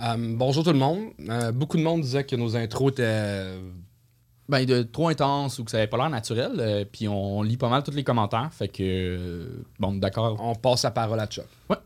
Euh, 0.00 0.16
bonjour 0.18 0.64
tout 0.64 0.72
le 0.72 0.78
monde. 0.78 1.10
Euh, 1.28 1.52
beaucoup 1.52 1.76
de 1.76 1.82
monde 1.82 2.00
disait 2.00 2.24
que 2.24 2.36
nos 2.36 2.56
intros 2.56 2.92
étaient. 2.92 3.58
Ben, 4.48 4.66
de 4.66 4.82
trop 4.82 5.08
intense 5.08 5.58
ou 5.58 5.64
que 5.64 5.70
ça 5.70 5.78
avait 5.78 5.86
pas 5.86 5.96
l'air 5.96 6.10
naturel. 6.10 6.52
euh, 6.58 6.84
puis 6.90 7.08
on 7.08 7.42
lit 7.42 7.56
pas 7.56 7.68
mal 7.68 7.82
tous 7.82 7.92
les 7.92 8.04
commentaires. 8.04 8.50
Fait 8.52 8.68
que. 8.68 8.82
euh, 8.82 9.64
bon, 9.78 9.92
d'accord. 9.94 10.36
On 10.40 10.54
passe 10.54 10.82
la 10.82 10.90
parole 10.90 11.20
à 11.20 11.26
Chuck. 11.26 11.46
Ouais. 11.70 11.76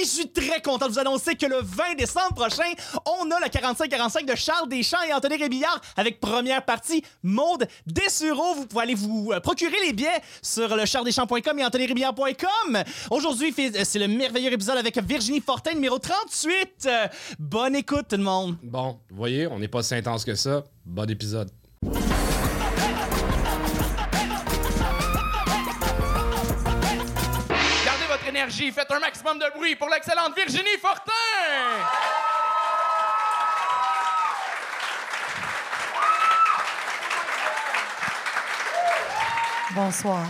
Je 0.00 0.08
suis 0.08 0.28
très 0.28 0.62
content 0.62 0.86
de 0.86 0.92
vous 0.92 0.98
annoncer 0.98 1.34
que 1.34 1.46
le 1.46 1.60
20 1.60 1.96
décembre 1.96 2.34
prochain, 2.34 2.70
on 3.04 3.30
a 3.30 3.40
le 3.40 3.46
45-45 3.46 4.24
de 4.24 4.34
Charles 4.36 4.68
Deschamps 4.68 5.02
et 5.08 5.12
Anthony 5.12 5.36
Rébillard 5.36 5.80
avec 5.96 6.20
première 6.20 6.64
partie 6.64 7.02
Maude 7.22 7.66
Dessureau. 7.86 8.54
Vous 8.54 8.66
pouvez 8.66 8.82
aller 8.82 8.94
vous 8.94 9.30
euh, 9.32 9.40
procurer 9.40 9.76
les 9.84 9.92
billets 9.92 10.22
sur 10.40 10.76
le 10.76 10.84
charlesdeschamps.com 10.84 11.58
et 11.58 11.64
anthonyrébillard.com. 11.64 12.84
Aujourd'hui, 13.10 13.54
euh, 13.58 13.80
c'est 13.84 13.98
le 13.98 14.08
merveilleux 14.08 14.52
épisode 14.52 14.76
avec 14.76 14.98
Virginie 14.98 15.40
Fortin, 15.40 15.74
numéro 15.74 15.98
38. 15.98 16.86
Euh, 16.86 17.06
bonne 17.38 17.74
écoute, 17.74 18.06
tout 18.08 18.16
le 18.16 18.22
monde. 18.22 18.56
Bon, 18.62 18.98
vous 19.10 19.16
voyez, 19.16 19.46
on 19.48 19.58
n'est 19.58 19.68
pas 19.68 19.82
si 19.82 19.94
intense 19.94 20.24
que 20.24 20.34
ça. 20.34 20.64
Bon 20.86 21.10
épisode. 21.10 21.50
Faites 28.50 28.90
un 28.90 28.98
maximum 28.98 29.38
de 29.38 29.44
bruit 29.54 29.76
pour 29.76 29.90
l'excellente 29.90 30.34
Virginie 30.34 30.78
Fortin! 30.80 31.12
Bonsoir. 39.74 40.26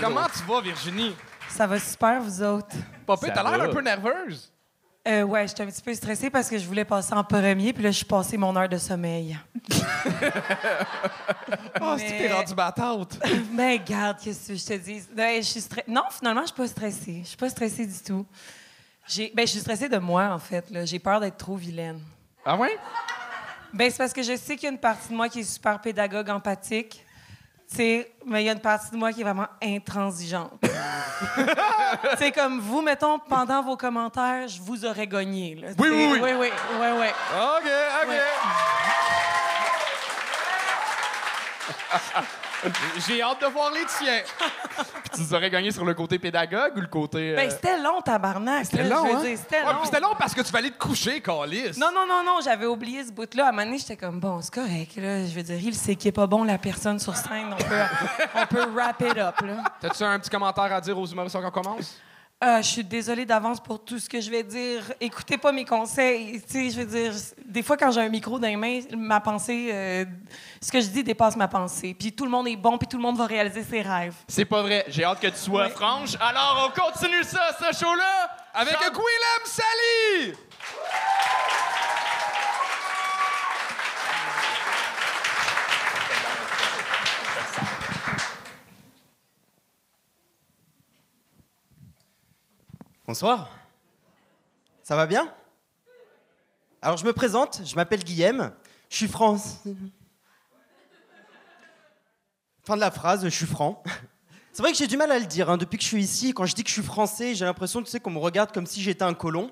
Comment 0.00 0.26
tu 0.26 0.42
vas, 0.48 0.60
Virginie? 0.60 1.14
Ça 1.48 1.68
va 1.68 1.78
super, 1.78 2.20
vous 2.20 2.42
autres? 2.42 2.74
Papa, 3.06 3.30
t'as 3.30 3.42
l'air 3.56 3.62
un 3.62 3.72
peu 3.72 3.80
nerveuse. 3.80 4.52
Euh, 5.08 5.22
ouais, 5.22 5.48
j'étais 5.48 5.62
un 5.62 5.66
petit 5.66 5.80
peu 5.80 5.94
stressée 5.94 6.28
parce 6.28 6.48
que 6.50 6.58
je 6.58 6.66
voulais 6.66 6.84
passer 6.84 7.14
en 7.14 7.24
premier, 7.24 7.72
puis 7.72 7.82
là, 7.82 7.90
je 7.90 7.96
suis 7.96 8.04
passée 8.04 8.36
mon 8.36 8.54
heure 8.54 8.68
de 8.68 8.76
sommeil. 8.78 9.38
Oh, 11.82 11.94
Mais- 11.96 11.98
c'est 12.08 12.16
que 12.16 12.22
t'es 12.22 12.32
rendu 12.32 12.54
battante. 12.54 13.18
Mais 13.52 13.78
garde, 13.86 14.18
qu'est-ce 14.22 14.48
que 14.48 14.54
je 14.54 14.64
te 14.66 14.74
dis? 14.74 15.02
Ouais, 15.16 15.36
je 15.36 15.46
suis 15.46 15.60
stre- 15.60 15.82
Non, 15.88 16.02
finalement, 16.10 16.42
je 16.42 16.48
suis 16.48 16.56
pas 16.56 16.66
stressée. 16.68 17.20
Je 17.22 17.28
suis 17.28 17.36
pas 17.36 17.48
stressée 17.48 17.86
du 17.86 17.98
tout. 17.98 18.26
J'ai... 19.08 19.32
Ben, 19.34 19.46
je 19.46 19.52
suis 19.52 19.60
stressée 19.60 19.88
de 19.88 19.96
moi, 19.98 20.28
en 20.28 20.38
fait. 20.38 20.68
là. 20.70 20.84
J'ai 20.84 20.98
peur 20.98 21.20
d'être 21.20 21.38
trop 21.38 21.56
vilaine. 21.56 22.00
Ah 22.44 22.56
ouais? 22.56 22.76
Ben, 23.72 23.90
c'est 23.90 23.96
parce 23.98 24.12
que 24.12 24.22
je 24.22 24.36
sais 24.36 24.56
qu'il 24.56 24.64
y 24.64 24.66
a 24.66 24.72
une 24.72 24.78
partie 24.78 25.08
de 25.08 25.14
moi 25.14 25.28
qui 25.28 25.40
est 25.40 25.44
super 25.44 25.80
pédagogue, 25.80 26.28
empathique. 26.28 27.04
Sais, 27.72 28.12
mais 28.26 28.42
il 28.42 28.46
y 28.46 28.48
a 28.48 28.52
une 28.52 28.60
partie 28.60 28.90
de 28.90 28.96
moi 28.96 29.12
qui 29.12 29.20
est 29.20 29.24
vraiment 29.24 29.46
intransigeante. 29.62 30.60
C'est 32.18 32.32
comme 32.32 32.58
vous, 32.58 32.82
mettons, 32.82 33.18
pendant 33.18 33.62
vos 33.62 33.76
commentaires, 33.76 34.48
je 34.48 34.60
vous 34.60 34.84
aurais 34.84 35.06
gagné. 35.06 35.54
là. 35.54 35.68
Oui, 35.78 35.88
oui, 35.88 36.08
oui. 36.12 36.20
Oui, 36.20 36.30
oui, 36.32 36.50
oui, 36.80 36.88
oui. 36.98 37.06
OK, 37.32 37.70
OK. 38.02 38.08
Ouais. 38.08 38.20
J'ai 43.06 43.22
hâte 43.22 43.40
de 43.40 43.46
voir 43.46 43.70
les 43.72 43.84
tiens. 43.86 44.20
Puis 45.02 45.10
tu 45.14 45.20
nous 45.22 45.34
aurais 45.34 45.50
gagné 45.50 45.70
sur 45.70 45.84
le 45.84 45.94
côté 45.94 46.18
pédagogue 46.18 46.76
ou 46.76 46.80
le 46.80 46.86
côté. 46.86 47.32
euh, 47.32 47.36
Ben, 47.36 47.50
c'était 47.50 47.78
long, 47.80 48.00
tabarnak. 48.00 48.66
C'était 48.66 48.84
long, 48.84 49.06
je 49.06 49.10
veux 49.12 49.16
hein? 49.16 49.22
dire, 49.22 49.38
C'était 49.38 49.62
Ouais, 49.64 49.72
long. 49.72 49.84
c'était 49.84 50.00
long 50.00 50.14
parce 50.18 50.34
que 50.34 50.42
tu 50.42 50.52
vas 50.52 50.58
aller 50.58 50.70
te 50.70 50.78
coucher, 50.78 51.20
Calis. 51.20 51.78
Non, 51.78 51.88
non, 51.94 52.06
non, 52.06 52.22
non, 52.24 52.38
j'avais 52.44 52.66
oublié 52.66 53.04
ce 53.04 53.12
bout-là. 53.12 53.46
À 53.46 53.48
un 53.48 53.52
moment 53.52 53.64
donné, 53.64 53.78
j'étais 53.78 53.96
comme, 53.96 54.20
bon, 54.20 54.40
c'est 54.42 54.52
correct, 54.54 54.96
là. 54.96 55.24
Je 55.26 55.32
veux 55.34 55.42
dire, 55.42 55.58
il 55.60 55.74
sait 55.74 55.94
qu'il 55.96 56.08
est 56.08 56.12
pas 56.12 56.26
bon, 56.26 56.44
la 56.44 56.58
personne 56.58 56.98
sur 56.98 57.16
scène. 57.16 57.52
On 57.52 57.56
peut, 57.62 57.80
on 58.34 58.46
peut 58.46 58.66
wrap 58.74 59.00
it 59.00 59.18
up, 59.18 59.40
là. 59.40 59.56
T'as-tu 59.80 60.02
un 60.04 60.18
petit 60.18 60.30
commentaire 60.30 60.72
à 60.72 60.80
dire 60.80 60.98
aux 60.98 61.06
humoristes 61.06 61.36
quand 61.40 61.46
on 61.46 61.50
commence? 61.50 61.98
Euh, 62.42 62.62
je 62.62 62.66
suis 62.68 62.84
désolée 62.84 63.26
d'avance 63.26 63.60
pour 63.60 63.84
tout 63.84 63.98
ce 63.98 64.08
que 64.08 64.18
je 64.18 64.30
vais 64.30 64.42
dire. 64.42 64.82
Écoutez 64.98 65.36
pas 65.36 65.52
mes 65.52 65.66
conseils. 65.66 66.40
Tu 66.40 66.52
sais, 66.52 66.70
je 66.70 66.80
veux 66.80 66.86
dire, 66.86 67.12
des 67.44 67.62
fois, 67.62 67.76
quand 67.76 67.90
j'ai 67.90 68.00
un 68.00 68.08
micro 68.08 68.38
dans 68.38 68.48
les 68.48 68.56
mains, 68.56 68.80
ma 68.96 69.20
pensée, 69.20 69.68
euh, 69.70 70.06
ce 70.62 70.72
que 70.72 70.80
je 70.80 70.86
dis 70.86 71.04
dépasse 71.04 71.36
ma 71.36 71.48
pensée. 71.48 71.92
Puis 71.92 72.12
tout 72.14 72.24
le 72.24 72.30
monde 72.30 72.48
est 72.48 72.56
bon, 72.56 72.78
puis 72.78 72.88
tout 72.88 72.96
le 72.96 73.02
monde 73.02 73.18
va 73.18 73.26
réaliser 73.26 73.62
ses 73.62 73.82
rêves. 73.82 74.14
C'est 74.26 74.46
pas 74.46 74.62
vrai. 74.62 74.86
J'ai 74.88 75.04
hâte 75.04 75.20
que 75.20 75.26
tu 75.26 75.36
sois 75.36 75.64
Ouais. 75.64 75.68
franche. 75.70 76.16
Alors, 76.18 76.70
on 76.74 76.80
continue 76.80 77.22
ça, 77.24 77.54
ce 77.58 77.76
show-là, 77.78 78.30
avec 78.54 78.72
Jean- 78.72 78.90
Gwilem 78.90 79.44
Sally! 79.44 80.34
Bonsoir. 93.10 93.50
Ça 94.84 94.94
va 94.94 95.04
bien? 95.04 95.34
Alors 96.80 96.96
je 96.96 97.04
me 97.04 97.12
présente, 97.12 97.60
je 97.64 97.74
m'appelle 97.74 98.04
Guillaume, 98.04 98.52
je 98.88 98.98
suis 98.98 99.08
France. 99.08 99.64
Fin 102.62 102.76
de 102.76 102.80
la 102.80 102.92
phrase, 102.92 103.24
je 103.24 103.28
suis 103.30 103.46
franc. 103.46 103.82
C'est 104.52 104.62
vrai 104.62 104.70
que 104.70 104.78
j'ai 104.78 104.86
du 104.86 104.96
mal 104.96 105.10
à 105.10 105.18
le 105.18 105.26
dire 105.26 105.50
hein, 105.50 105.56
depuis 105.56 105.76
que 105.76 105.82
je 105.82 105.88
suis 105.88 106.04
ici. 106.04 106.32
Quand 106.32 106.46
je 106.46 106.54
dis 106.54 106.62
que 106.62 106.68
je 106.68 106.74
suis 106.74 106.84
français, 106.84 107.34
j'ai 107.34 107.44
l'impression 107.44 107.82
tu 107.82 107.90
sais, 107.90 107.98
qu'on 107.98 108.12
me 108.12 108.20
regarde 108.20 108.52
comme 108.52 108.66
si 108.66 108.80
j'étais 108.80 109.02
un 109.02 109.14
colon. 109.14 109.50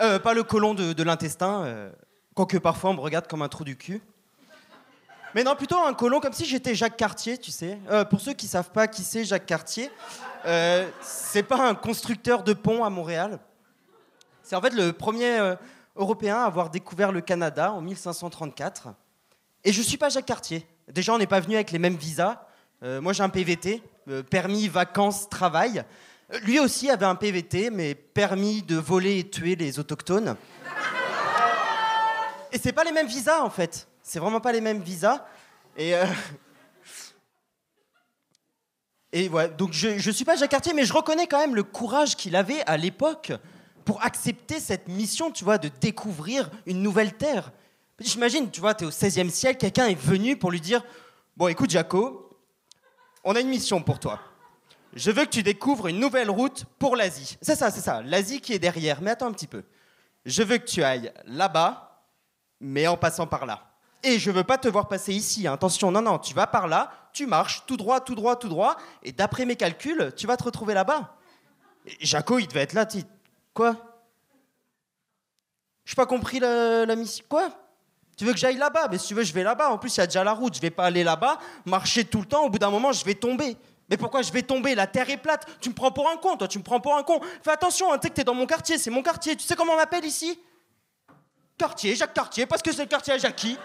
Euh, 0.00 0.18
pas 0.18 0.34
le 0.34 0.42
colon 0.42 0.74
de, 0.74 1.02
l'intestin, 1.04 1.62
euh, 1.66 1.92
quoique 2.34 2.56
parfois 2.56 2.90
on 2.90 2.94
me 2.94 3.00
regarde 3.00 3.28
comme 3.28 3.42
un 3.42 3.48
trou 3.48 3.62
du 3.62 3.76
cul. 3.76 4.02
Mais 5.36 5.44
non, 5.44 5.54
plutôt 5.54 5.78
un 5.78 5.92
colon 5.92 6.18
comme 6.18 6.32
si 6.32 6.46
j'étais 6.46 6.74
Jacques 6.74 6.96
Cartier, 6.96 7.36
tu 7.36 7.50
sais. 7.50 7.78
Euh, 7.90 8.06
pour 8.06 8.22
ceux 8.22 8.32
qui 8.32 8.46
savent 8.46 8.70
pas 8.70 8.88
qui 8.88 9.04
c'est 9.04 9.22
Jacques 9.22 9.44
Cartier, 9.44 9.90
euh, 10.46 10.88
c'est 11.02 11.42
pas 11.42 11.68
un 11.68 11.74
constructeur 11.74 12.42
de 12.42 12.54
pont 12.54 12.84
à 12.84 12.88
Montréal. 12.88 13.38
C'est 14.42 14.56
en 14.56 14.62
fait 14.62 14.72
le 14.72 14.94
premier 14.94 15.38
euh, 15.38 15.54
Européen 15.94 16.36
à 16.36 16.44
avoir 16.44 16.70
découvert 16.70 17.12
le 17.12 17.20
Canada 17.20 17.70
en 17.70 17.82
1534. 17.82 18.94
Et 19.64 19.74
je 19.74 19.82
suis 19.82 19.98
pas 19.98 20.08
Jacques 20.08 20.24
Cartier. 20.24 20.66
Déjà, 20.88 21.12
on 21.12 21.18
n'est 21.18 21.26
pas 21.26 21.40
venu 21.40 21.56
avec 21.56 21.70
les 21.70 21.78
mêmes 21.78 21.96
visas. 21.96 22.40
Euh, 22.82 23.02
moi, 23.02 23.12
j'ai 23.12 23.22
un 23.22 23.28
PVT, 23.28 23.82
permis 24.30 24.68
vacances 24.68 25.28
travail. 25.28 25.84
Lui 26.44 26.58
aussi 26.60 26.88
avait 26.88 27.04
un 27.04 27.14
PVT, 27.14 27.68
mais 27.68 27.94
permis 27.94 28.62
de 28.62 28.76
voler 28.76 29.18
et 29.18 29.28
tuer 29.28 29.54
les 29.54 29.78
autochtones. 29.78 30.34
Et 32.52 32.58
c'est 32.58 32.72
pas 32.72 32.84
les 32.84 32.92
mêmes 32.92 33.06
visas 33.06 33.42
en 33.42 33.50
fait. 33.50 33.86
C'est 34.08 34.20
vraiment 34.20 34.40
pas 34.40 34.52
les 34.52 34.60
mêmes 34.60 34.80
visas. 34.80 35.26
Et 35.76 35.96
euh, 35.96 36.06
et 39.12 39.28
ouais, 39.28 39.48
donc 39.48 39.72
je, 39.72 39.98
je 39.98 40.10
suis 40.12 40.24
pas 40.24 40.36
Jacques 40.36 40.52
Cartier, 40.52 40.72
mais 40.74 40.84
je 40.84 40.92
reconnais 40.92 41.26
quand 41.26 41.40
même 41.40 41.56
le 41.56 41.64
courage 41.64 42.14
qu'il 42.14 42.36
avait 42.36 42.62
à 42.66 42.76
l'époque 42.76 43.32
pour 43.84 44.04
accepter 44.04 44.60
cette 44.60 44.86
mission, 44.86 45.32
tu 45.32 45.42
vois, 45.42 45.58
de 45.58 45.68
découvrir 45.80 46.50
une 46.66 46.82
nouvelle 46.82 47.14
terre. 47.14 47.50
J'imagine, 47.98 48.48
tu 48.48 48.60
vois, 48.60 48.74
tu 48.74 48.84
es 48.84 48.86
au 48.86 48.90
16e 48.90 49.28
siècle, 49.28 49.58
quelqu'un 49.58 49.86
est 49.86 50.00
venu 50.00 50.36
pour 50.36 50.52
lui 50.52 50.60
dire 50.60 50.84
Bon, 51.36 51.48
écoute, 51.48 51.70
Jaco, 51.70 52.38
on 53.24 53.34
a 53.34 53.40
une 53.40 53.48
mission 53.48 53.82
pour 53.82 53.98
toi. 53.98 54.20
Je 54.92 55.10
veux 55.10 55.24
que 55.24 55.30
tu 55.30 55.42
découvres 55.42 55.88
une 55.88 55.98
nouvelle 55.98 56.30
route 56.30 56.64
pour 56.78 56.94
l'Asie. 56.94 57.38
C'est 57.42 57.56
ça, 57.56 57.72
c'est 57.72 57.80
ça, 57.80 58.02
l'Asie 58.02 58.40
qui 58.40 58.52
est 58.52 58.60
derrière. 58.60 59.02
Mais 59.02 59.10
attends 59.10 59.26
un 59.26 59.32
petit 59.32 59.48
peu. 59.48 59.64
Je 60.24 60.44
veux 60.44 60.58
que 60.58 60.66
tu 60.66 60.84
ailles 60.84 61.12
là-bas, 61.24 62.04
mais 62.60 62.86
en 62.86 62.96
passant 62.96 63.26
par 63.26 63.46
là. 63.46 63.65
Et 64.02 64.18
je 64.18 64.30
veux 64.30 64.44
pas 64.44 64.58
te 64.58 64.68
voir 64.68 64.88
passer 64.88 65.12
ici. 65.12 65.46
hein. 65.46 65.54
Attention, 65.54 65.90
non, 65.90 66.02
non, 66.02 66.18
tu 66.18 66.34
vas 66.34 66.46
par 66.46 66.68
là, 66.68 66.92
tu 67.12 67.26
marches 67.26 67.64
tout 67.66 67.76
droit, 67.76 68.00
tout 68.00 68.14
droit, 68.14 68.36
tout 68.36 68.48
droit, 68.48 68.76
et 69.02 69.12
d'après 69.12 69.44
mes 69.44 69.56
calculs, 69.56 70.12
tu 70.16 70.26
vas 70.26 70.36
te 70.36 70.44
retrouver 70.44 70.74
là-bas. 70.74 71.16
Jaco, 72.00 72.38
il 72.38 72.46
devait 72.46 72.60
être 72.62 72.72
là, 72.72 72.86
tu 72.86 72.98
Quoi? 73.54 73.74
J'ai 75.84 75.94
pas 75.94 76.04
compris 76.06 76.40
la, 76.40 76.84
la 76.84 76.96
mission. 76.96 77.24
Quoi? 77.28 77.48
Tu 78.16 78.24
veux 78.24 78.32
que 78.32 78.38
j'aille 78.38 78.56
là-bas? 78.56 78.88
Mais 78.90 78.98
si 78.98 79.08
tu 79.08 79.14
veux, 79.14 79.22
je 79.22 79.32
vais 79.32 79.42
là-bas. 79.42 79.70
En 79.70 79.78
plus, 79.78 79.94
il 79.96 80.00
y 80.00 80.02
a 80.02 80.06
déjà 80.06 80.24
la 80.24 80.32
route. 80.32 80.54
Je 80.54 80.60
vais 80.60 80.70
pas 80.70 80.84
aller 80.84 81.04
là-bas, 81.04 81.38
marcher 81.64 82.04
tout 82.04 82.18
le 82.20 82.26
temps. 82.26 82.44
Au 82.44 82.50
bout 82.50 82.58
d'un 82.58 82.70
moment, 82.70 82.92
je 82.92 83.04
vais 83.04 83.14
tomber. 83.14 83.56
Mais 83.88 83.96
pourquoi 83.96 84.22
je 84.22 84.32
vais 84.32 84.42
tomber? 84.42 84.74
La 84.74 84.86
terre 84.86 85.08
est 85.10 85.16
plate. 85.16 85.46
Tu 85.60 85.68
me 85.68 85.74
prends 85.74 85.92
pour 85.92 86.08
un 86.10 86.16
con, 86.16 86.36
toi. 86.36 86.48
Tu 86.48 86.58
me 86.58 86.64
prends 86.64 86.80
pour 86.80 86.96
un 86.96 87.02
con. 87.02 87.20
Fais 87.42 87.52
attention, 87.52 87.92
hein, 87.92 87.98
tu 87.98 88.06
sais 88.06 88.10
que 88.10 88.14
t'es 88.16 88.24
dans 88.24 88.34
mon 88.34 88.46
quartier. 88.46 88.78
C'est 88.78 88.90
mon 88.90 89.02
quartier. 89.02 89.36
Tu 89.36 89.44
sais 89.44 89.54
comment 89.54 89.74
on 89.74 89.76
m'appelle 89.76 90.04
ici? 90.04 90.38
Quartier, 91.56 91.94
Jacques 91.94 92.12
Cartier, 92.12 92.44
parce 92.46 92.62
que 92.62 92.72
c'est 92.72 92.82
le 92.82 92.88
quartier 92.88 93.14
à 93.14 93.18
Jackie. 93.18 93.56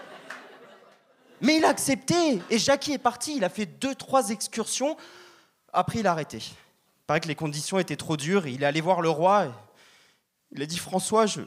Mais 1.42 1.56
il 1.56 1.64
a 1.64 1.68
accepté. 1.68 2.40
Et 2.48 2.58
Jackie 2.58 2.92
est 2.92 2.98
parti. 2.98 3.36
Il 3.36 3.44
a 3.44 3.48
fait 3.48 3.66
deux, 3.66 3.94
trois 3.94 4.30
excursions. 4.30 4.96
Après, 5.72 5.98
il 5.98 6.06
a 6.06 6.12
arrêté. 6.12 6.38
Il 6.38 7.04
paraît 7.06 7.20
que 7.20 7.28
les 7.28 7.34
conditions 7.34 7.78
étaient 7.78 7.96
trop 7.96 8.16
dures. 8.16 8.46
Il 8.46 8.62
est 8.62 8.66
allé 8.66 8.80
voir 8.80 9.02
le 9.02 9.10
roi. 9.10 9.52
Il 10.52 10.62
a 10.62 10.66
dit 10.66 10.78
François, 10.78 11.26
je. 11.26 11.42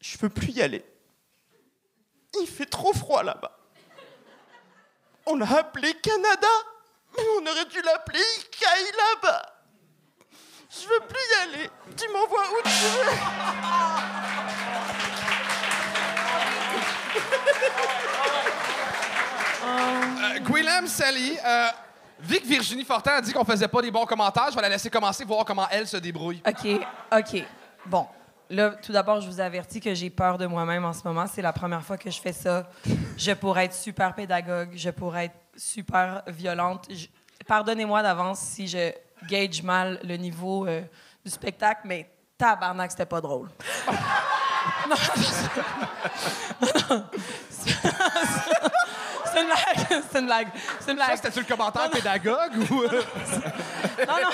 Je 0.00 0.18
peux 0.18 0.28
plus 0.28 0.52
y 0.52 0.62
aller. 0.62 0.84
Il 2.40 2.46
fait 2.46 2.66
trop 2.66 2.92
froid 2.92 3.22
là-bas. 3.22 3.58
On 5.26 5.40
a 5.40 5.58
appelé 5.58 5.92
Canada, 5.94 6.46
mais 7.16 7.22
on 7.38 7.46
aurait 7.46 7.64
dû 7.66 7.80
l'appeler 7.82 8.20
Ikaï 8.38 8.84
là-bas. 8.96 9.42
Je 10.70 10.86
veux 10.86 11.00
plus 11.06 11.18
y 11.18 11.34
aller. 11.42 11.70
Tu 11.96 12.08
m'envoies 12.12 12.44
où 12.52 12.62
tu 12.62 12.70
veux. 12.70 14.08
Euh, 19.64 20.38
Gwilem 20.40 20.77
Sally, 20.88 21.36
euh, 21.44 21.66
vu 22.20 22.38
que 22.40 22.46
Virginie 22.46 22.84
Fortin 22.84 23.12
a 23.12 23.20
dit 23.20 23.32
qu'on 23.32 23.44
faisait 23.44 23.68
pas 23.68 23.80
des 23.82 23.90
bons 23.90 24.06
commentaires, 24.06 24.46
je 24.50 24.56
vais 24.56 24.62
la 24.62 24.68
laisser 24.70 24.90
commencer, 24.90 25.24
voir 25.24 25.44
comment 25.44 25.66
elle 25.70 25.86
se 25.86 25.96
débrouille. 25.98 26.42
OK, 26.46 26.66
OK. 27.12 27.44
bon, 27.86 28.06
là, 28.50 28.70
tout 28.70 28.92
d'abord, 28.92 29.20
je 29.20 29.28
vous 29.28 29.40
avertis 29.40 29.80
que 29.80 29.94
j'ai 29.94 30.10
peur 30.10 30.38
de 30.38 30.46
moi-même 30.46 30.84
en 30.84 30.92
ce 30.92 31.02
moment. 31.04 31.26
C'est 31.26 31.42
la 31.42 31.52
première 31.52 31.82
fois 31.82 31.96
que 31.98 32.10
je 32.10 32.20
fais 32.20 32.32
ça. 32.32 32.68
Je 33.16 33.32
pourrais 33.32 33.66
être 33.66 33.74
super 33.74 34.14
pédagogue, 34.14 34.70
je 34.74 34.90
pourrais 34.90 35.26
être 35.26 35.36
super 35.56 36.22
violente. 36.26 36.86
Je- 36.90 37.06
Pardonnez-moi 37.46 38.02
d'avance 38.02 38.40
si 38.40 38.66
je 38.66 38.92
gauge 39.28 39.62
mal 39.62 40.00
le 40.04 40.16
niveau 40.16 40.66
euh, 40.66 40.82
du 41.24 41.30
spectacle, 41.30 41.82
mais 41.84 42.10
tabarnak, 42.36 42.90
c'était 42.90 43.06
pas 43.06 43.20
drôle. 43.20 43.48
Non, 48.47 48.47
C'est 49.38 49.44
une 49.44 49.46
blague, 49.46 50.02
c'est 50.12 50.18
une 50.20 50.26
blague, 50.26 50.48
c'est 50.80 50.92
une 50.92 50.98
Ça, 50.98 51.06
blague. 51.06 51.16
c'était-tu 51.16 51.40
le 51.40 51.44
commentaire 51.46 51.90
pédagogue 51.90 52.56
ou? 52.70 52.82
Non, 54.06 54.14
non, 54.22 54.28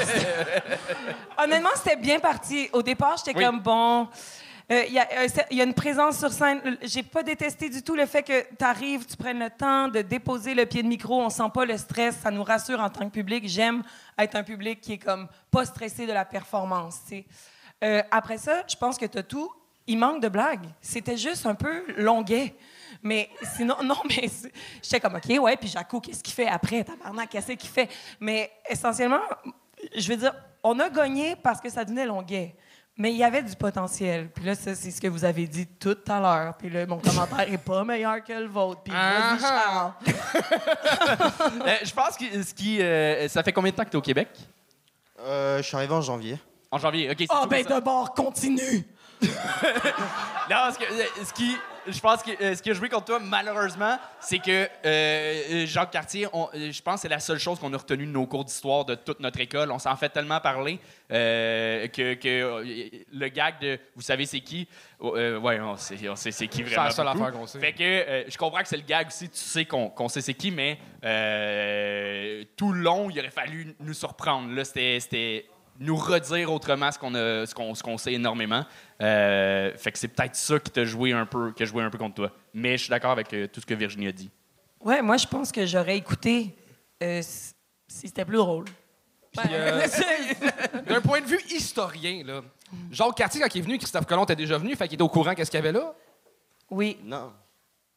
Honnêtement, 1.39 1.71
c'était 1.77 1.97
bien 1.97 2.19
parti. 2.21 2.69
Au 2.73 2.83
départ, 2.83 3.17
j'étais 3.19 3.37
Oui. 3.39 3.45
comme 3.45 3.61
bon. 3.61 4.09
euh, 4.71 4.83
Il 4.87 4.93
y, 4.93 4.99
a, 4.99 5.09
euh, 5.19 5.29
il 5.51 5.56
y 5.56 5.61
a 5.61 5.65
une 5.65 5.75
présence 5.75 6.19
sur 6.19 6.31
scène. 6.33 6.77
J'ai 6.83 7.03
pas 7.03 7.23
détesté 7.23 7.69
du 7.71 7.83
tout 7.83 7.95
le 7.95 8.06
fait 8.06 8.23
que 8.23 8.43
tu 8.56 8.65
arrives, 8.65 9.06
tu 9.06 9.17
prennes 9.17 9.39
le 9.39 9.51
temps 9.51 9.89
de 9.89 10.03
déposer 10.03 10.55
le 10.55 10.67
pied 10.67 10.83
de 10.83 10.89
micro. 10.89 11.21
On 11.23 11.31
sent 11.31 11.51
pas 11.53 11.65
le 11.65 11.77
stress. 11.79 12.17
Ça 12.23 12.31
nous 12.31 12.45
rassure 12.45 12.81
en 12.81 12.91
tant 12.91 13.06
que 13.09 13.12
public. 13.15 13.45
J'aime 13.49 13.83
être 14.19 14.37
un 14.37 14.43
public 14.43 14.81
qui 14.81 14.95
est 14.95 14.99
comme 14.99 15.29
pas 15.51 15.65
stressé 15.65 16.06
de 16.06 16.12
la 16.12 16.25
performance. 16.25 16.99
Euh, 17.83 18.03
après 18.11 18.39
ça, 18.39 18.62
je 18.69 18.77
pense 18.77 18.99
que 18.99 19.06
tu 19.06 19.19
as 19.19 19.23
tout. 19.23 19.51
Il 19.87 19.99
manque 19.99 20.23
de 20.23 20.29
blagues. 20.29 20.67
C'était 20.81 21.17
juste 21.17 21.45
un 21.47 21.55
peu 21.55 21.85
longuet. 21.97 22.55
Mais 23.05 23.29
sinon, 23.56 23.77
non, 23.85 23.97
mais 24.09 24.29
j'étais 24.83 24.99
comme, 24.99 25.15
OK, 25.15 25.39
ouais, 25.41 25.56
puis 25.56 25.69
Jaco, 25.69 26.01
qu'est-ce 26.01 26.23
qu'il 26.23 26.35
fait 26.35 26.49
après? 26.49 26.83
Tabarnak, 26.83 27.29
qu'est-ce 27.31 27.53
qu'il 27.53 27.71
fait? 27.71 27.89
Mais 28.19 28.51
essentiellement, 28.69 29.21
je 29.95 30.09
veux 30.09 30.17
dire, 30.17 30.35
on 30.62 30.81
a 30.81 30.89
gagné 30.89 31.37
parce 31.37 31.61
que 31.61 31.69
ça 31.71 31.85
devenait 31.85 32.06
longuet. 32.06 32.56
Mais 32.97 33.11
il 33.11 33.17
y 33.17 33.25
avait 33.25 33.43
du 33.43 33.56
potentiel. 33.56 34.31
Puis 34.31 34.45
là, 34.45 34.55
ça, 34.55 34.73
c'est 34.75 34.91
ce 34.93 35.01
que 35.01 35.09
vous 35.09 35.25
avez 35.25 35.47
dit 35.49 35.67
tout 35.67 35.99
à 36.09 36.21
l'heure. 36.21 36.55
Puis 36.56 36.71
là, 36.71 36.87
mon 36.87 36.99
commentaire 36.99 37.41
est 37.53 37.59
pas 37.59 37.83
meilleur 37.85 38.23
que 38.23 38.33
le 38.33 38.47
vôtre. 38.47 38.83
Puis 38.85 38.93
Charles. 38.93 39.93
Euh, 41.67 41.77
je 41.85 41.93
pense 41.93 42.17
que 42.17 42.43
ce 42.43 42.55
qui. 42.55 42.81
euh, 42.81 43.29
ça 43.29 43.43
fait 43.43 43.53
combien 43.53 43.71
de 43.73 43.77
temps 43.77 43.85
que 43.85 43.91
tu 43.91 43.97
es 43.97 43.99
au 43.99 44.03
Québec? 44.03 44.29
Euh, 45.21 45.59
je 45.59 45.62
suis 45.62 45.77
arrivé 45.77 45.93
en 45.93 46.01
janvier. 46.03 46.39
En 46.71 46.79
janvier. 46.79 47.11
OK, 47.11 47.25
Ah, 47.29 47.41
tout 47.43 47.49
ben 47.49 47.62
ça. 47.65 47.69
d'abord, 47.71 48.15
continue! 48.15 48.85
Non, 50.51 50.56
ce, 50.73 50.79
que, 50.79 51.25
ce 51.25 51.33
qui. 51.33 51.56
Je 51.86 52.00
pense 52.00 52.22
que 52.22 52.31
euh, 52.42 52.54
ce 52.54 52.62
qui 52.62 52.70
a 52.70 52.75
joué 52.75 52.88
contre 52.88 53.04
toi, 53.06 53.19
malheureusement, 53.20 53.98
c'est 54.20 54.38
que 54.38 54.50
euh, 54.50 54.69
euh, 54.84 55.66
Jacques 55.66 55.90
Cartier, 55.90 56.26
on- 56.32 56.48
je 56.54 56.81
pense 56.82 56.96
que 56.96 57.00
c'est 57.02 57.08
la 57.08 57.20
seule 57.20 57.38
chose 57.38 57.58
qu'on 57.58 57.72
a 57.72 57.76
retenue 57.76 58.06
de 58.06 58.10
nos 58.10 58.26
cours 58.26 58.44
d'histoire 58.44 58.84
de 58.84 58.94
toute 58.94 59.20
notre 59.20 59.40
école. 59.40 59.70
On 59.70 59.78
s'en 59.78 59.94
fait 59.96 60.08
tellement 60.08 60.40
parler 60.40 60.78
euh, 61.12 61.86
que, 61.88 62.14
que, 62.14 62.64
le 63.12 63.28
gag 63.28 63.58
de 63.60 63.78
Vous 63.94 64.02
savez 64.02 64.26
c'est 64.26 64.40
qui 64.40 64.66
euh, 65.02 65.38
Ouais, 65.38 65.60
on 65.60 65.76
sait, 65.76 66.08
on 66.08 66.16
sait 66.16 66.31
c'est 66.31 66.46
qui 66.48 66.58
C'est 66.58 66.64
vraiment. 66.64 66.84
la 66.84 66.90
seule 66.90 67.08
affaire 67.08 67.32
qu'on 67.32 67.46
sait. 67.46 67.60
Fait 67.60 67.72
que 67.72 68.25
je 68.31 68.36
comprends 68.38 68.62
que 68.62 68.69
c'est 68.69 68.76
le 68.76 68.82
gag 68.82 69.08
aussi, 69.08 69.28
tu 69.28 69.36
sais 69.38 69.64
qu'on 69.64 70.08
sait 70.08 70.20
c'est 70.22 70.34
qui, 70.34 70.50
mais 70.50 70.78
tout 72.56 72.72
le 72.72 72.81
long, 72.81 73.10
il 73.10 73.19
aurait 73.19 73.31
fallu 73.31 73.75
nous 73.81 73.94
surprendre. 73.94 74.52
Là, 74.54 74.64
c'était 74.64 75.46
nous 75.81 75.97
redire 75.97 76.53
autrement 76.53 76.91
ce 76.93 76.99
qu'on 76.99 77.15
a- 77.15 77.47
ce 77.47 77.55
qu'on 77.55 77.75
ce 77.75 77.82
qu'on 77.82 77.99
sait 77.99 78.12
énormément. 78.12 78.65
Euh, 79.03 79.73
fait 79.76 79.91
que 79.93 79.99
c'est 79.99 80.09
peut-être 80.09 80.37
ça 80.37 80.59
qui 80.59 80.71
t'a 80.71 80.85
joué 80.85 81.12
un 81.12 81.26
peu, 81.26 81.53
qui 81.53 81.62
a 81.62 81.67
joué 81.67 81.82
un 81.82 81.91
peu 81.91 81.99
contre 81.99 82.15
toi. 82.15 82.31
Mais 82.53 82.76
je 82.76 82.82
suis 82.85 82.91
d'accord 82.91 83.11
avec 83.11 83.32
euh, 83.35 83.49
tout 83.49 83.61
ce 83.61 83.67
que 83.67 83.75
Virginie 83.75 84.06
a 84.09 84.12
dit. 84.12 84.31
Ouais, 84.81 85.03
moi, 85.03 85.17
je 85.17 85.26
pense 85.26 85.50
que 85.50 85.67
j'aurais 85.67 85.97
écouté 85.97 86.55
euh, 87.03 87.21
si 87.23 87.55
c'était 88.09 88.25
plus 88.25 88.37
drôle. 88.37 88.67
Euh, 89.50 89.87
D'un 90.87 91.00
point 91.00 91.21
de 91.21 91.26
vue 91.26 91.41
historien, 91.50 92.23
là, 92.25 92.43
Jacques 92.93 93.17
Cartier, 93.17 93.41
quand 93.41 93.53
il 93.55 93.59
est 93.59 93.62
venu, 93.62 93.79
Christophe 93.79 94.06
Colomb 94.06 94.23
était 94.25 94.37
déjà 94.37 94.59
venu, 94.59 94.77
fait 94.77 94.87
qu'il 94.87 94.94
était 94.94 95.03
au 95.03 95.09
courant 95.09 95.35
qu'est-ce 95.35 95.50
qu'il 95.50 95.59
y 95.59 95.62
avait 95.62 95.73
là? 95.73 95.93
Oui. 96.70 96.99
Non, 97.05 97.32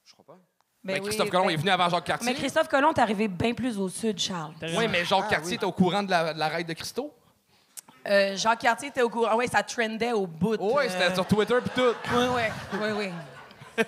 je 0.04 0.14
crois 0.14 0.26
pas. 0.26 0.40
Ben 0.84 0.94
Ben, 0.96 1.00
oui, 1.02 1.08
Christophe 1.10 1.30
Colomb 1.30 1.46
ben- 1.46 1.52
est 1.54 1.58
venu 1.58 1.70
avant 1.70 1.90
Jacques 1.90 2.06
Cartier. 2.06 2.28
Mais 2.32 2.36
Christophe 2.36 2.68
Colomb 2.70 2.92
est 2.94 3.00
arrivé 3.00 3.28
bien 3.28 3.54
plus 3.54 3.78
au 3.78 3.88
sud, 3.90 4.18
Charles. 4.18 4.54
Oui, 4.62 4.88
mais 4.90 5.06
Jacques 5.06 5.26
Ah, 5.28 5.30
Cartier 5.32 5.50
oui. 5.52 5.56
était 5.56 5.66
au 5.66 5.72
courant 5.72 6.02
de 6.04 6.10
la, 6.10 6.34
de 6.34 6.40
la 6.40 6.48
raid 6.48 6.66
de 6.68 6.74
Christo. 6.74 7.14
Euh, 8.08 8.36
Jacques 8.38 8.60
Cartier 8.60 8.90
était 8.90 9.02
au 9.02 9.10
courant. 9.10 9.36
Oui, 9.36 9.48
ça 9.48 9.62
trendait 9.64 10.14
au 10.14 10.26
bout. 10.28 10.56
Oui, 10.60 10.86
euh, 10.86 10.90
c'était 10.90 11.14
sur 11.14 11.26
Twitter 11.28 11.56
puis 11.62 11.72
tout. 11.76 11.94
Oui, 12.16 12.42
oui, 12.82 12.90
oui, 12.98 13.12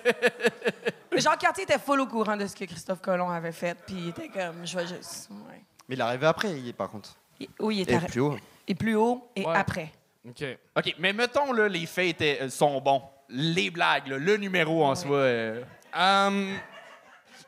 Jacques 1.16 1.40
Cartier 1.40 1.64
était 1.64 1.78
full 1.78 2.00
au 2.00 2.06
courant 2.06 2.36
de 2.36 2.46
ce 2.46 2.54
que 2.54 2.64
Christophe 2.64 3.00
Colomb 3.00 3.28
avait 3.30 3.52
fait, 3.52 3.76
puis 3.86 3.96
il 3.96 4.08
était 4.10 4.28
comme, 4.28 4.64
je 4.64 4.76
vais 4.76 4.86
juste... 4.86 5.28
ouais. 5.30 5.62
Mais 5.88 5.96
il 5.96 5.98
est 6.00 6.02
arrivé 6.04 6.26
après, 6.26 6.50
il 6.50 6.68
est 6.68 6.72
par 6.72 6.88
contre. 6.90 7.10
Il- 7.40 7.48
Oui, 7.58 7.76
il 7.76 7.78
Et 7.80 7.82
était 7.82 7.96
arri- 7.96 8.06
plus 8.10 8.20
haut. 8.20 8.36
et 8.68 8.74
plus 8.74 8.94
haut 8.94 9.28
et 9.34 9.44
Ouais. 9.44 9.56
après. 9.56 9.90
OK. 10.28 10.44
OK, 10.76 10.94
mais 10.98 11.12
mettons, 11.12 11.52
là, 11.52 11.66
les 11.68 11.86
faits 11.86 12.08
étaient, 12.10 12.38
euh, 12.42 12.48
sont 12.48 12.80
bons. 12.80 13.02
Les 13.30 13.70
blagues, 13.70 14.06
là, 14.08 14.18
le 14.18 14.36
numéro 14.36 14.84
en 14.84 14.94
soi. 14.94 15.16
euh, 15.16 15.62
Hum, 15.92 16.56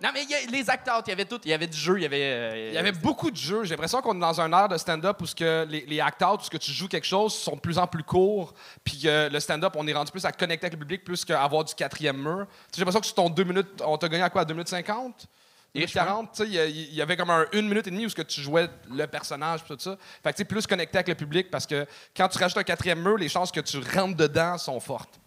Non, 0.03 0.09
mais 0.13 0.25
il 0.25 0.31
y 0.31 0.35
a- 0.35 0.51
les 0.51 0.69
acteurs, 0.69 1.03
il 1.07 1.11
y 1.11 1.13
avait 1.13 1.25
tout. 1.25 1.39
Il 1.45 1.51
y 1.51 1.55
avait 1.55 1.67
du 1.69 1.77
jeu, 1.79 1.97
il 1.99 2.03
y 2.03 2.07
avait. 2.07 2.23
euh, 2.23 2.69
il 2.71 2.75
y 2.75 2.79
avait 2.79 2.91
beaucoup 2.93 3.31
de 3.31 3.37
jeux. 3.37 3.63
J'ai 3.65 3.71
l'impression 3.71 4.01
qu'on 4.03 4.17
est 4.17 4.21
dans 4.21 4.41
un 4.41 4.53
air 4.53 4.69
de 4.69 4.77
stand-up 4.77 5.17
où 5.23 5.27
ce 5.27 5.35
que 5.35 5.65
les, 5.69 5.87
les 5.87 6.01
acteurs, 6.01 6.37
tout 6.39 6.45
ce 6.45 6.51
que 6.51 6.57
tu 6.57 6.73
joues 6.73 6.89
quelque 6.89 7.07
chose, 7.07 7.33
sont 7.35 7.55
de 7.55 7.61
plus 7.61 7.79
en 7.79 7.87
plus 7.87 8.03
courts. 8.03 8.53
Puis 8.83 9.03
le 9.05 9.39
stand-up, 9.39 9.75
on 9.77 9.87
est 9.87 9.93
rendu 9.93 10.11
plus 10.11 10.25
à 10.25 10.33
connecter 10.33 10.67
avec 10.67 10.75
le 10.75 10.81
public 10.81 11.05
plus 11.05 11.25
qu'à 11.25 11.43
avoir 11.43 11.63
du 11.65 11.75
quatrième 11.75 12.17
mur. 12.21 12.47
J'ai 12.75 12.81
l'impression 12.81 13.01
que 13.01 13.07
sur 13.07 13.15
ton 13.15 13.31
2 13.31 13.45
minutes, 13.45 13.81
on 13.87 13.97
t'a 13.97 14.09
gagné 14.09 14.25
à 14.25 14.31
quoi? 14.31 14.41
À 14.43 14.45
2 14.45 14.55
minutes 14.55 14.69
50? 14.69 15.27
Et 15.75 15.87
40, 15.87 16.33
tu 16.33 16.43
sais, 16.45 16.51
il 16.51 16.93
y 16.95 17.01
avait 17.01 17.17
comme 17.17 17.31
un 17.31 17.47
une 17.53 17.67
minute 17.67 17.87
et 17.87 17.91
demie 17.91 18.05
où 18.05 18.09
ce 18.11 18.15
que 18.15 18.21
tu 18.21 18.43
jouais 18.43 18.69
le 18.91 19.07
personnage 19.07 19.65
tout 19.65 19.75
ça. 19.79 19.97
Fait 20.23 20.31
que 20.33 20.37
tu 20.37 20.41
sais, 20.43 20.45
plus 20.45 20.67
connecté 20.67 20.99
avec 20.99 21.09
le 21.09 21.15
public 21.15 21.51
parce 21.51 21.67
que 21.67 21.87
quand 22.15 22.29
tu 22.29 22.37
rajoutes 22.39 22.59
un 22.59 22.63
quatrième 22.63 23.01
mur, 23.03 23.17
les 23.17 23.31
chances 23.31 23.51
que 23.51 23.61
tu 23.61 23.79
rentres 23.79 24.17
dedans 24.17 24.59
sont 24.59 24.79
fortes. 24.81 25.19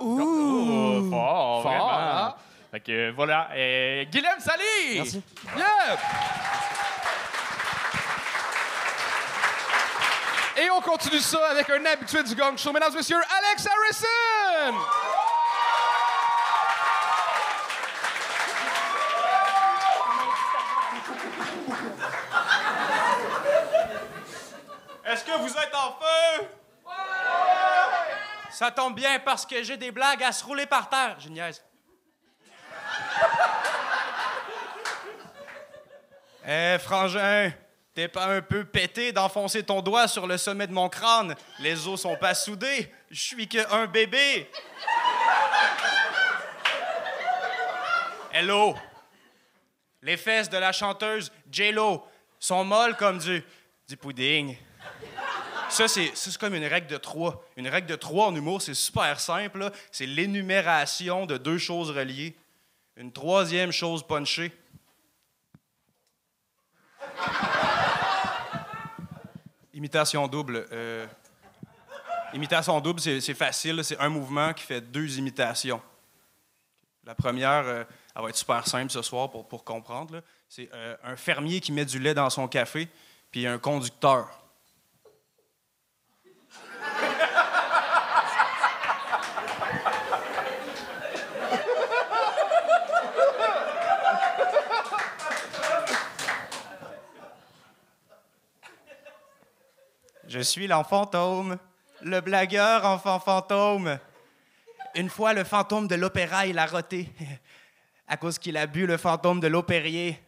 Oh, 0.00 1.06
fort, 1.10 1.62
Fort, 1.62 1.72
vraiment. 1.72 1.90
hein? 2.28 2.34
Fait 2.74 2.80
que 2.80 3.12
voilà. 3.12 3.50
Euh, 3.54 4.04
Guilhem! 4.06 4.34
Merci. 4.96 5.22
Yeah! 5.56 5.96
Et 10.56 10.68
on 10.70 10.80
continue 10.80 11.20
ça 11.20 11.50
avec 11.50 11.70
un 11.70 11.84
habitué 11.84 12.24
du 12.24 12.34
gang 12.34 12.58
show, 12.58 12.72
mesdames 12.72 12.92
et 12.92 12.96
messieurs, 12.96 13.16
Alex 13.16 13.68
Harrison! 13.68 14.78
Est-ce 25.04 25.24
que 25.24 25.38
vous 25.38 25.52
êtes 25.52 25.74
en 25.76 25.96
feu? 26.00 26.48
Ça 28.50 28.72
tombe 28.72 28.96
bien 28.96 29.20
parce 29.20 29.46
que 29.46 29.62
j'ai 29.62 29.76
des 29.76 29.92
blagues 29.92 30.24
à 30.24 30.32
se 30.32 30.44
rouler 30.44 30.66
par 30.66 30.88
terre. 30.88 31.14
Je 31.20 31.28
niaise. 31.28 31.62
Eh, 36.46 36.76
frangin, 36.78 37.52
t'es 37.94 38.06
pas 38.06 38.26
un 38.26 38.42
peu 38.42 38.66
pété 38.66 39.12
d'enfoncer 39.12 39.62
ton 39.62 39.80
doigt 39.80 40.08
sur 40.08 40.26
le 40.26 40.36
sommet 40.36 40.66
de 40.66 40.72
mon 40.72 40.90
crâne? 40.90 41.34
Les 41.60 41.88
os 41.88 42.02
sont 42.02 42.16
pas 42.16 42.34
soudés. 42.34 42.92
Je 43.10 43.20
suis 43.20 43.48
que 43.48 43.72
un 43.72 43.86
bébé. 43.86 44.50
Hello. 48.30 48.76
Les 50.02 50.18
fesses 50.18 50.50
de 50.50 50.58
la 50.58 50.72
chanteuse 50.72 51.32
J-Lo 51.50 52.06
sont 52.38 52.62
molles 52.62 52.96
comme 52.96 53.18
du, 53.18 53.42
du 53.88 53.96
pudding. 53.96 54.54
Ça, 55.70 55.88
c'est 55.88 56.12
comme 56.38 56.54
une 56.54 56.66
règle 56.66 56.88
de 56.88 56.98
trois. 56.98 57.42
Une 57.56 57.68
règle 57.68 57.86
de 57.86 57.96
trois 57.96 58.26
en 58.26 58.36
humour, 58.36 58.60
c'est 58.60 58.74
super 58.74 59.18
simple. 59.18 59.70
C'est 59.90 60.04
l'énumération 60.04 61.24
de 61.24 61.38
deux 61.38 61.56
choses 61.56 61.90
reliées. 61.90 62.36
Une 62.96 63.12
troisième 63.12 63.72
chose 63.72 64.06
punchée. 64.06 64.52
Imitation 69.72 70.26
double. 70.28 70.66
euh, 70.72 71.06
imitation 72.32 72.80
double, 72.80 73.00
c'est 73.00 73.34
facile. 73.34 73.82
C'est 73.82 73.98
un 73.98 74.08
mouvement 74.08 74.52
qui 74.52 74.64
fait 74.64 74.80
deux 74.80 75.18
imitations. 75.18 75.80
La 77.06 77.14
première, 77.14 77.64
euh, 77.66 77.84
elle 78.14 78.22
va 78.22 78.28
être 78.28 78.36
super 78.36 78.66
simple 78.66 78.90
ce 78.90 79.02
soir 79.02 79.30
pour, 79.30 79.64
comprendre. 79.64 80.22
C'est 80.48 80.70
euh, 80.72 80.96
un 81.04 81.16
fermier 81.16 81.60
qui 81.60 81.72
met 81.72 81.84
du 81.84 81.98
lait 81.98 82.14
dans 82.14 82.30
son 82.30 82.48
café, 82.48 82.88
puis 83.30 83.46
un 83.46 83.58
conducteur. 83.58 84.43
Je 100.34 100.40
suis 100.40 100.66
l'enfant 100.66 101.04
fantôme, 101.04 101.58
le 102.02 102.20
blagueur 102.20 102.84
enfant 102.84 103.20
fantôme. 103.20 104.00
Une 104.96 105.08
fois, 105.08 105.32
le 105.32 105.44
fantôme 105.44 105.86
de 105.86 105.94
l'opéra, 105.94 106.44
il 106.44 106.58
a 106.58 106.66
roté. 106.66 107.08
À 108.08 108.16
cause 108.16 108.40
qu'il 108.40 108.56
a 108.56 108.66
bu 108.66 108.84
le 108.84 108.96
fantôme 108.96 109.38
de 109.38 109.46
l'opérier. 109.46 110.20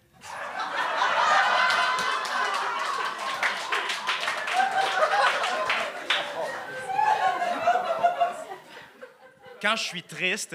quand 9.61 9.75
je 9.75 9.83
suis 9.83 10.05
triste, 10.05 10.55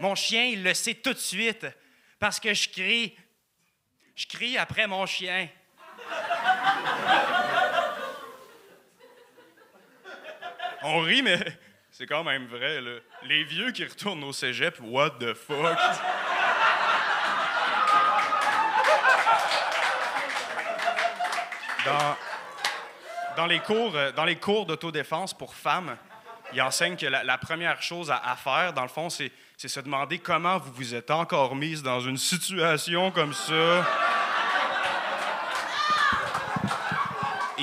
mon 0.00 0.16
chien, 0.16 0.42
il 0.42 0.64
le 0.64 0.74
sait 0.74 0.94
tout 0.94 1.12
de 1.12 1.18
suite. 1.18 1.68
Parce 2.18 2.40
que 2.40 2.52
je 2.52 2.68
crie. 2.68 3.16
Je 4.16 4.26
crie 4.26 4.58
après 4.58 4.88
mon 4.88 5.06
chien. 5.06 5.48
On 10.88 11.00
rit, 11.00 11.20
mais 11.20 11.40
c'est 11.90 12.06
quand 12.06 12.22
même 12.22 12.46
vrai, 12.46 12.80
là. 12.80 13.00
Les 13.24 13.42
vieux 13.42 13.72
qui 13.72 13.84
retournent 13.84 14.22
au 14.22 14.32
cégep, 14.32 14.78
what 14.82 15.10
the 15.18 15.34
fuck? 15.34 15.76
Dans, 21.84 22.16
dans 23.36 23.46
les 23.46 23.58
cours, 23.58 23.96
euh, 23.96 24.12
dans 24.12 24.24
les 24.24 24.36
cours 24.36 24.64
d'autodéfense 24.64 25.34
pour 25.34 25.56
femmes, 25.56 25.96
ils 26.52 26.62
enseignent 26.62 26.96
que 26.96 27.06
la, 27.06 27.38
première 27.38 27.82
chose 27.82 28.12
à, 28.12 28.18
à 28.24 28.36
faire, 28.36 28.72
dans 28.72 28.82
le 28.82 28.88
fond, 28.88 29.10
c'est 29.10 29.32
se 29.56 29.80
demander 29.80 30.20
comment 30.20 30.58
vous 30.58 30.72
vous 30.72 30.94
êtes 30.94 31.10
encore 31.10 31.56
mise 31.56 31.82
dans 31.82 31.98
une 31.98 32.16
situation 32.16 33.10
comme 33.10 33.32
ça. 33.32 33.84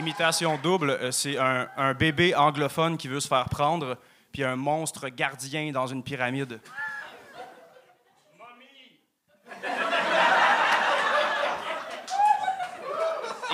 Imitation 0.04 0.58
double, 0.58 0.90
euh, 0.90 1.12
c'est 1.12 1.38
un, 1.38 1.70
un 1.78 1.94
bébé 1.94 2.36
anglophone 2.36 2.98
qui 2.98 3.08
veut 3.08 3.22
se 3.22 3.28
faire 3.30 3.46
prendre, 3.48 3.98
puis 4.34 4.44
un 4.44 4.58
monstre 4.58 5.08
gardien 5.08 5.72
dans 5.72 5.88
une 5.88 6.04
pyramide. 6.04 6.60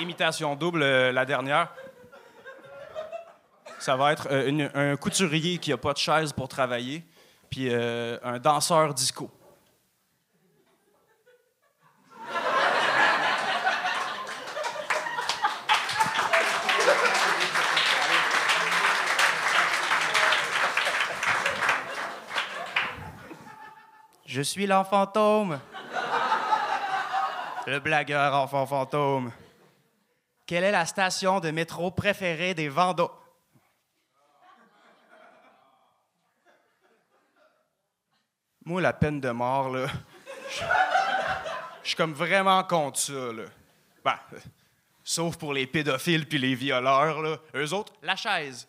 Imitation 0.00 0.56
double, 0.56 0.82
euh, 0.82 1.12
la 1.12 1.24
dernière. 1.26 1.68
Ça 3.78 3.96
va 3.96 4.12
être 4.12 4.28
euh, 4.30 4.48
une- 4.48 4.70
un 4.74 4.96
couturier 4.96 5.58
qui 5.58 5.72
a 5.72 5.76
pas 5.76 5.92
de 5.92 5.98
chaise 5.98 6.32
pour 6.32 6.48
travailler, 6.48 7.04
puis 7.50 7.68
euh, 7.70 8.18
un 8.22 8.38
danseur 8.38 8.94
disco. 8.94 9.30
Je 24.30 24.42
suis 24.42 24.64
l'enfant. 24.64 25.10
Le 27.66 27.80
blagueur 27.80 28.32
enfant 28.32 28.64
fantôme. 28.64 29.32
Quelle 30.46 30.62
est 30.62 30.70
la 30.70 30.86
station 30.86 31.40
de 31.40 31.50
métro 31.50 31.90
préférée 31.90 32.54
des 32.54 32.68
Vendômes? 32.68 33.10
Moi, 38.64 38.80
la 38.80 38.92
peine 38.92 39.20
de 39.20 39.30
mort, 39.30 39.68
là, 39.68 39.88
je 41.82 41.88
suis 41.88 41.96
comme 41.96 42.12
vraiment 42.12 42.62
contre 42.62 43.00
ça, 43.00 43.32
là. 43.32 43.46
Ben, 44.04 44.20
sauf 45.02 45.38
pour 45.38 45.52
les 45.52 45.66
pédophiles 45.66 46.28
puis 46.28 46.38
les 46.38 46.54
violeurs, 46.54 47.20
là. 47.20 47.36
Eux 47.56 47.72
autres, 47.72 47.94
la 48.00 48.14
chaise. 48.14 48.68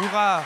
Hurrah! 0.00 0.42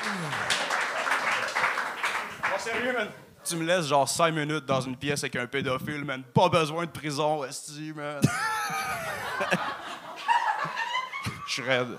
Bon, 2.43 2.59
sérieux, 2.59 2.93
man? 2.93 3.09
Tu 3.45 3.57
me 3.57 3.65
laisses 3.65 3.87
genre 3.87 4.09
5 4.09 4.33
minutes 4.33 4.65
dans 4.67 4.81
une 4.81 4.97
pièce 4.97 5.21
avec 5.23 5.37
un 5.37 5.47
pédophile, 5.47 6.05
man. 6.05 6.23
Pas 6.35 6.49
besoin 6.49 6.85
de 6.85 6.91
prison, 6.91 7.45
esti, 7.45 7.93
man. 7.95 8.21
Je 11.47 11.53
suis 11.53 11.63
raide. 11.63 11.97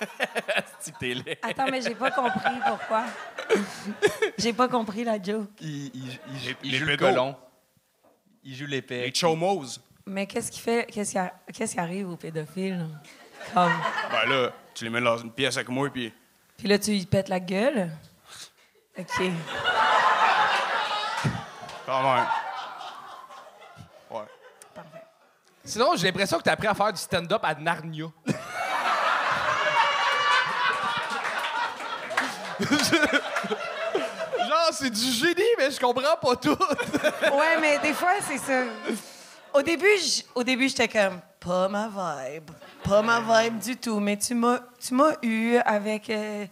Si 0.80 0.92
t'es 0.92 1.12
laid. 1.12 1.38
Attends, 1.42 1.66
mais 1.70 1.82
j'ai 1.82 1.94
pas 1.94 2.10
compris 2.10 2.40
pourquoi. 2.66 3.04
J'ai 4.38 4.54
pas 4.54 4.66
compris 4.66 5.04
la 5.04 5.20
joke. 5.22 5.50
Il, 5.60 5.86
il- 5.94 6.18
il 6.32 6.38
joue- 6.40 6.56
il 6.62 6.72
les 6.72 6.78
joue 6.78 6.86
le 6.86 6.96
pédos. 6.96 7.06
colon. 7.10 7.36
Il 8.42 8.56
joue 8.56 8.64
l'épée. 8.64 9.02
Les 9.02 9.12
chomos. 9.14 9.78
Mais 10.10 10.26
qu'est-ce 10.26 10.50
qui 10.50 10.58
fait. 10.58 10.86
Qu'est-ce 10.90 11.12
qui, 11.12 11.18
a- 11.18 11.32
qu'est-ce 11.54 11.72
qui 11.74 11.78
arrive 11.80 12.10
aux 12.10 12.16
pédophiles? 12.16 12.84
Comme. 13.54 13.72
Ben 14.10 14.28
là, 14.28 14.50
tu 14.74 14.82
les 14.82 14.90
mets 14.90 15.00
dans 15.00 15.16
une 15.18 15.30
pièce 15.30 15.54
avec 15.56 15.68
moi, 15.68 15.88
puis 15.88 16.12
Puis 16.58 16.66
là, 16.66 16.80
tu 16.80 16.90
lui 16.90 17.06
pètes 17.06 17.28
la 17.28 17.38
gueule? 17.38 17.92
OK. 18.98 19.06
quand 21.86 22.02
même. 22.02 22.26
Ouais. 24.10 24.24
Parfait. 24.74 25.02
Sinon, 25.64 25.92
j'ai 25.94 26.08
l'impression 26.08 26.38
que 26.38 26.42
t'as 26.42 26.52
appris 26.54 26.66
à 26.66 26.74
faire 26.74 26.92
du 26.92 27.00
stand-up 27.00 27.40
à 27.44 27.54
Narnia. 27.54 28.06
Genre, 34.48 34.70
c'est 34.72 34.90
du 34.90 35.00
génie, 35.12 35.42
mais 35.58 35.70
je 35.70 35.78
comprends 35.80 36.16
pas 36.20 36.36
tout. 36.36 36.56
Ouais, 37.32 37.58
mais 37.60 37.78
des 37.78 37.92
fois, 37.94 38.14
c'est 38.26 38.38
ça. 38.38 38.62
Au 39.52 39.62
début, 39.62 39.86
au 40.34 40.44
début, 40.44 40.68
j'étais 40.68 40.88
comme 40.88 41.20
pas 41.40 41.68
ma 41.68 41.88
vibe, 41.88 42.50
pas 42.84 43.02
ma 43.02 43.20
vibe 43.20 43.58
du 43.58 43.76
tout. 43.76 43.98
Mais 43.98 44.16
tu 44.16 44.34
m'as, 44.34 44.60
tu 44.78 44.94
m'as 44.94 45.12
eu 45.22 45.56
avec 45.56 46.08
euh, 46.10 46.46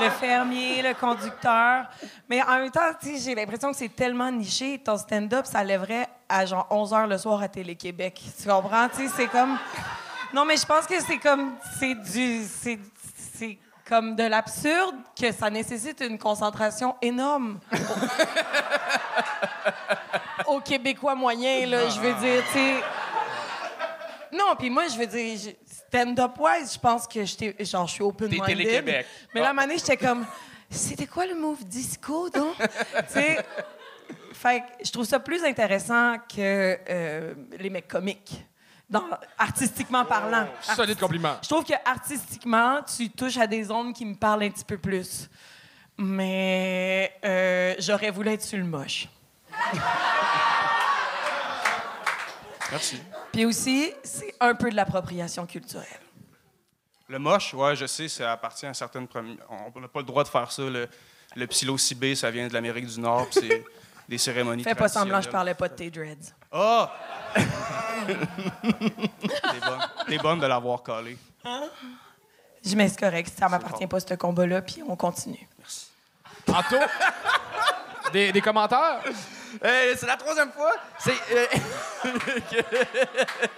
le 0.00 0.10
fermier, 0.10 0.82
le 0.82 0.94
conducteur. 0.94 1.86
Mais 2.28 2.42
en 2.42 2.58
même 2.58 2.70
temps, 2.70 2.92
j'ai 3.02 3.34
l'impression 3.34 3.72
que 3.72 3.76
c'est 3.76 3.94
tellement 3.94 4.30
niché. 4.30 4.78
Ton 4.78 4.96
stand-up, 4.96 5.46
ça 5.46 5.64
lèverait 5.64 6.08
à 6.28 6.46
genre 6.46 6.66
11 6.70 6.92
h 6.92 7.08
le 7.08 7.18
soir 7.18 7.42
à 7.42 7.48
Télé-Québec. 7.48 8.22
Tu 8.40 8.48
comprends? 8.48 8.88
Tu 8.88 9.08
c'est 9.08 9.28
comme. 9.28 9.58
Non, 10.32 10.44
mais 10.44 10.56
je 10.56 10.66
pense 10.66 10.86
que 10.86 11.00
c'est 11.02 11.18
comme. 11.18 11.54
C'est 11.80 11.94
du. 11.94 12.44
C'est, 12.44 12.78
c'est 13.34 13.58
comme 13.88 14.14
de 14.14 14.24
l'absurde 14.24 14.96
que 15.18 15.32
ça 15.32 15.48
nécessite 15.48 16.00
une 16.00 16.18
concentration 16.18 16.96
énorme 17.00 17.58
au 20.48 20.60
Québécois 20.60 21.14
moyen, 21.14 21.66
là, 21.66 21.88
je 21.88 22.00
veux 22.00 22.14
dire, 22.14 22.42
tu 22.46 22.52
sais. 22.58 22.74
Non, 24.32 24.54
puis 24.58 24.70
moi, 24.70 24.84
je 24.88 24.98
veux 24.98 25.06
dire, 25.06 25.38
je- 25.38 25.74
stand-up 25.88 26.32
wise, 26.38 26.74
je 26.74 26.78
pense 26.78 27.06
que 27.06 27.24
j'étais, 27.24 27.64
genre, 27.64 27.86
je 27.86 27.92
suis 27.94 28.02
open 28.02 28.28
T'es. 28.28 28.38
Télé-Québec. 28.44 29.06
Mais 29.34 29.40
un 29.40 29.48
moment 29.52 29.62
donné, 29.62 29.78
j'étais 29.78 29.96
comme, 29.96 30.26
c'était 30.68 31.06
quoi 31.06 31.26
le 31.26 31.34
move 31.34 31.64
disco, 31.64 32.28
donc? 32.28 32.54
tu 32.58 32.64
sais. 33.08 33.44
Fait 34.32 34.60
que 34.60 34.84
je 34.84 34.92
trouve 34.92 35.06
ça 35.06 35.18
plus 35.18 35.42
intéressant 35.44 36.16
que 36.28 36.78
euh, 36.88 37.34
les 37.58 37.70
mecs 37.70 37.88
comiques, 37.88 38.44
dans, 38.88 39.04
artistiquement 39.38 40.04
parlant. 40.04 40.46
Solide 40.60 40.98
compliment. 40.98 41.36
Je 41.42 41.48
trouve 41.48 41.64
que 41.64 41.72
artistiquement, 41.84 42.80
tu 42.82 43.08
touches 43.10 43.38
à 43.38 43.46
des 43.46 43.64
zones 43.64 43.92
qui 43.92 44.04
me 44.04 44.14
parlent 44.14 44.42
un 44.42 44.50
petit 44.50 44.64
peu 44.64 44.76
plus. 44.78 45.28
Mais 45.98 47.12
euh, 47.24 47.74
j'aurais 47.78 48.10
voulu 48.10 48.30
être 48.30 48.42
sur 48.42 48.58
le 48.58 48.64
moche. 48.64 49.08
Merci. 52.70 53.00
Puis 53.32 53.44
aussi, 53.44 53.92
c'est 54.02 54.34
un 54.40 54.54
peu 54.54 54.70
de 54.70 54.76
l'appropriation 54.76 55.46
culturelle. 55.46 56.00
Le 57.08 57.18
moche, 57.18 57.54
ouais, 57.54 57.76
je 57.76 57.86
sais, 57.86 58.08
ça 58.08 58.32
appartient 58.32 58.66
à 58.66 58.74
certaines 58.74 59.06
premières. 59.06 59.36
On 59.48 59.80
n'a 59.80 59.88
pas 59.88 60.00
le 60.00 60.06
droit 60.06 60.24
de 60.24 60.28
faire 60.28 60.50
ça. 60.50 60.62
Le, 60.62 60.88
le 61.36 61.46
psilocybé, 61.46 62.14
ça 62.14 62.30
vient 62.30 62.48
de 62.48 62.52
l'Amérique 62.52 62.86
du 62.86 62.98
Nord, 63.00 63.28
puis 63.30 63.48
c'est 63.48 63.64
des 64.08 64.18
cérémonies 64.18 64.64
Fais 64.64 64.74
pas 64.74 64.88
semblant, 64.88 65.20
je 65.20 65.28
parlais 65.28 65.54
pas 65.54 65.68
de 65.68 65.74
tes 65.74 65.90
dreads. 65.90 66.32
Ah! 66.50 66.92
T'es 70.08 70.18
bonne. 70.18 70.40
De 70.40 70.46
l'avoir 70.46 70.82
collé. 70.82 71.16
Je 72.64 72.74
mets 72.74 72.88
c'est 72.88 72.98
correct, 72.98 73.32
ça 73.36 73.48
m'appartient 73.48 73.86
pas 73.86 74.00
ce 74.00 74.14
combat-là, 74.14 74.62
puis 74.62 74.82
on 74.88 74.96
continue. 74.96 75.48
Anto, 76.48 76.76
des, 78.12 78.32
des 78.32 78.40
commentaires? 78.40 79.00
Euh, 79.64 79.94
c'est 79.96 80.06
la 80.06 80.16
troisième 80.16 80.50
fois. 80.52 80.72
C'est. 80.98 81.12
euh, 81.32 81.46
que- 82.50 82.76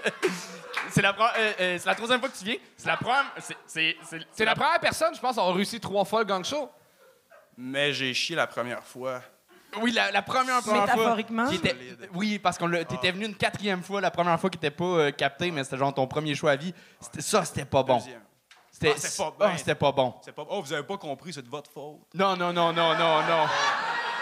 c'est 0.90 1.02
la, 1.02 1.12
pro- 1.12 1.24
euh, 1.24 1.52
euh, 1.60 1.78
c'est 1.78 1.86
la 1.88 1.94
troisième 1.94 2.20
fois 2.20 2.28
que 2.28 2.36
tu 2.38 2.44
viens. 2.44 2.56
C'est 2.76 2.88
la 2.88 2.96
première. 2.96 3.24
C'est, 3.38 3.56
c'est, 3.66 3.96
c'est, 4.08 4.18
C'est 4.32 4.44
la 4.44 4.54
première 4.54 4.80
personne, 4.80 5.14
je 5.14 5.20
pense, 5.20 5.36
à 5.38 5.40
avoir 5.40 5.56
réussi 5.56 5.80
trois 5.80 6.04
fois 6.04 6.20
le 6.20 6.26
gang 6.26 6.44
show. 6.44 6.70
Mais 7.56 7.92
j'ai 7.92 8.14
chié 8.14 8.36
la 8.36 8.46
première 8.46 8.84
fois. 8.84 9.20
Oui, 9.82 9.90
la, 9.92 10.10
la 10.10 10.22
première, 10.22 10.62
première 10.62 10.84
fois. 10.84 10.94
Métaphoriquement? 10.96 11.48
qui 11.48 11.56
était- 11.56 11.76
oui, 12.14 12.38
parce 12.38 12.56
qu'on 12.56 12.68
l'a- 12.68 12.84
t'étais 12.84 13.10
venu 13.10 13.26
une 13.26 13.34
quatrième 13.34 13.82
fois, 13.82 14.00
la 14.00 14.10
première 14.10 14.38
fois 14.40 14.48
qui 14.48 14.56
était 14.56 14.70
pas 14.70 14.84
euh, 14.84 15.10
capté, 15.10 15.50
mais 15.50 15.64
c'était 15.64 15.76
genre 15.76 15.92
ton 15.92 16.06
premier 16.06 16.34
choix 16.34 16.52
à 16.52 16.56
vie. 16.56 16.72
C'était, 17.00 17.20
ça, 17.20 17.44
c'était 17.44 17.64
pas 17.66 17.82
bon. 17.82 17.96
Deuxième. 17.98 18.22
C'était, 18.70 18.92
Ah, 18.94 18.98
c'est 19.00 19.16
pas 19.18 19.34
ah, 19.40 19.48
bien. 19.48 19.56
c'était 19.56 19.74
pas 19.74 19.90
bon. 19.92 20.14
C'est 20.24 20.32
pas... 20.32 20.44
Oh, 20.48 20.62
vous 20.62 20.72
avez 20.72 20.84
pas 20.84 20.96
compris, 20.96 21.32
c'est 21.32 21.42
de 21.42 21.48
votre 21.50 21.70
faute. 21.70 21.98
Non, 22.14 22.36
non, 22.36 22.52
non, 22.52 22.72
non, 22.72 22.94
non, 22.94 23.22
non. 23.22 23.46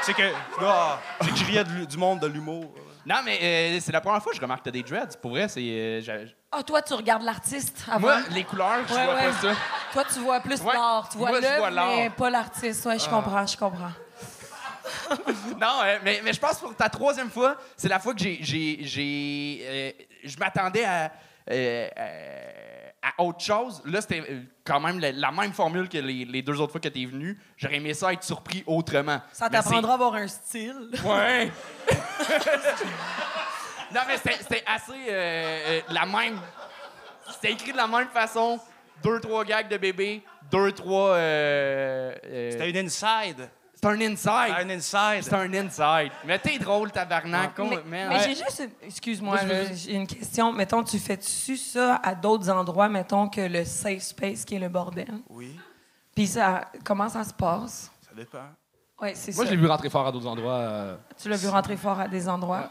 C'est 0.06 0.14
que. 0.14 0.32
Ah, 0.62 0.98
j'écrivais 1.22 1.64
de 1.64 1.70
l'hu- 1.70 1.86
du 1.86 1.96
monde 1.98 2.20
de 2.20 2.26
l'humour. 2.28 2.72
Non, 3.04 3.16
mais 3.24 3.38
euh, 3.42 3.78
c'est 3.80 3.92
la 3.92 4.00
première 4.00 4.22
fois 4.22 4.30
que 4.32 4.36
je 4.36 4.42
remarque 4.42 4.60
que 4.60 4.64
t'as 4.64 4.70
des 4.72 4.82
dreads. 4.82 5.16
Pour 5.20 5.32
vrai, 5.32 5.48
c'est. 5.48 5.60
euh, 5.62 6.26
Ah, 6.52 6.62
toi, 6.62 6.80
tu 6.82 6.94
regardes 6.94 7.22
l'artiste 7.22 7.84
avant. 7.88 8.00
Moi, 8.00 8.18
les 8.30 8.44
couleurs, 8.44 8.86
je 8.88 8.94
Ouais, 8.94 9.04
vois 9.04 9.14
ouais. 9.14 9.26
pas 9.26 9.32
ça. 9.32 9.52
Toi, 9.92 10.04
tu 10.12 10.18
vois 10.20 10.40
plus 10.40 10.60
Ouais. 10.62 10.72
l'art. 10.74 11.08
Tu 11.08 11.18
vois 11.18 11.32
je 11.34 11.40
l'œuvre, 11.40 11.70
l'art. 11.70 11.86
mais 11.88 12.10
pas 12.10 12.30
l'artiste. 12.30 12.86
Ouais, 12.86 12.98
je 12.98 13.08
comprends, 13.08 13.46
je 13.46 13.56
comprends. 13.56 13.90
non, 15.60 15.80
euh, 15.84 15.98
mais, 16.04 16.20
mais 16.24 16.32
je 16.32 16.38
pense 16.40 16.58
pour 16.60 16.74
ta 16.74 16.88
troisième 16.88 17.30
fois, 17.30 17.56
c'est 17.76 17.88
la 17.88 17.98
fois 17.98 18.14
que 18.14 18.20
j'ai. 18.20 18.38
j'ai, 18.40 18.78
j'ai, 18.82 19.60
euh, 19.64 19.90
je 20.24 20.36
m'attendais 20.38 20.84
à, 20.84 21.10
euh, 21.50 21.88
euh, 21.96 22.38
à 23.06 23.22
autre 23.22 23.40
chose. 23.40 23.80
Là, 23.84 24.00
c'était 24.00 24.20
euh, 24.28 24.42
quand 24.64 24.80
même 24.80 24.98
la, 24.98 25.12
la 25.12 25.30
même 25.30 25.52
formule 25.52 25.88
que 25.88 25.98
les, 25.98 26.24
les 26.24 26.42
deux 26.42 26.60
autres 26.60 26.72
fois 26.72 26.80
que 26.80 26.88
tu 26.88 27.02
es 27.02 27.06
venu. 27.06 27.38
J'aurais 27.56 27.76
aimé 27.76 27.94
ça 27.94 28.12
être 28.12 28.24
surpris 28.24 28.64
autrement. 28.66 29.20
Ça 29.32 29.48
t'apprendra 29.48 29.92
à 29.92 29.94
avoir 29.94 30.14
un 30.14 30.26
style. 30.28 30.90
Ouais! 31.04 31.50
non, 33.94 34.00
mais 34.06 34.16
c'était, 34.16 34.38
c'était 34.42 34.64
assez 34.66 34.92
euh, 34.92 35.58
euh, 35.68 35.80
la 35.90 36.06
même. 36.06 36.38
C'était 37.32 37.52
écrit 37.52 37.72
de 37.72 37.76
la 37.76 37.86
même 37.86 38.08
façon. 38.08 38.58
Deux, 39.02 39.20
trois 39.20 39.44
gags 39.44 39.68
de 39.68 39.76
bébé, 39.76 40.22
deux, 40.50 40.72
trois. 40.72 41.10
euh, 41.14 42.14
euh, 42.24 42.50
C'était 42.50 42.70
une 42.70 42.86
inside. 42.86 43.48
C'est 43.94 44.04
un 44.04 44.12
inside. 44.12 44.54
Un 44.58 44.70
inside. 44.70 45.22
C'est 45.22 45.34
un 45.34 45.54
inside. 45.54 46.12
Mais 46.24 46.38
t'es 46.38 46.58
drôle, 46.58 46.90
tabarnak. 46.90 47.56
Mais, 47.58 47.64
con- 47.64 47.70
man. 47.70 47.82
mais 47.90 48.08
Ouais. 48.08 48.20
j'ai 48.24 48.34
juste 48.34 48.58
une... 48.60 48.86
Excuse-moi, 48.88 49.38
j'ai 49.74 49.94
une 49.94 50.06
question. 50.06 50.52
Mettons, 50.52 50.82
tu 50.82 50.98
fais-tu 50.98 51.56
ça 51.56 51.96
à 52.02 52.14
d'autres 52.14 52.48
endroits, 52.50 52.88
mettons, 52.88 53.28
que 53.28 53.40
le 53.40 53.64
safe 53.64 54.02
space 54.02 54.44
qui 54.44 54.56
est 54.56 54.58
le 54.60 54.68
bordel? 54.68 55.12
Oui, 55.30 55.58
Puis 56.14 56.26
ça, 56.26 56.62
comment 56.84 57.08
ça 57.08 57.24
se 57.24 57.32
passe? 57.32 57.90
ça 58.02 58.10
dépend. 58.14 58.38
Oui, 59.02 59.10
c'est 59.14 59.32
ça. 59.32 59.36
Moi, 59.36 59.44
je 59.46 59.50
l'ai 59.50 59.56
vu 59.56 59.66
rentrer 59.66 59.90
fort 59.90 60.06
à 60.06 60.12
d'autres 60.12 60.26
endroits. 60.26 60.54
euh, 60.54 60.96
Tu 61.20 61.28
l'as 61.28 61.36
vu 61.36 61.48
rentrer 61.48 61.76
fort 61.76 62.00
à 62.00 62.08
des 62.08 62.26
endroits? 62.28 62.70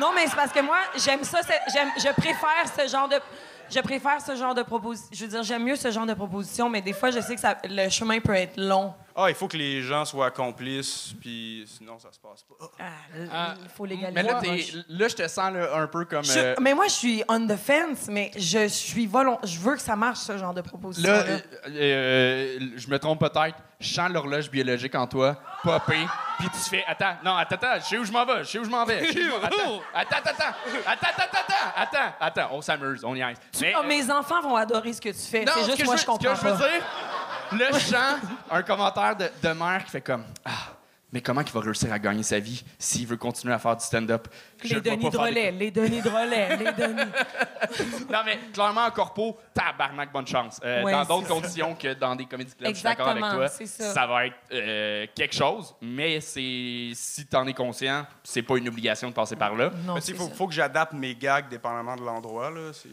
Non, 0.00 0.10
mais 0.14 0.26
c'est 0.26 0.34
parce 0.36 0.52
que 0.52 0.60
moi, 0.60 0.78
j'aime 0.96 1.22
ça. 1.24 1.40
J'aime, 1.72 1.88
je 1.96 2.12
préfère 2.20 2.64
ce 2.76 2.88
genre 2.90 3.08
de. 3.08 3.16
Je 3.74 3.80
préfère 3.80 4.20
ce 4.20 4.36
genre 4.36 4.54
de 4.54 4.62
proposition. 4.62 5.08
Je 5.12 5.24
veux 5.24 5.30
dire, 5.30 5.42
j'aime 5.42 5.64
mieux 5.64 5.74
ce 5.74 5.90
genre 5.90 6.06
de 6.06 6.14
proposition, 6.14 6.68
mais 6.68 6.80
des 6.80 6.92
fois, 6.92 7.10
je 7.10 7.18
sais 7.18 7.34
que 7.34 7.40
ça, 7.40 7.56
le 7.68 7.88
chemin 7.88 8.20
peut 8.20 8.34
être 8.34 8.56
long. 8.56 8.94
Ah, 9.16 9.26
il 9.28 9.34
faut 9.36 9.46
que 9.46 9.56
les 9.56 9.80
gens 9.82 10.04
soient 10.04 10.30
complices, 10.32 11.14
puis 11.20 11.64
sinon, 11.68 11.98
ça 12.00 12.08
se 12.10 12.18
passe 12.18 12.42
pas. 12.42 12.66
Ah, 13.32 13.54
il 13.62 13.68
faut 13.68 13.84
légaliser. 13.84 14.12
Mais 14.12 14.22
là, 14.24 14.40
là, 14.88 15.08
je 15.08 15.14
te 15.14 15.28
sens 15.28 15.52
là, 15.52 15.76
un 15.76 15.86
peu 15.86 16.04
comme. 16.04 16.24
Je- 16.24 16.36
euh, 16.38 16.54
mais 16.60 16.74
moi, 16.74 16.86
je 16.88 16.92
suis 16.94 17.22
on 17.28 17.46
the 17.46 17.56
fence, 17.56 18.08
mais 18.08 18.32
je 18.36 18.66
suis 18.66 19.06
volon. 19.06 19.38
Je 19.44 19.58
veux 19.60 19.74
que 19.76 19.80
ça 19.82 19.94
marche, 19.94 20.18
ce 20.18 20.36
genre 20.36 20.52
de 20.52 20.62
proposition. 20.62 21.08
là, 21.10 21.18
euh, 21.26 21.38
euh, 21.68 22.58
je 22.76 22.88
me 22.88 22.98
trompe 22.98 23.20
peut-être. 23.20 23.56
Je 23.80 23.92
sens 23.92 24.08
l'horloge 24.10 24.50
biologique 24.50 24.94
en 24.94 25.06
toi, 25.06 25.36
popé. 25.62 25.96
Puis 26.38 26.48
tu 26.48 26.70
fais, 26.70 26.84
attends, 26.86 27.16
non, 27.24 27.36
attends, 27.36 27.56
attends, 27.56 27.80
je 27.80 27.84
sais 27.84 27.98
où 27.98 28.04
je 28.04 28.12
m'en 28.12 28.24
vais, 28.24 28.38
je 28.44 28.48
sais 28.50 28.58
où 28.58 28.64
je 28.64 28.70
m'en 28.70 28.84
vais. 28.84 29.12
je 29.12 29.18
Attends, 29.44 29.82
attends, 29.92 30.16
attends, 30.30 30.54
attends, 30.86 31.08
attends, 31.08 31.22
attends, 31.36 31.72
attends, 31.76 32.14
attends, 32.20 32.48
on 32.52 32.60
s'amuse, 32.62 33.04
on 33.04 33.14
y 33.14 33.20
est. 33.20 33.34
Mais, 33.60 33.74
Oh, 33.78 33.82
mes 33.86 34.10
enfants 34.10 34.40
vont 34.40 34.56
adorer 34.56 34.92
ce 34.92 35.00
que 35.00 35.10
tu 35.10 35.18
fais. 35.18 35.44
C'est 35.46 35.60
ce 35.60 35.66
juste 35.66 35.78
que 35.80 35.84
moi, 35.84 35.96
je, 35.96 36.00
je 36.02 36.06
comprends 36.06 36.34
Ce 36.34 36.40
que 36.40 36.48
je 36.48 36.52
veux 36.52 36.58
pas. 36.58 36.68
dire, 36.68 36.82
là, 37.52 37.68
je 37.72 37.78
sens 37.78 38.20
un 38.50 38.62
commentaire 38.62 39.16
de, 39.16 39.28
de 39.42 39.52
mère 39.52 39.84
qui 39.84 39.90
fait 39.90 40.00
comme 40.00 40.24
Ah, 40.44 40.50
mais 41.12 41.20
comment 41.20 41.42
il 41.42 41.52
va 41.52 41.60
réussir 41.60 41.92
à 41.92 41.98
gagner 42.00 42.24
sa 42.24 42.40
vie 42.40 42.64
s'il 42.78 43.06
veut 43.06 43.16
continuer 43.16 43.54
à 43.54 43.58
faire 43.60 43.76
du 43.76 43.84
stand-up? 43.84 44.26
Je 44.62 44.68
Les 44.68 44.74
le 44.74 44.80
vois 44.80 44.96
Denis 44.96 45.10
pas 45.10 45.30
des- 45.30 45.50
les 45.52 45.70
Denis 45.70 46.02
de 46.02 46.08
relais, 46.08 46.56
les 46.56 46.72
Denis. 46.86 47.10
Non, 48.10 48.18
mais 48.24 48.38
clairement, 48.52 48.84
en 48.86 48.90
corpo, 48.90 49.38
tabarnak, 49.54 50.12
bonne 50.12 50.26
chance. 50.26 50.58
Euh, 50.64 50.82
Ouais, 50.82 50.90
dans 50.92 51.04
d'autres 51.04 51.28
c'est 51.28 51.32
conditions 51.34 51.74
que 51.76 51.94
dans 51.94 52.16
des 52.16 52.26
comédies 52.26 52.54
clubs, 52.54 52.70
je 52.70 52.74
suis 52.74 52.82
d'accord 52.84 53.08
avec 53.08 53.22
Exactement, 53.22 53.46
toi. 53.46 53.48
c'est 53.48 53.66
ça. 53.66 54.06
va 54.06 54.26
être 54.26 54.36
euh, 54.52 55.06
quelque 55.14 55.34
chose, 55.36 55.74
mais 55.80 56.20
c'est 56.20 56.90
si 56.94 57.26
t'en 57.30 57.46
es 57.46 57.54
conscient, 57.54 58.06
c'est 58.24 58.42
pas 58.42 58.56
une 58.56 58.66
obligation 58.68 59.08
de 59.08 59.14
passer 59.14 59.36
par 59.36 59.54
là. 59.54 59.70
Non, 59.84 60.00
c'est 60.00 60.12
il 60.12 60.18
faut, 60.18 60.28
ça. 60.28 60.34
faut 60.34 60.46
que 60.48 60.54
j'adapte 60.54 60.94
mes 60.94 61.14
gags 61.14 61.48
dépendamment 61.48 61.94
de 61.96 62.02
l'endroit. 62.02 62.50
là. 62.50 62.72
C'est- 62.72 62.88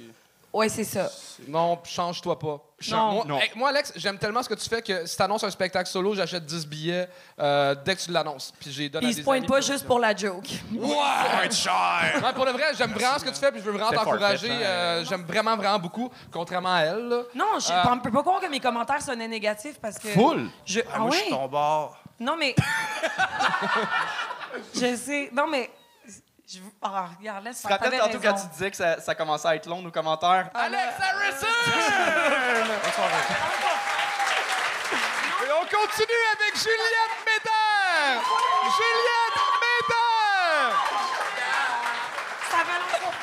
Ouais, 0.53 0.67
c'est 0.67 0.84
ça. 0.84 1.10
Non, 1.48 1.79
change-toi 1.86 2.38
pas. 2.38 2.60
Non. 2.89 3.12
Moi, 3.13 3.24
Non. 3.25 3.39
hey, 3.39 3.51
moi, 3.55 3.70
Alex, 3.70 3.93
j'aime 3.96 4.17
tellement 4.17 4.43
ce 4.43 4.50
que 4.50 4.53
tu 4.55 4.67
fais 4.67 4.81
que 4.81 5.05
si 5.05 5.15
t'annonces 5.15 5.43
un 5.46 5.50
spectacle 5.50 5.89
solo, 5.89 6.13
j'achète 6.13 6.46
10 6.46 6.67
billets 6.67 7.08
euh, 7.39 7.74
dès 7.86 7.96
que 7.96 8.01
tu 8.01 8.12
l'annonces. 8.12 8.51
Puis 8.60 8.72
j'ai 8.72 8.89
donné 8.89 9.05
Puis 9.05 9.13
se 9.13 9.17
des 9.20 9.24
pointe 9.24 9.48
pas 9.48 9.62
juste 9.62 9.86
pour 9.86 10.00
la 10.00 10.13
joke. 10.15 10.50
Ouais, 10.74 11.51
cher! 11.51 12.22
Ouais, 12.22 12.34
pour 12.34 12.43
le 12.46 12.51
vrai, 12.51 12.65
j'aime 12.77 12.91
vraiment 12.91 13.17
ce 13.17 13.24
que 13.24 13.29
tu 13.29 13.35
fais, 13.40 13.51
puis 13.51 13.61
je 13.61 13.66
veux 13.66 13.72
vraiment 13.72 13.92
t'encourager. 13.92 14.48
farfetch, 14.50 14.66
hein. 14.66 14.70
euh, 14.70 15.05
j'aime 15.05 15.24
vraiment, 15.24 15.55
vraiment 15.55 15.79
beaucoup, 15.79 16.11
contrairement 16.31 16.74
à 16.75 16.79
elle. 16.81 17.07
là. 17.07 17.22
Non, 17.33 17.46
je 17.59 17.72
Euh, 17.72 17.96
ne 17.96 18.01
peux 18.01 18.11
pas 18.11 18.22
croire 18.22 18.42
que 18.42 18.48
mes 18.50 18.59
commentaires 18.59 19.01
sonnaient 19.01 19.27
négatifs 19.29 19.79
parce 19.81 19.98
que. 20.00 20.09
Full. 20.09 20.50
Je, 20.66 20.81
Ah, 20.81 20.94
ah 20.96 21.00
moi, 21.00 21.11
je 21.11 21.18
suis 21.22 21.29
ton 21.29 21.48
bord. 21.48 21.98
Non, 22.20 22.35
mais. 22.37 22.55
je 24.75 24.96
sais. 24.96 25.29
Non, 25.33 25.48
mais. 25.48 25.70
Je... 26.53 26.59
Ah, 26.81 27.07
regarde, 27.18 27.46
laisse 27.46 27.61
Tu 27.61 27.68
te 27.68 27.72
rappelles 27.72 27.98
tantôt 27.98 28.20
quand 28.20 28.33
tu 28.33 28.46
disais 28.48 28.70
que 28.72 28.75
ça, 28.75 29.00
ça 29.00 29.16
commençait 29.16 29.48
à 29.48 29.55
être 29.55 29.68
long, 29.68 29.81
nos 29.81 29.90
commentaires? 29.92 30.50
Alex 30.53 30.96
Harrison! 31.00 31.48
Et 35.44 35.51
on 35.53 35.64
continue 35.64 36.25
avec 36.33 36.57
Juliette 36.57 37.18
Médard! 37.25 38.22
Juliette 38.75 39.40
Médard! 39.64 40.74
Ça 42.50 42.57
va 42.68 42.75
l'enfant. 42.79 43.14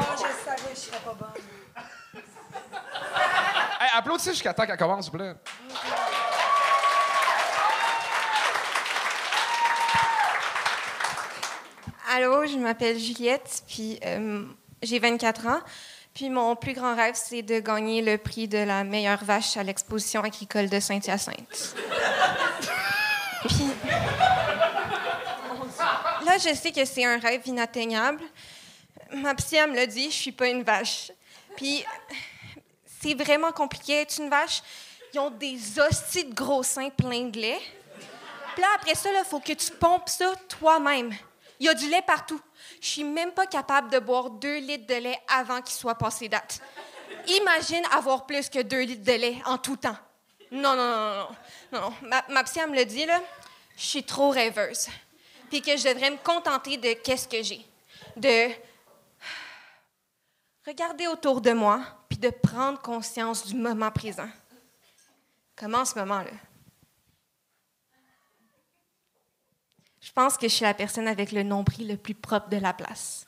Oh, 0.00 0.14
je 0.16 0.30
savais, 0.44 0.74
je 0.74 0.80
serais 0.80 0.98
pas 0.98 1.14
bonne. 1.14 1.42
Hey, 3.80 3.90
applaudissez 3.96 4.32
jusqu'à 4.32 4.52
temps 4.52 4.66
qu'elle 4.66 4.76
commence, 4.76 5.04
s'il 5.04 5.12
vous 5.12 5.18
plaît. 5.18 5.34
Allô, 12.18 12.44
je 12.46 12.58
m'appelle 12.58 12.98
Juliette, 12.98 13.62
puis 13.68 14.00
euh, 14.04 14.42
j'ai 14.82 14.98
24 14.98 15.46
ans. 15.46 15.60
Puis 16.12 16.28
mon 16.30 16.56
plus 16.56 16.72
grand 16.72 16.96
rêve, 16.96 17.14
c'est 17.14 17.42
de 17.42 17.60
gagner 17.60 18.02
le 18.02 18.18
prix 18.18 18.48
de 18.48 18.58
la 18.58 18.82
meilleure 18.82 19.22
vache 19.22 19.56
à 19.56 19.62
l'exposition 19.62 20.24
agricole 20.24 20.68
de 20.68 20.80
Saint-Hyacinthe. 20.80 21.36
puis 23.48 23.70
là, 26.26 26.38
je 26.38 26.52
sais 26.56 26.72
que 26.72 26.84
c'est 26.84 27.04
un 27.04 27.20
rêve 27.20 27.42
inatteignable. 27.46 28.24
Ma 29.12 29.36
psy, 29.36 29.54
elle 29.54 29.70
me 29.70 29.76
l'a 29.76 29.86
dit, 29.86 30.10
je 30.10 30.16
suis 30.16 30.32
pas 30.32 30.48
une 30.48 30.64
vache. 30.64 31.12
Puis 31.56 31.84
c'est 33.00 33.14
vraiment 33.14 33.52
compliqué 33.52 34.00
être 34.00 34.18
une 34.18 34.28
vache. 34.28 34.60
Ils 35.14 35.20
ont 35.20 35.30
des 35.30 35.56
hosties 35.78 36.24
de 36.24 36.34
gros 36.34 36.64
seins 36.64 36.90
pleins 36.90 37.28
de 37.28 37.38
lait. 37.38 37.60
Puis 38.54 38.62
là, 38.62 38.68
après 38.74 38.96
ça, 38.96 39.08
il 39.08 39.24
faut 39.24 39.38
que 39.38 39.52
tu 39.52 39.70
pompes 39.70 40.08
ça 40.08 40.32
toi-même. 40.48 41.14
Il 41.60 41.66
y 41.66 41.68
a 41.68 41.74
du 41.74 41.88
lait 41.88 42.02
partout. 42.02 42.40
Je 42.80 42.86
suis 42.86 43.04
même 43.04 43.32
pas 43.32 43.46
capable 43.46 43.90
de 43.90 43.98
boire 43.98 44.30
deux 44.30 44.58
litres 44.58 44.86
de 44.86 44.94
lait 44.94 45.20
avant 45.28 45.60
qu'il 45.60 45.74
soit 45.74 45.96
passé 45.96 46.28
date. 46.28 46.60
Imagine 47.26 47.82
avoir 47.92 48.26
plus 48.26 48.48
que 48.48 48.60
deux 48.60 48.82
litres 48.82 49.04
de 49.04 49.18
lait 49.18 49.42
en 49.44 49.58
tout 49.58 49.76
temps. 49.76 49.96
Non, 50.50 50.76
non, 50.76 50.90
non, 50.90 51.28
non, 51.72 51.80
non. 51.80 51.94
Ma, 52.02 52.24
ma 52.28 52.44
psy, 52.44 52.60
elle 52.60 52.70
me 52.70 52.76
le 52.76 52.84
dit, 52.84 53.04
là. 53.04 53.20
Je 53.76 53.84
suis 53.84 54.04
trop 54.04 54.30
rêveuse. 54.30 54.88
Puis 55.50 55.62
que 55.62 55.76
je 55.76 55.88
devrais 55.88 56.10
me 56.10 56.16
contenter 56.16 56.76
de 56.76 56.94
qu'est-ce 56.94 57.28
que 57.28 57.42
j'ai. 57.42 57.64
De 58.16 58.48
regarder 60.66 61.06
autour 61.06 61.40
de 61.40 61.52
moi, 61.52 61.80
puis 62.08 62.18
de 62.18 62.30
prendre 62.30 62.80
conscience 62.80 63.46
du 63.46 63.54
moment 63.54 63.90
présent. 63.90 64.28
Comment 65.56 65.78
en 65.78 65.84
ce 65.84 65.98
moment-là? 65.98 66.30
Pense 70.18 70.36
que 70.36 70.48
je 70.48 70.52
suis 70.52 70.64
la 70.64 70.74
personne 70.74 71.06
avec 71.06 71.30
le 71.30 71.44
nombril 71.44 71.86
le 71.86 71.96
plus 71.96 72.16
propre 72.16 72.48
de 72.48 72.56
la 72.56 72.72
place. 72.72 73.24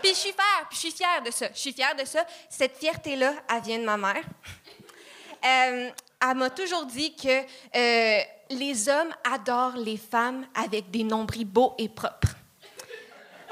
puis 0.00 0.10
je 0.10 0.14
suis 0.14 0.30
fière, 0.30 0.68
puis 0.70 0.76
je 0.76 0.78
suis 0.78 0.92
fière 0.92 1.20
de 1.26 1.30
ça. 1.32 1.48
Je 1.52 1.58
suis 1.58 1.72
fière 1.72 1.96
de 1.96 2.04
ça. 2.04 2.24
Cette 2.48 2.76
fierté-là, 2.76 3.32
elle 3.52 3.62
vient 3.62 3.78
de 3.80 3.84
ma 3.84 3.96
mère. 3.96 4.22
Euh, 5.44 5.90
elle 6.20 6.36
m'a 6.36 6.50
toujours 6.50 6.86
dit 6.86 7.16
que 7.16 7.40
euh, 7.74 8.22
les 8.50 8.88
hommes 8.88 9.12
adorent 9.24 9.76
les 9.76 9.96
femmes 9.96 10.46
avec 10.54 10.88
des 10.92 11.02
nombrils 11.02 11.46
beaux 11.46 11.74
et 11.78 11.88
propres. 11.88 12.36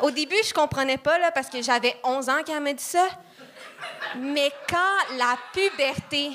Au 0.02 0.12
début, 0.12 0.40
je 0.46 0.54
comprenais 0.54 0.98
pas, 0.98 1.18
là, 1.18 1.32
parce 1.32 1.50
que 1.50 1.60
j'avais 1.62 1.96
11 2.04 2.28
ans 2.28 2.42
quand 2.46 2.56
elle 2.58 2.62
m'a 2.62 2.72
dit 2.74 2.84
ça. 2.84 3.08
Mais 4.18 4.52
quand 4.68 5.16
la 5.18 5.36
puberté 5.52 6.30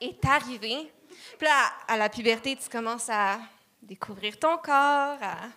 est 0.00 0.24
arrivée, 0.24 0.92
puis 1.38 1.46
là, 1.46 1.72
à 1.86 1.96
la 1.96 2.08
puberté, 2.08 2.56
tu 2.56 2.68
commences 2.68 3.08
à 3.08 3.38
découvrir 3.82 4.38
ton 4.38 4.56
corps, 4.58 5.18
à 5.22 5.48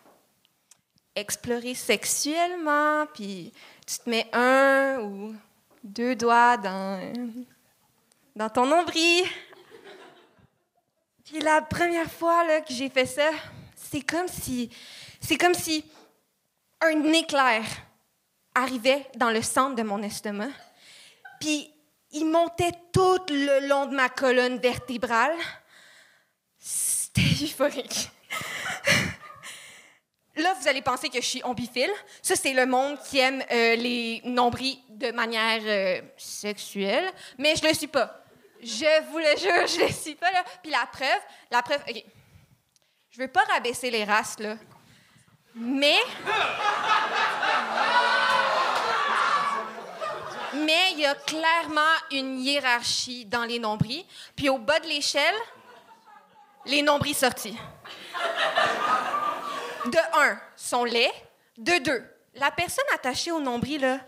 explorer 1.16 1.74
sexuellement, 1.76 3.06
puis 3.14 3.52
tu 3.86 4.00
te 4.00 4.10
mets 4.10 4.30
un 4.34 5.00
ou 5.02 5.36
deux 5.84 6.16
doigts 6.16 6.58
dans, 6.58 7.14
dans 8.36 8.50
ton 8.50 8.66
nombril. 8.66 9.26
Puis 11.26 11.40
la 11.40 11.62
première 11.62 12.12
fois 12.12 12.44
là, 12.46 12.62
que 12.62 12.74
j'ai 12.74 12.90
fait 12.90 13.06
ça, 13.06 13.30
c'est 13.76 14.02
comme 14.02 14.28
si 14.28 14.70
c'est 15.22 15.38
comme 15.38 15.54
si 15.54 15.86
un 16.82 17.04
éclair 17.14 17.64
arrivait 18.56 19.08
dans 19.16 19.30
le 19.30 19.42
centre 19.42 19.76
de 19.76 19.84
mon 19.84 20.02
estomac. 20.02 20.50
Puis 21.40 21.72
il 22.12 22.26
montait 22.26 22.72
tout 22.92 23.20
le 23.30 23.68
long 23.68 23.86
de 23.86 23.96
ma 23.96 24.10
colonne 24.10 24.58
vertébrale. 24.58 25.36
C'était 27.16 27.46
euphorique. 27.46 28.10
Là, 30.36 30.54
vous 30.60 30.68
allez 30.68 30.82
penser 30.82 31.10
que 31.10 31.20
je 31.20 31.26
suis 31.26 31.44
ombiphile. 31.44 31.92
Ça, 32.22 32.36
c'est 32.36 32.54
le 32.54 32.66
monde 32.66 32.98
qui 33.10 33.20
aime 33.20 33.44
euh, 33.52 33.76
les 33.76 34.22
nombrils 34.24 34.80
de 34.90 35.12
manière 35.12 35.62
euh, 35.66 36.02
sexuelle, 36.18 37.12
mais 37.38 37.56
je 37.56 37.68
le 37.68 37.74
suis 37.74 37.88
pas. 37.88 38.24
Je 38.62 39.04
vous 39.10 39.18
le 39.18 39.38
jure, 39.38 39.68
je 39.68 39.86
le 39.86 39.92
suis 39.92 40.16
pas, 40.16 40.32
là. 40.32 40.44
Puis 40.62 40.72
la 40.72 40.86
preuve, 40.92 41.22
la 41.52 41.62
preuve, 41.62 41.82
OK. 41.90 42.04
Je 43.10 43.20
veux 43.20 43.28
pas 43.28 43.44
rabaisser 43.52 43.90
les 43.90 44.04
races, 44.04 44.40
là. 44.40 44.56
Mais... 45.56 45.98
Mais 50.54 50.94
il 50.94 51.00
y 51.00 51.06
a 51.06 51.16
clairement 51.16 51.82
une 52.12 52.40
hiérarchie 52.40 53.26
dans 53.26 53.46
les 53.46 53.60
nombris. 53.60 54.06
Puis 54.36 54.50
au 54.50 54.58
bas 54.58 54.80
de 54.80 54.88
l'échelle, 54.88 55.36
les 56.66 56.82
nombris 56.82 57.14
sortis. 57.14 57.58
De 59.86 59.98
un, 60.20 60.40
sont 60.56 60.84
laids. 60.84 61.12
De 61.58 61.78
deux, 61.84 62.04
la 62.36 62.52
personne 62.52 62.86
attachée 62.94 63.32
au 63.32 63.40
nombril, 63.42 63.82
là, 63.82 64.00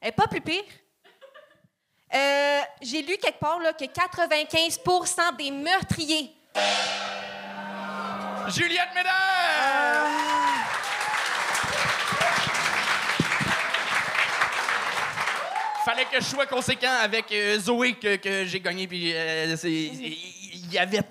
elle 0.00 0.08
est 0.08 0.12
pas 0.12 0.26
plus 0.26 0.40
pire. 0.40 0.62
Euh, 2.14 2.60
J'ai 2.80 3.02
lu 3.02 3.16
quelque 3.18 3.38
part 3.38 3.58
là, 3.58 3.72
que 3.72 3.84
95% 3.84 5.36
des 5.36 5.50
meurtriers. 5.50 6.34
Juliette 8.48 8.94
Médard! 8.94 10.10
Fallait 15.84 16.04
que 16.04 16.20
je 16.20 16.24
sois 16.24 16.46
conséquent 16.46 16.92
avec 17.02 17.30
euh, 17.32 17.58
Zoé 17.58 17.94
que, 17.94 18.14
que 18.16 18.44
j'ai 18.44 18.60
gagné. 18.60 18.86
Puis 18.86 19.12
euh, 19.14 19.56
c'est- 19.56 19.90
il 20.72 20.76
y 20.76 20.78
avait. 20.78 21.02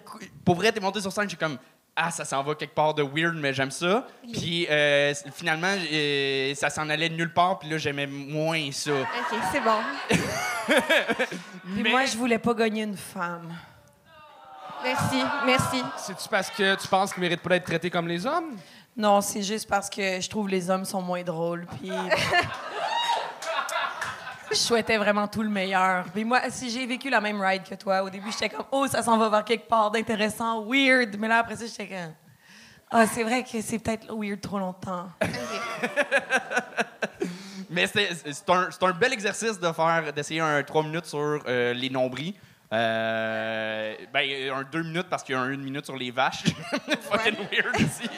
Pour 0.43 0.55
vrai, 0.55 0.71
t'es 0.71 0.79
monté 0.79 0.99
sur 1.01 1.11
scène, 1.11 1.29
j'ai 1.29 1.37
comme. 1.37 1.57
Ah, 1.95 2.09
ça 2.09 2.23
s'en 2.23 2.41
va 2.41 2.55
quelque 2.55 2.73
part 2.73 2.93
de 2.93 3.03
weird, 3.03 3.35
mais 3.35 3.53
j'aime 3.53 3.69
ça. 3.69 4.07
Puis 4.31 4.65
euh, 4.69 5.13
finalement, 5.33 5.75
euh, 5.91 6.55
ça 6.55 6.69
s'en 6.69 6.89
allait 6.89 7.09
de 7.09 7.15
nulle 7.15 7.33
part, 7.33 7.59
puis 7.59 7.69
là, 7.69 7.77
j'aimais 7.77 8.07
moins 8.07 8.71
ça. 8.71 8.93
OK, 9.01 9.37
c'est 9.51 9.59
bon. 9.59 9.79
Puis 11.75 11.91
moi, 11.91 12.05
je 12.05 12.15
voulais 12.15 12.39
pas 12.39 12.53
gagner 12.53 12.83
une 12.83 12.95
femme. 12.95 13.53
Merci, 14.83 15.21
merci. 15.45 15.83
C'est-tu 15.97 16.29
parce 16.29 16.49
que 16.49 16.75
tu 16.81 16.87
penses 16.87 17.13
qu'ils 17.13 17.21
méritent 17.21 17.41
pas 17.41 17.49
d'être 17.49 17.65
traités 17.65 17.89
comme 17.89 18.07
les 18.07 18.25
hommes? 18.25 18.55
Non, 18.95 19.19
c'est 19.21 19.43
juste 19.43 19.67
parce 19.67 19.89
que 19.89 20.21
je 20.21 20.29
trouve 20.29 20.47
les 20.47 20.69
hommes 20.69 20.85
sont 20.85 21.01
moins 21.01 21.23
drôles. 21.23 21.67
Puis. 21.81 21.91
je 24.51 24.57
souhaitais 24.57 24.97
vraiment 24.97 25.27
tout 25.27 25.41
le 25.41 25.49
meilleur. 25.49 26.05
Puis 26.13 26.23
moi, 26.23 26.41
si 26.49 26.69
j'ai 26.69 26.85
vécu 26.85 27.09
la 27.09 27.21
même 27.21 27.41
ride 27.41 27.63
que 27.63 27.75
toi, 27.75 28.03
au 28.03 28.09
début, 28.09 28.31
j'étais 28.31 28.49
comme, 28.49 28.65
oh, 28.71 28.87
ça 28.87 29.01
s'en 29.01 29.17
va 29.17 29.29
vers 29.29 29.43
quelque 29.43 29.67
part 29.67 29.91
d'intéressant, 29.91 30.65
weird. 30.65 31.17
Mais 31.17 31.27
là, 31.27 31.39
après 31.39 31.55
ça, 31.55 31.65
j'étais 31.65 31.87
comme, 31.87 32.13
ah, 32.91 33.07
c'est 33.07 33.23
vrai 33.23 33.43
que 33.43 33.61
c'est 33.61 33.79
peut-être 33.79 34.13
weird 34.13 34.41
trop 34.41 34.59
longtemps. 34.59 35.07
Mais 37.69 37.87
c'est 37.87 38.49
un, 38.49 38.69
un 38.81 38.91
bel 38.91 39.13
exercice 39.13 39.57
de 39.57 39.71
faire 39.71 40.11
d'essayer 40.13 40.41
un 40.41 40.61
3 40.61 40.83
minutes 40.83 41.05
sur 41.05 41.41
euh, 41.47 41.73
les 41.73 41.89
nombris. 41.89 42.35
Euh, 42.73 43.95
ben, 44.13 44.51
un 44.53 44.63
2 44.63 44.83
minutes 44.83 45.07
parce 45.09 45.23
qu'il 45.23 45.35
y 45.35 45.37
a 45.37 45.41
un 45.41 45.53
1 45.53 45.57
minute 45.57 45.85
sur 45.85 45.95
les 45.95 46.11
vaches. 46.11 46.43
Fucking 47.01 47.35
weird 47.49 47.75
aussi. 47.75 48.09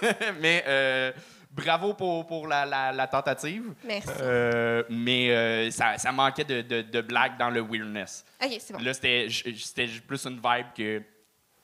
mais 0.40 0.64
euh, 0.68 1.12
bravo 1.54 1.94
pour, 1.94 2.26
pour 2.26 2.46
la, 2.48 2.66
la- 2.66 2.92
la 2.92 3.06
tentative. 3.06 3.72
Merci. 3.84 4.08
Euh, 4.20 4.82
mais 4.90 5.30
euh, 5.30 5.70
ça, 5.70 5.96
ça 5.98 6.12
manquait 6.12 6.44
de, 6.44 6.62
de, 6.62 6.82
de 6.82 7.00
blagues 7.00 7.38
dans 7.38 7.50
le 7.50 7.60
weirdness. 7.62 8.24
OK, 8.42 8.50
c'est 8.58 8.72
bon. 8.74 8.80
Là, 8.82 8.92
c'était 8.94 9.28
c'était 9.30 9.86
plus 10.06 10.24
une 10.26 10.36
vibe 10.36 10.66
que 10.76 11.02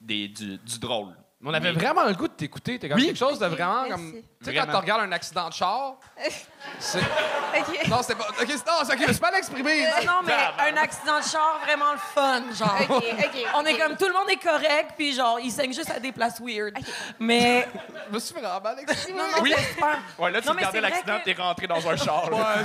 des, 0.00 0.28
du, 0.28 0.56
du 0.58 0.78
drôle. 0.78 1.14
Mais 1.42 1.48
on 1.50 1.54
avait 1.54 1.72
vraiment 1.72 2.04
le 2.04 2.12
goût 2.12 2.28
de 2.28 2.34
t'écouter. 2.34 2.78
T'es 2.78 2.86
comme 2.88 2.98
Oui. 2.98 3.06
quelque 3.06 3.16
chose 3.18 3.38
de 3.38 3.46
vraiment 3.46 3.88
comme. 3.88 4.12
Tu 4.12 4.24
sais, 4.44 4.54
quand 4.54 4.66
tu 4.66 4.76
regardes 4.76 5.00
un 5.02 5.12
accident 5.12 5.48
de 5.48 5.54
char. 5.54 5.96
c'est- 6.78 6.98
OK. 6.98 7.88
Non, 7.88 8.02
c'était 8.02 8.14
pas. 8.16 8.28
Ok, 8.28 8.46
c'est- 8.46 8.66
non, 8.66 8.72
c'est 8.84 8.92
ok, 8.92 9.00
je 9.02 9.06
me 9.08 9.12
suis 9.14 9.22
mal 9.22 9.34
exprimé. 9.36 9.84
Non, 10.04 10.06
non, 10.06 10.20
mais 10.26 10.34
un 10.34 10.76
accident 10.76 11.18
de 11.18 11.24
char, 11.24 11.60
vraiment 11.64 11.92
le 11.92 11.98
fun, 11.98 12.42
genre. 12.52 12.76
OK, 12.90 13.04
OK. 13.18 13.46
On 13.56 13.64
est 13.64 13.78
comme, 13.78 13.96
tout 13.96 14.06
le 14.06 14.12
monde 14.12 14.28
est 14.30 14.36
correct, 14.42 14.92
puis 14.98 15.14
genre, 15.14 15.40
il 15.40 15.50
saigne 15.50 15.72
juste 15.72 15.90
à 15.90 15.98
des 15.98 16.12
places 16.12 16.40
weird. 16.42 16.74
Mais, 17.18 17.66
Je 18.10 18.14
me 18.14 18.18
suis 18.18 18.34
vraiment 18.34 18.60
mal 18.60 18.78
exprimé. 18.80 19.18
non, 19.18 19.24
non, 19.36 19.42
Oui. 19.42 19.54
c'est. 19.56 20.22
Ouais, 20.22 20.30
là, 20.30 20.40
tu 20.42 20.46
Non, 20.48 20.52
regardais 20.52 20.76
c'est 20.76 20.80
l'accident, 20.82 21.18
que- 21.20 21.24
t'es 21.24 21.32
rentré 21.32 21.66
dans 21.66 21.88
un 21.88 21.96
char. 21.96 22.30
là. 22.30 22.56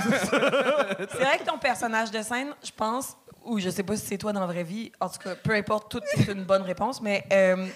C'est 1.10 1.16
vrai 1.24 1.38
que 1.38 1.44
ton 1.44 1.56
personnage 1.58 2.10
de 2.10 2.20
scène, 2.20 2.54
je 2.62 2.70
pense, 2.76 3.16
ou 3.42 3.58
je 3.58 3.70
sais 3.70 3.82
pas 3.82 3.96
si 3.96 4.04
c'est 4.06 4.18
toi 4.18 4.32
dans 4.34 4.40
la 4.40 4.46
vraie 4.46 4.64
vie, 4.64 4.92
en 5.00 5.08
tout 5.08 5.18
cas, 5.18 5.34
peu 5.34 5.54
importe, 5.54 5.90
tout 5.90 6.00
est 6.16 6.26
une 6.30 6.44
bonne 6.44 6.62
réponse, 6.62 7.00
mais 7.00 7.24
euh, 7.32 7.66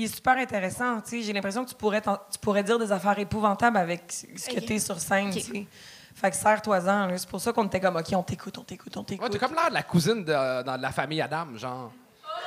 il 0.00 0.04
est 0.04 0.14
super 0.14 0.36
intéressant. 0.36 1.00
tu 1.00 1.10
sais. 1.10 1.22
J'ai 1.22 1.32
l'impression 1.32 1.64
que 1.64 1.70
tu 1.70 1.76
pourrais, 1.76 2.00
tu 2.00 2.38
pourrais 2.40 2.62
dire 2.62 2.78
des 2.78 2.90
affaires 2.92 3.18
épouvantables 3.18 3.76
avec 3.76 4.04
ce 4.10 4.46
que 4.48 4.58
Ok. 4.58 4.66
tu 4.66 4.74
es 4.74 4.78
sur 4.78 4.98
scène. 4.98 5.28
Ok. 5.28 5.34
tu 5.34 5.40
sais. 5.40 5.66
Fait 6.14 6.30
que 6.30 6.36
serre-toi-en. 6.36 7.08
C'est 7.16 7.28
pour 7.28 7.40
ça 7.40 7.52
qu'on 7.52 7.66
était 7.66 7.80
comme, 7.80 7.96
OK, 7.96 8.06
on 8.14 8.22
t'écoute, 8.22 8.58
on 8.58 8.64
t'écoute, 8.64 8.94
on 8.96 9.00
Ouais, 9.00 9.06
t'écoute. 9.06 9.30
t'es 9.30 9.38
comme 9.38 9.54
l'air 9.54 9.68
de 9.68 9.74
la 9.74 9.82
cousine 9.82 10.24
de, 10.24 10.62
dans 10.62 10.80
la 10.80 10.90
famille 10.92 11.20
Adam, 11.22 11.46
genre. 11.56 11.92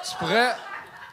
Tu 0.09 0.15
pourrais. 0.17 0.53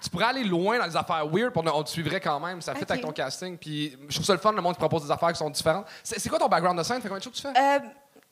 Tu 0.03 0.09
pourrais 0.09 0.25
aller 0.27 0.45
loin 0.45 0.79
dans 0.79 0.87
les 0.87 0.97
affaires 0.97 1.27
weird, 1.29 1.53
puis 1.53 1.63
on, 1.63 1.77
on 1.79 1.83
te 1.83 1.91
suivrait 1.91 2.21
quand 2.21 2.41
même. 2.41 2.63
Ça 2.63 2.73
Ok. 2.73 2.91
avec 2.91 3.03
ton 3.03 3.13
casting. 3.13 3.59
Puis 3.59 3.97
je 4.09 4.15
trouve 4.15 4.25
ça 4.27 4.33
le 4.33 4.39
fun, 4.39 4.51
le 4.53 4.63
monde 4.63 4.73
qui 4.75 4.79
propose 4.81 5.05
des 5.05 5.11
affaires 5.11 5.29
qui 5.33 5.37
sont 5.39 5.51
différentes. 5.51 5.87
C'est 6.03 6.29
quoi 6.31 6.39
ton 6.39 6.49
background 6.49 6.79
de 6.79 6.83
scène? 6.83 7.03
Fait 7.03 7.09
combien 7.09 7.19
de 7.19 7.23
choses 7.25 7.35
que 7.35 7.49
tu 7.49 7.55
fais? 7.55 7.61
Euh, 7.61 7.79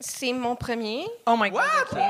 c'est 0.01 0.33
mon 0.33 0.57
premier. 0.57 1.05
Oh 1.27 1.37
my 1.39 1.51
God. 1.51 1.63
Puis, 1.91 2.01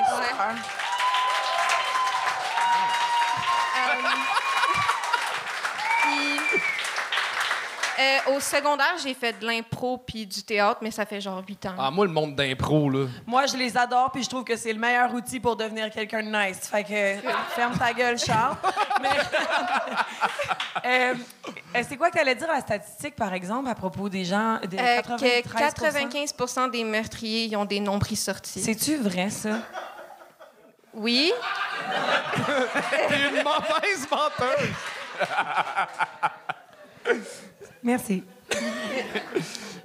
euh, 7.98 8.36
au 8.36 8.40
secondaire, 8.40 8.94
j'ai 9.02 9.14
fait 9.14 9.38
de 9.40 9.46
l'impro 9.46 9.98
puis 9.98 10.26
du 10.26 10.42
théâtre, 10.42 10.78
mais 10.82 10.90
ça 10.90 11.04
fait 11.06 11.20
genre 11.20 11.42
8 11.46 11.66
ans. 11.66 11.74
Ah, 11.78 11.90
moi, 11.90 12.06
le 12.06 12.12
monde 12.12 12.34
d'impro, 12.36 12.88
là. 12.90 13.06
Moi, 13.26 13.46
je 13.46 13.56
les 13.56 13.76
adore, 13.76 14.10
puis 14.12 14.22
je 14.22 14.28
trouve 14.28 14.44
que 14.44 14.56
c'est 14.56 14.72
le 14.72 14.78
meilleur 14.78 15.12
outil 15.12 15.40
pour 15.40 15.56
devenir 15.56 15.90
quelqu'un 15.90 16.22
de 16.22 16.28
nice. 16.28 16.60
Fait 16.68 16.84
que 16.84 17.28
ferme 17.54 17.76
ta 17.78 17.92
gueule, 17.92 18.18
Charles. 18.18 18.56
Mais 19.02 19.08
Euh, 20.84 21.14
euh, 21.76 21.82
c'est 21.88 21.96
quoi 21.96 22.08
que 22.08 22.14
tu 22.14 22.20
allais 22.20 22.36
dire 22.36 22.46
la 22.46 22.60
statistique, 22.60 23.16
par 23.16 23.34
exemple, 23.34 23.68
à 23.68 23.74
propos 23.74 24.08
des 24.08 24.24
gens 24.24 24.58
de 24.60 24.76
Euh, 24.78 25.02
93 25.02 25.74
que 25.74 25.80
95% 25.80 26.70
des 26.70 26.84
meurtriers 26.84 27.44
ils 27.46 27.56
ont 27.56 27.64
des 27.64 27.80
nombris 27.80 28.14
sortis. 28.16 28.60
C'est-tu 28.62 28.96
vrai, 28.96 29.28
ça? 29.30 29.58
Oui. 30.94 31.32
T'es 33.08 33.28
une 33.28 33.42
mauvaise 33.42 34.06
menteuse! 34.10 34.74
Merci. 37.82 38.24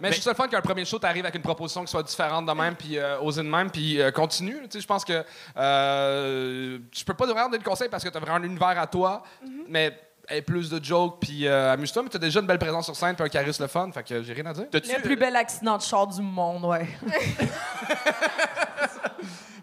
Mais 0.01 0.09
je 0.11 0.13
trouve 0.19 0.23
ça 0.23 0.29
le 0.31 0.35
fun 0.35 0.47
qu'un 0.49 0.59
premier 0.61 0.83
show, 0.83 0.99
t'arrives 0.99 1.23
avec 1.23 1.35
une 1.35 1.41
proposition 1.41 1.81
qui 1.85 1.91
soit 1.91 2.03
différente 2.03 2.45
de 2.45 2.51
même, 2.51 2.75
puis 2.75 2.97
euh, 2.97 3.19
osée 3.21 3.41
de 3.41 3.47
même, 3.47 3.69
puis 3.71 4.01
euh, 4.01 4.11
continue. 4.11 4.57
Tu 4.63 4.71
sais, 4.71 4.81
je 4.81 4.87
pense 4.87 5.05
que 5.05 5.23
euh, 5.57 6.77
tu 6.91 7.05
peux 7.05 7.13
pas 7.13 7.25
vraiment 7.25 7.45
donner 7.49 7.59
de 7.59 7.63
conseils 7.63 7.87
parce 7.89 8.03
que 8.03 8.09
t'as 8.09 8.19
vraiment 8.19 8.37
un 8.37 8.43
univers 8.43 8.77
à 8.79 8.87
toi, 8.87 9.23
mais 9.69 9.97
aie 10.29 10.41
plus 10.41 10.69
de 10.69 10.83
jokes, 10.83 11.19
puis 11.21 11.47
euh, 11.47 11.71
amuse-toi. 11.73 12.03
Mais 12.03 12.09
t'as 12.09 12.19
déjà 12.19 12.39
une 12.41 12.47
belle 12.47 12.59
présence 12.59 12.85
sur 12.85 12.95
scène, 12.95 13.15
puis 13.15 13.23
un 13.25 13.29
charisme 13.29 13.63
le 13.63 13.69
fun, 13.69 13.89
fait 13.93 14.03
que 14.03 14.23
j'ai 14.23 14.33
rien 14.33 14.45
à 14.47 14.53
dire. 14.53 14.65
T'as-tu- 14.71 14.93
Le 14.93 15.01
plus 15.01 15.15
bel 15.15 15.35
accident 15.37 15.77
de 15.77 15.81
char 15.83 16.07
du 16.07 16.21
monde, 16.21 16.65
ouais. 16.65 16.87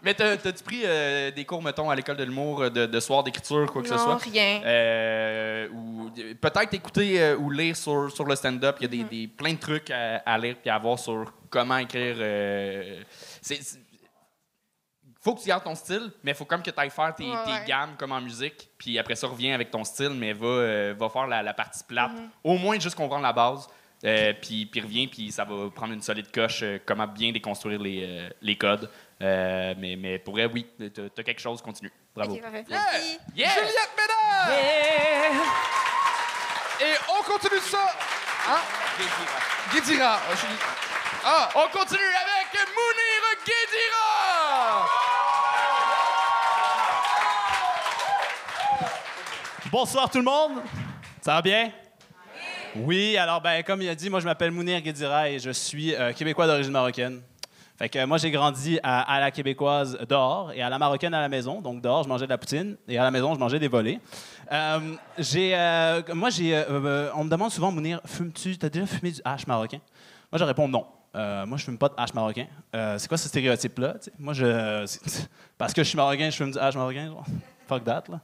Mais 0.03 0.15
t'as- 0.15 0.37
t'as-tu 0.37 0.63
pris 0.65 0.83
euh, 0.85 1.31
des 1.31 1.45
cours, 1.45 1.63
mettons, 1.63 1.91
à 1.91 1.95
l'école 1.95 2.17
de 2.17 2.25
l'humour, 2.25 2.63
euh, 2.63 2.71
de, 2.71 2.87
de 2.87 3.01
soir 3.01 3.23
d'écriture, 3.23 3.71
quoi 3.71 3.83
que 3.83 3.89
ce 3.89 3.99
soit? 3.99 4.17
rien. 4.17 4.63
Euh, 4.65 5.69
ou 5.71 6.11
peut-être 6.41 6.73
écouter 6.75 7.21
euh, 7.21 7.37
ou 7.37 7.51
lire 7.51 7.77
sur, 7.77 8.11
sur 8.11 8.25
le 8.25 8.35
stand-up. 8.35 8.77
Il 8.81 8.83
y 8.83 8.85
a 8.87 8.89
des, 8.89 9.05
des- 9.05 9.29
plein 9.29 9.53
de 9.53 9.59
trucs 9.59 9.91
à, 9.91 10.17
à 10.25 10.39
lire 10.39 10.57
puis 10.61 10.71
à 10.71 10.79
voir 10.79 10.99
sur 10.99 11.33
comment 11.51 11.77
écrire. 11.79 12.17
c'est- 13.43 13.79
faut 15.23 15.35
que 15.35 15.43
tu 15.43 15.49
gardes 15.49 15.65
ton 15.65 15.75
style, 15.75 16.11
mais 16.25 16.31
il 16.31 16.35
faut 16.35 16.47
comme 16.47 16.63
que 16.63 16.71
tu 16.71 16.81
ailles 16.81 16.89
faire 16.89 17.15
tes, 17.15 17.25
Ouais, 17.31 17.45
tes 17.45 17.51
ouais. 17.53 17.65
gammes 17.67 17.91
comme 17.99 18.13
en 18.13 18.23
musique, 18.23 18.71
puis 18.79 18.99
après 18.99 19.15
ça, 19.15 19.27
reviens 19.27 19.55
avec 19.55 19.71
ton 19.71 19.85
style, 19.85 20.11
mais 20.15 20.33
va, 20.33 20.47
euh, 20.47 20.95
va 20.99 21.11
faire 21.11 21.27
la, 21.27 21.43
la 21.43 21.53
partie 21.53 21.85
plate. 21.85 22.11
Mm-hmm. 22.13 22.29
Au 22.45 22.57
moins, 22.57 22.79
juste 22.81 22.95
comprendre 22.97 23.23
la 23.25 23.35
base, 23.35 23.69
euh, 24.05 24.33
puis, 24.41 24.65
puis 24.65 24.81
reviens, 24.81 25.07
puis 25.09 25.31
ça 25.31 25.45
va 25.45 25.69
prendre 25.69 25.93
une 25.93 26.01
solide 26.01 26.33
coche, 26.33 26.61
euh, 26.63 26.79
comment 26.87 27.07
bien 27.07 27.33
déconstruire 27.33 27.79
les, 27.79 28.31
les 28.41 28.57
codes. 28.57 28.89
Euh, 29.23 29.75
mais, 29.79 29.97
mais 29.97 30.19
pour 30.19 30.35
vrai, 30.35 30.47
oui, 30.47 30.67
t'as 30.79 31.03
as 31.19 31.23
quelque 31.23 31.41
chose, 31.41 31.61
continue. 31.61 31.93
Bravo. 32.15 32.35
Ok, 32.35 32.41
parfait. 32.41 32.65
Merci. 32.69 33.19
Yeah! 33.37 33.51
Juliette 33.51 33.91
Ménard! 33.97 34.51
Et 36.81 36.95
on 37.09 37.23
continue 37.23 37.61
ça! 37.61 37.93
Hein? 38.49 38.61
Guédira. 39.75 40.19
Je- 40.33 40.47
Ah! 41.23 41.51
On 41.55 41.69
continue 41.69 42.01
avec 42.01 42.55
Mounir 42.55 43.45
Guédira! 43.45 44.87
Bonsoir 49.71 50.11
tout 50.11 50.19
le 50.19 50.25
monde. 50.25 50.63
Ça 51.21 51.35
va 51.35 51.43
bien? 51.43 51.71
Oui, 52.77 53.17
alors 53.17 53.41
ben 53.41 53.63
comme 53.63 53.83
il 53.83 53.89
a 53.89 53.95
dit, 53.95 54.09
moi 54.11 54.21
je 54.21 54.25
m'appelle 54.25 54.51
Mounir 54.51 54.81
Guédira 54.81 55.29
et 55.29 55.39
je 55.39 55.51
suis 55.51 55.95
euh, 55.95 56.13
québécois 56.13 56.47
d'origine 56.47 56.73
marocaine. 56.73 57.21
Fait 57.81 57.89
que 57.89 57.99
euh, 57.99 58.07
moi 58.07 58.19
j'ai 58.19 58.31
grandi 58.31 58.79
à, 58.83 59.21
la 59.21 59.31
québécoise 59.31 59.97
dehors 60.07 60.53
et 60.53 60.61
à 60.61 60.69
la 60.69 60.79
marocaine 60.79 61.15
à 61.15 61.21
la 61.23 61.31
maison. 61.31 61.63
Donc 61.63 61.81
dehors 61.81 62.03
je 62.03 62.11
mangeais 62.11 62.27
de 62.27 62.31
la 62.31 62.37
poutine 62.37 62.77
et 62.87 62.99
à 62.99 63.03
la 63.03 63.11
maison 63.11 63.33
je 63.33 63.39
mangeais 63.39 63.59
des 63.59 63.69
volets. 63.69 63.99
Euh, 64.53 64.97
j'ai, 65.17 65.53
euh, 65.55 66.03
moi 66.13 66.29
j'ai, 66.29 66.63
on 67.15 67.25
me 67.25 67.31
demande 67.31 67.51
souvent 67.51 67.73
Mounir, 67.73 68.03
fumes-tu 68.05 68.59
T'as 68.59 68.69
déjà 68.69 68.85
fumé 68.85 69.13
du 69.13 69.23
hash 69.25 69.47
marocain? 69.47 69.79
Moi 70.31 70.39
je 70.39 70.45
réponds 70.45 70.69
non. 70.69 70.87
Moi, 71.15 71.57
je 71.57 71.65
fume 71.65 71.77
pas 71.77 71.89
de 71.89 71.95
hache 71.97 72.15
marocain. 72.15 72.47
C'est 72.73 73.09
quoi 73.09 73.19
ce 73.19 73.29
stéréotype-là? 73.29 73.95
Moi, 74.17 74.33
je. 74.33 74.87
Parce 75.59 75.73
que 75.73 75.83
je 75.83 75.89
suis 75.89 75.97
marocain, 75.97 76.31
je 76.31 76.37
fume 76.37 76.53
du 76.53 76.59
hache 76.59 76.77
marocain. 76.77 77.13
Fuck 77.67 77.83
that, 77.83 78.05
là. 78.09 78.21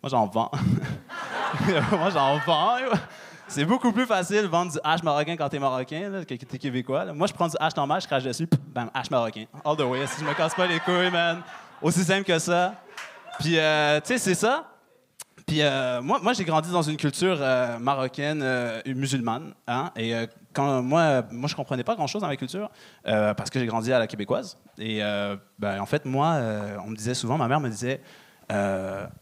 Moi, 0.00 0.08
j'en 0.08 0.26
vends. 0.26 0.52
moi, 1.90 2.10
j'en 2.10 2.38
vends. 2.38 2.76
C'est 3.52 3.66
beaucoup 3.66 3.92
plus 3.92 4.06
facile 4.06 4.40
de 4.40 4.46
vendre 4.46 4.72
du 4.72 4.78
hache 4.82 5.02
marocain 5.02 5.36
quand 5.36 5.46
t'es 5.50 5.58
marocain 5.58 6.08
là, 6.08 6.24
que 6.24 6.34
t'es 6.34 6.56
québécois. 6.56 7.12
Moi, 7.12 7.26
je 7.26 7.34
prends 7.34 7.48
du 7.48 7.56
hache 7.60 7.76
normal, 7.76 8.00
je 8.00 8.06
crache 8.06 8.24
dessus, 8.24 8.46
pff, 8.46 8.58
bam, 8.72 8.88
hache 8.94 9.10
marocain. 9.10 9.44
All 9.62 9.76
the 9.76 9.82
way. 9.82 10.06
Si 10.06 10.20
je 10.20 10.24
me 10.24 10.32
casse 10.32 10.54
pas 10.54 10.66
les 10.66 10.80
couilles, 10.80 11.10
man. 11.10 11.42
Aussi 11.82 12.02
simple 12.02 12.24
que 12.24 12.38
ça. 12.38 12.74
Puis, 13.40 13.58
euh, 13.58 14.00
tu 14.00 14.06
sais, 14.06 14.16
c'est 14.18 14.34
ça. 14.34 14.70
Puis 15.46 15.60
euh, 15.60 16.00
moi, 16.00 16.18
moi 16.22 16.32
j'ai 16.32 16.44
grandi 16.44 16.70
dans 16.70 16.80
une 16.80 16.96
culture 16.96 17.36
euh, 17.40 17.78
marocaine 17.78 18.42
musulmane. 18.86 19.52
Hein? 19.66 19.90
Et 19.96 20.14
quand 20.54 20.80
moi, 20.80 21.22
moi, 21.30 21.46
je 21.46 21.54
comprenais 21.54 21.84
pas 21.84 21.94
grand-chose 21.94 22.22
dans 22.22 22.28
ma 22.28 22.36
culture 22.36 22.70
parce 23.04 23.50
que 23.50 23.60
j'ai 23.60 23.66
grandi 23.66 23.92
à 23.92 23.98
la 23.98 24.06
québécoise. 24.06 24.56
Et 24.78 25.00
ben, 25.58 25.78
en 25.78 25.86
fait, 25.86 26.06
moi, 26.06 26.38
on 26.86 26.88
me 26.88 26.96
disait 26.96 27.12
souvent, 27.12 27.36
ma 27.36 27.48
mère 27.48 27.60
me 27.60 27.68
disait, 27.68 28.00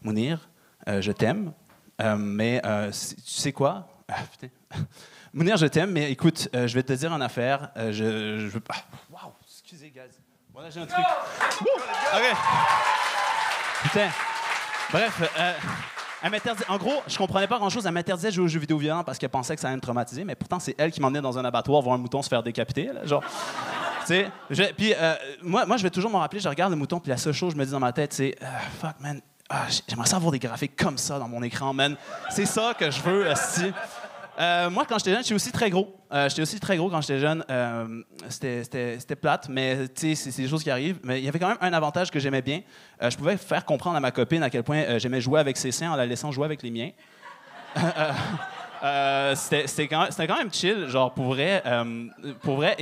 Mounir, 0.01 0.49
je 0.87 1.11
t'aime, 1.11 1.51
mais 1.99 2.61
tu 2.63 2.91
sais 2.93 3.51
quoi? 3.51 3.89
Ah, 4.11 4.15
putain. 4.31 4.53
Mounir, 5.33 5.55
je 5.57 5.65
t'aime, 5.67 5.91
mais 5.91 6.11
écoute, 6.11 6.49
euh, 6.55 6.67
je 6.67 6.75
vais 6.75 6.83
te 6.83 6.91
dire 6.93 7.13
une 7.13 7.21
affaire. 7.21 7.69
Euh, 7.77 7.91
je, 7.93 8.39
je 8.39 8.47
veux 8.47 8.59
pas. 8.59 8.75
Ah, 8.75 9.25
wow, 9.27 9.33
excusez, 9.47 9.89
guys. 9.89 10.01
Voilà, 10.53 10.69
j'ai 10.69 10.81
un 10.81 10.85
truc. 10.85 11.05
OK. 12.13 12.37
Putain. 13.83 14.09
Bref, 14.91 15.21
euh, 15.39 15.53
elle 16.23 16.31
m'interdisait- 16.31 16.65
en 16.69 16.77
gros, 16.77 17.01
je 17.07 17.17
comprenais 17.17 17.47
pas 17.47 17.57
grand-chose. 17.57 17.85
Elle 17.85 17.93
m'interdisait 17.93 18.27
de 18.29 18.33
jouer 18.33 18.43
aux 18.45 18.49
jeux 18.49 18.59
vidéo 18.59 18.77
violents 18.77 19.03
parce 19.05 19.17
qu'elle 19.17 19.29
pensait 19.29 19.55
que 19.55 19.61
ça 19.61 19.67
allait 19.67 19.77
me 19.77 19.81
traumatiser, 19.81 20.23
mais 20.25 20.35
pourtant, 20.35 20.59
c'est 20.59 20.75
elle 20.77 20.91
qui 20.91 20.99
m'emmenait 20.99 21.21
dans 21.21 21.37
un 21.37 21.45
abattoir 21.45 21.81
voir 21.81 21.95
un 21.95 21.99
mouton 21.99 22.21
se 22.21 22.27
faire 22.29 22.43
décapiter. 22.43 22.87
là, 22.93 23.05
genre. 23.05 23.23
Tu 24.01 24.07
sais, 24.07 24.29
je- 24.49 24.73
puis 24.73 24.93
euh, 24.97 25.15
moi, 25.41 25.65
moi, 25.65 25.77
je 25.77 25.83
vais 25.83 25.89
toujours 25.89 26.11
m'en 26.11 26.19
rappeler. 26.19 26.39
Je 26.41 26.49
regarde 26.49 26.71
le 26.71 26.77
mouton, 26.77 26.99
puis 26.99 27.09
la 27.11 27.17
seule 27.17 27.33
chose 27.33 27.49
que 27.53 27.55
je 27.55 27.59
me 27.59 27.65
dis 27.65 27.71
dans 27.71 27.79
ma 27.79 27.93
tête, 27.93 28.11
c'est 28.13 28.35
euh, 28.43 28.45
fuck, 28.81 28.99
man. 28.99 29.21
ah, 29.49 29.67
J'aimerais 29.87 30.07
ça 30.07 30.17
avoir 30.17 30.31
des 30.31 30.39
graphiques 30.39 30.75
comme 30.75 30.97
ça 30.97 31.17
dans 31.19 31.27
mon 31.29 31.41
écran, 31.43 31.71
man. 31.73 31.95
C'est 32.29 32.45
ça 32.47 32.73
que 32.77 32.91
je 32.91 33.01
veux, 33.01 33.27
esti. 33.27 33.71
Euh, 34.39 34.69
moi, 34.69 34.85
quand 34.87 34.97
j'étais 34.97 35.11
jeune, 35.11 35.23
j'étais 35.23 35.35
aussi 35.35 35.51
très 35.51 35.69
gros. 35.69 35.95
Euh, 36.11 36.29
j'étais 36.29 36.41
aussi 36.41 36.59
très 36.59 36.77
gros 36.77 36.89
quand 36.89 37.01
j'étais 37.01 37.19
jeune. 37.19 37.43
Euh, 37.49 38.01
c'était- 38.29 39.15
plate, 39.15 39.49
mais 39.49 39.87
c'est 39.95 40.35
des 40.37 40.47
choses 40.47 40.63
qui 40.63 40.71
arrivent. 40.71 40.99
Mais 41.03 41.19
il 41.19 41.25
y 41.25 41.27
avait 41.27 41.39
quand 41.39 41.49
même 41.49 41.57
un 41.61 41.73
avantage 41.73 42.09
que 42.11 42.19
j'aimais 42.19 42.41
bien. 42.41 42.61
Je 43.01 43.15
pouvais 43.17 43.37
faire 43.37 43.65
comprendre 43.65 43.97
à 43.97 43.99
ma 43.99 44.11
copine 44.11 44.41
à 44.43 44.49
quel 44.49 44.63
point 44.63 44.97
j'aimais 44.97 45.21
jouer 45.21 45.39
avec 45.39 45.57
ses 45.57 45.71
seins 45.71 45.91
en 45.91 45.95
la 45.95 46.05
laissant 46.05 46.31
jouer 46.31 46.45
avec 46.45 46.63
les 46.63 46.71
miens. 46.71 46.91
C'était 49.35 49.87
quand, 49.87 50.07
même 50.37 50.51
chill, 50.51 50.87
genre 50.87 51.13
pour 51.13 51.33
vrai. 51.33 51.63
pour 52.41 52.55
vrai 52.55 52.75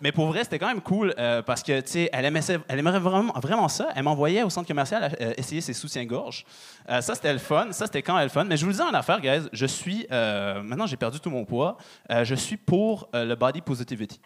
mais 0.00 0.12
pour 0.12 0.26
vrai, 0.26 0.44
c'était 0.44 0.58
quand 0.58 0.68
même 0.68 0.80
cool 0.80 1.14
euh, 1.18 1.42
parce 1.42 1.62
que, 1.62 1.80
tu 1.80 1.88
sais, 1.90 2.10
elle 2.12 2.24
aimait, 2.24 2.40
elle 2.68 2.78
aimerait 2.78 2.98
vraiment, 2.98 3.68
ça. 3.68 3.88
Elle 3.94 4.04
m'envoyait 4.04 4.42
au 4.42 4.50
centre 4.50 4.66
commercial 4.66 5.14
euh, 5.20 5.34
essayer 5.36 5.60
ses 5.60 5.74
soutiens-gorge. 5.74 6.44
Euh, 6.88 7.00
ça, 7.00 7.14
c'était 7.14 7.32
le 7.32 7.38
fun. 7.38 7.72
Ça, 7.72 7.86
c'était 7.86 8.02
quand 8.02 8.14
même 8.14 8.24
le 8.24 8.30
fun. 8.30 8.44
Mais 8.44 8.56
je 8.56 8.64
vous 8.64 8.70
le 8.70 8.76
dis 8.76 8.82
en 8.82 8.94
affaire, 8.94 9.20
guys, 9.20 9.48
je 9.52 9.66
suis... 9.66 10.06
maintenant, 10.10 10.86
j'ai 10.86 10.96
perdu 10.96 11.20
tout 11.20 11.30
mon 11.30 11.44
poids. 11.44 11.76
Je 12.08 12.34
suis 12.34 12.56
pour 12.56 13.08
le 13.12 13.34
body 13.34 13.60
positivity. 13.60 14.20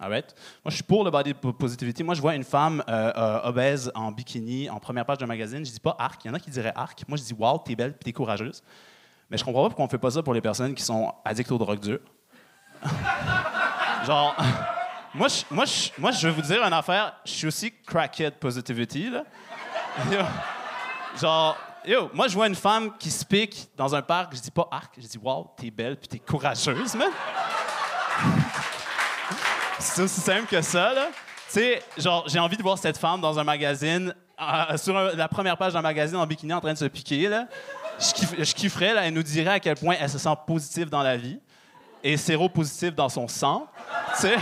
All 0.00 0.10
right? 0.10 0.34
Moi, 0.64 0.70
je 0.70 0.74
suis 0.74 0.82
pour 0.82 1.04
le 1.04 1.10
body 1.10 1.34
po- 1.34 1.52
positivity. 1.52 2.02
Moi, 2.02 2.14
je 2.14 2.20
vois 2.20 2.34
une 2.34 2.44
femme 2.44 2.82
obèse 3.44 3.90
en 3.94 4.12
bikini 4.12 4.68
en 4.68 4.78
première 4.78 5.06
page 5.06 5.18
d'un 5.18 5.26
magazine. 5.26 5.64
Je 5.64 5.70
dis 5.72 5.80
pas 5.80 5.96
arc. 5.98 6.24
Il 6.24 6.28
y 6.28 6.30
en 6.30 6.34
a 6.34 6.40
qui 6.40 6.50
diraient 6.50 6.72
arc. 6.74 7.02
Moi, 7.08 7.16
je 7.16 7.22
dis 7.22 7.34
wow, 7.34 7.58
t'es 7.58 7.74
belle 7.74 7.96
t'es 7.96 8.12
courageuse. 8.12 8.62
Mais 9.30 9.38
je 9.38 9.44
comprends 9.44 9.62
pas 9.62 9.68
pourquoi 9.68 9.86
on 9.86 9.88
fait 9.88 9.98
pas 9.98 10.10
ça 10.10 10.22
pour 10.22 10.34
les 10.34 10.40
personnes 10.42 10.74
qui 10.74 10.82
sont 10.82 11.12
addictes 11.24 11.50
aux 11.50 11.58
drogues 11.58 11.80
dures. 11.80 12.00
Genre, 14.06 14.36
moi 15.14 15.28
je, 15.28 15.44
moi, 15.98 16.10
vais 16.10 16.30
vous 16.30 16.42
dire 16.42 16.62
une 16.64 16.72
affaire. 16.72 17.14
Je 17.24 17.30
suis 17.30 17.46
aussi 17.46 17.72
crackhead 17.86 18.34
positivity, 18.34 19.10
là. 19.10 19.24
Genre, 21.20 21.56
yo, 21.86 22.10
moi, 22.12 22.26
je 22.28 22.34
vois 22.34 22.48
une 22.48 22.54
femme 22.56 22.96
qui 22.98 23.10
se 23.10 23.24
pique 23.24 23.68
dans 23.76 23.94
un 23.94 24.02
parc. 24.02 24.34
Je 24.34 24.40
dis 24.40 24.50
pas 24.50 24.66
arc. 24.70 24.94
Je 24.98 25.06
dis, 25.06 25.18
wow, 25.18 25.52
t'es 25.56 25.70
belle 25.70 25.96
puis 25.96 26.08
t'es 26.08 26.18
courageuse, 26.18 26.94
man. 26.96 27.10
C'est 29.78 30.02
aussi 30.02 30.20
simple 30.20 30.46
que 30.46 30.60
ça, 30.62 30.92
là. 30.92 31.06
Tu 31.52 31.60
sais, 31.60 31.82
genre, 31.98 32.24
j'ai 32.26 32.38
envie 32.38 32.56
de 32.56 32.62
voir 32.62 32.78
cette 32.78 32.98
femme 32.98 33.20
dans 33.20 33.38
un 33.38 33.44
magazine, 33.44 34.14
euh, 34.40 34.76
sur 34.76 34.94
la 34.98 35.28
première 35.28 35.56
page 35.56 35.72
d'un 35.72 35.82
magazine 35.82 36.16
en 36.16 36.26
bikini 36.26 36.52
en 36.52 36.60
train 36.60 36.72
de 36.72 36.78
se 36.78 36.86
piquer, 36.86 37.28
là. 37.28 37.46
Je, 37.98 38.06
kiff- 38.06 38.44
je 38.44 38.54
kifferais, 38.54 38.94
elle 38.96 39.14
nous 39.14 39.22
dirait 39.22 39.52
à 39.52 39.60
quel 39.60 39.76
point 39.76 39.94
elle 40.00 40.10
se 40.10 40.18
sent 40.18 40.34
positive 40.46 40.88
dans 40.88 41.02
la 41.02 41.16
vie 41.16 41.38
et 42.02 42.16
séropositive 42.16 42.94
dans 42.94 43.08
son 43.08 43.28
sang. 43.28 43.68
Tu 44.16 44.22
sais, 44.22 44.36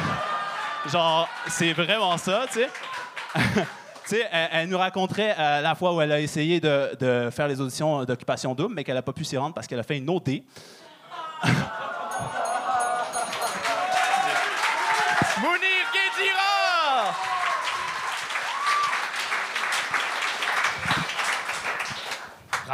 genre, 0.90 1.28
c'est 1.48 1.72
vraiment 1.72 2.16
ça, 2.16 2.46
tu 2.52 2.60
sais. 2.60 2.68
Tu 4.04 4.16
sais, 4.16 4.28
elle, 4.32 4.68
nous 4.68 4.78
raconterait 4.78 5.32
euh, 5.38 5.60
la 5.60 5.76
fois 5.76 5.94
où 5.94 6.00
elle 6.00 6.10
a 6.10 6.18
essayé 6.18 6.58
de, 6.58 6.96
de 6.98 7.30
faire 7.30 7.46
les 7.46 7.60
auditions 7.60 8.04
d'occupation 8.04 8.52
double, 8.52 8.74
mais 8.74 8.82
qu'elle 8.82 8.96
n'a 8.96 9.02
pas 9.02 9.12
pu 9.12 9.22
s'y 9.24 9.36
rendre 9.36 9.54
parce 9.54 9.68
qu'elle 9.68 9.78
a 9.78 9.84
fait 9.84 9.98
une 9.98 10.10
OD. 10.10 10.42
Mounir 15.40 15.86
Guédira! 15.92 17.14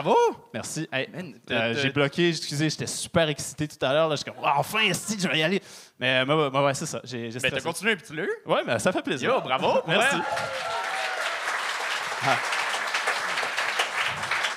Bravo! 0.00 0.16
Merci. 0.54 0.88
Hey, 0.92 1.08
euh, 1.50 1.74
J'ai 1.82 1.90
bloqué, 1.90 2.28
excusez, 2.28 2.70
j'étais 2.70 2.86
super 2.86 3.28
excité 3.28 3.66
tout 3.66 3.84
à 3.84 3.92
l'heure. 3.92 4.08
Je 4.12 4.16
suis 4.16 4.24
comme, 4.26 4.34
Ah, 4.44 4.54
enfin, 4.58 4.92
si, 4.92 5.18
je 5.18 5.26
vais 5.26 5.40
y 5.40 5.42
aller. 5.42 5.60
Mais, 5.98 6.24
mais, 6.24 6.34
ouais, 6.34 6.48
ouais, 6.60 6.74
c'est 6.74 6.86
ça. 6.86 7.00
J'ai 7.02 7.30
Ben, 7.30 7.50
t'as 7.50 7.60
continué 7.60 7.96
puis 7.96 8.06
tu 8.06 8.14
l'as 8.14 8.22
eu? 8.22 8.30
Ouais, 8.46 8.60
mais 8.64 8.78
ça 8.78 8.92
fait 8.92 9.02
plaisir. 9.02 9.28
Yo, 9.34 9.40
bravo! 9.40 9.80
Merci. 9.88 10.14
vrai. 12.22 12.36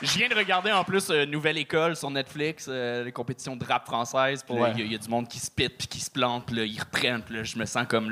Je 0.03 0.17
viens 0.17 0.29
de 0.29 0.35
regarder 0.35 0.71
en 0.71 0.83
plus 0.83 1.09
euh, 1.09 1.25
Nouvelle 1.25 1.57
École 1.57 1.95
sur 1.95 2.11
Netflix, 2.11 2.65
euh, 2.69 3.03
les 3.03 3.11
compétitions 3.11 3.55
de 3.55 3.65
rap 3.65 3.85
française. 3.87 4.43
Puis 4.43 4.55
Ouais. 4.55 4.71
il 4.75 4.79
y, 4.79 4.81
a- 4.83 4.85
il 4.85 4.91
y 4.91 4.95
a 4.95 4.97
du 4.99 5.09
monde 5.09 5.27
qui 5.27 5.39
se 5.39 5.49
pite 5.49 5.75
puis 5.77 5.87
qui 5.87 5.99
se 5.99 6.09
plante. 6.11 6.45
Puis 6.45 6.55
là, 6.55 6.63
ils 6.65 6.79
reprennent. 6.79 7.21
Puis 7.23 7.35
là, 7.35 7.43
je 7.43 7.57
me 7.57 7.65
sens 7.65 7.85
comme 7.89 8.11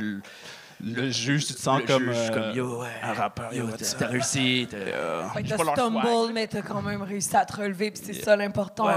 le, 0.81 1.09
juge, 1.09 1.45
tu 1.47 1.53
te 1.53 1.59
sens 1.59 1.81
le 1.81 1.87
comme, 1.87 2.05
juge, 2.05 2.15
euh, 2.17 2.29
comme 2.29 2.55
yo, 2.55 2.81
ouais, 2.81 2.87
un 3.03 3.13
rappeur. 3.13 3.53
yo, 3.53 3.65
t'as 3.97 4.07
réussi. 4.07 4.67
t'as- 4.69 5.29
Fait 5.29 5.43
que 5.43 5.49
stumble, 5.57 6.33
mais 6.33 6.47
t'as 6.47 6.61
quand 6.61 6.81
même 6.81 7.01
réussi 7.01 7.35
à 7.35 7.45
te 7.45 7.55
relever, 7.57 7.91
puis 7.91 8.01
c'est 8.03 8.13
ça 8.13 8.35
l'important. 8.35 8.87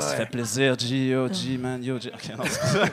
Ça 0.00 0.16
fait 0.16 0.26
plaisir, 0.26 0.78
G, 0.78 1.08
yo, 1.08 1.32
G, 1.32 1.56
man, 1.58 1.82
yo, 1.82 1.98
G. 2.00 2.10
Ok, 2.12 2.36
non, 2.36 2.44
c'est 2.44 2.66
ça. 2.66 2.84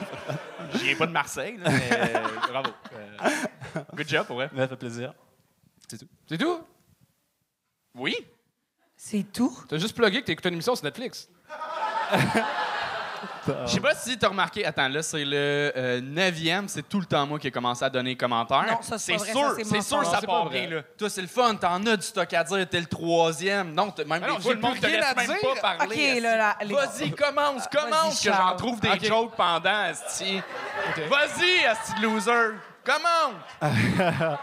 Je 0.73 0.77
viens 0.79 0.95
pas 0.95 1.07
de 1.07 1.11
Marseille, 1.11 1.57
là, 1.57 1.69
mais 1.69 1.89
euh, 1.91 2.19
bravo. 2.49 2.69
Euh, 2.93 3.79
good 3.95 4.07
job. 4.07 4.25
Mais 4.53 4.61
ça 4.61 4.67
fait 4.67 4.75
plaisir. 4.75 5.13
C'est 5.87 5.97
tout. 5.99 6.07
C'est 6.27 6.37
tout? 6.37 6.59
Oui? 7.95 8.15
C'est 8.97 9.25
tout? 9.31 9.55
T'as 9.69 9.77
juste 9.77 9.95
plugué 9.95 10.21
que 10.21 10.25
t'écoutes 10.25 10.45
une 10.45 10.53
émission 10.53 10.75
sur 10.75 10.83
Netflix. 10.85 11.29
Je 13.65 13.71
sais 13.71 13.79
pas 13.79 13.93
si 13.95 14.17
t'as 14.17 14.29
remarqué, 14.29 14.65
attends, 14.65 14.87
là, 14.87 15.03
c'est 15.03 15.23
le 15.25 15.71
euh, 15.75 16.01
neuvième, 16.01 16.67
c'est 16.67 16.87
tout 16.87 16.99
le 16.99 17.05
temps 17.05 17.25
moi 17.27 17.37
qui 17.39 17.47
ai 17.47 17.51
commencé 17.51 17.83
à 17.85 17.89
donner 17.89 18.11
les 18.11 18.15
commentaires. 18.17 18.65
Non, 18.67 18.81
ça, 18.81 18.97
c'est 18.97 19.13
pas 19.13 19.17
vrai, 19.19 19.27
ça, 19.27 19.33
sûr, 19.33 19.53
c'est 19.57 19.63
c'est 19.65 19.81
sûr 19.81 19.97
mensonge. 19.97 20.13
ça 20.13 20.17
C'est 20.21 20.25
part 20.27 20.43
pas 20.45 20.49
bien, 20.49 20.65
vrai. 20.67 20.75
là. 20.77 20.81
Toi, 20.97 21.09
c'est 21.09 21.21
le 21.21 21.27
fun, 21.27 21.55
t'en 21.55 21.85
as 21.85 21.97
du 21.97 22.03
stock 22.03 22.33
à 22.33 22.43
dire, 22.43 22.69
t'es 22.69 22.79
le 22.79 22.85
troisième. 22.85 23.73
Non, 23.73 23.91
t'as- 23.91 24.03
même 24.05 24.21
Mais 24.21 24.27
non, 24.27 24.35
des 24.37 24.41
fois, 24.41 24.51
j'ai 24.51 24.55
le 24.55 24.61
monde 24.61 24.71
plus 24.73 24.81
te 24.81 24.85
rien 24.87 24.95
laisse 24.97 25.05
à 25.11 25.13
même 25.15 25.27
dire. 25.27 25.37
pas 25.61 25.75
parler. 25.77 26.13
OK, 26.15 26.21
là, 26.23 26.37
là, 26.37 26.57
les- 26.63 26.73
Vas-y, 26.73 27.11
commence, 27.11 27.67
commence, 27.67 28.19
que 28.21 28.29
j'en 28.29 28.35
Charles. 28.35 28.57
trouve 28.57 28.79
des 28.79 28.89
OK. 28.89 29.05
jokes 29.05 29.35
pendant, 29.35 29.85
esti. 29.85 30.41
Vas-y, 31.09 31.65
esti 31.71 31.93
de 31.99 32.03
loser. 32.03 32.55
Commence. 32.83 33.41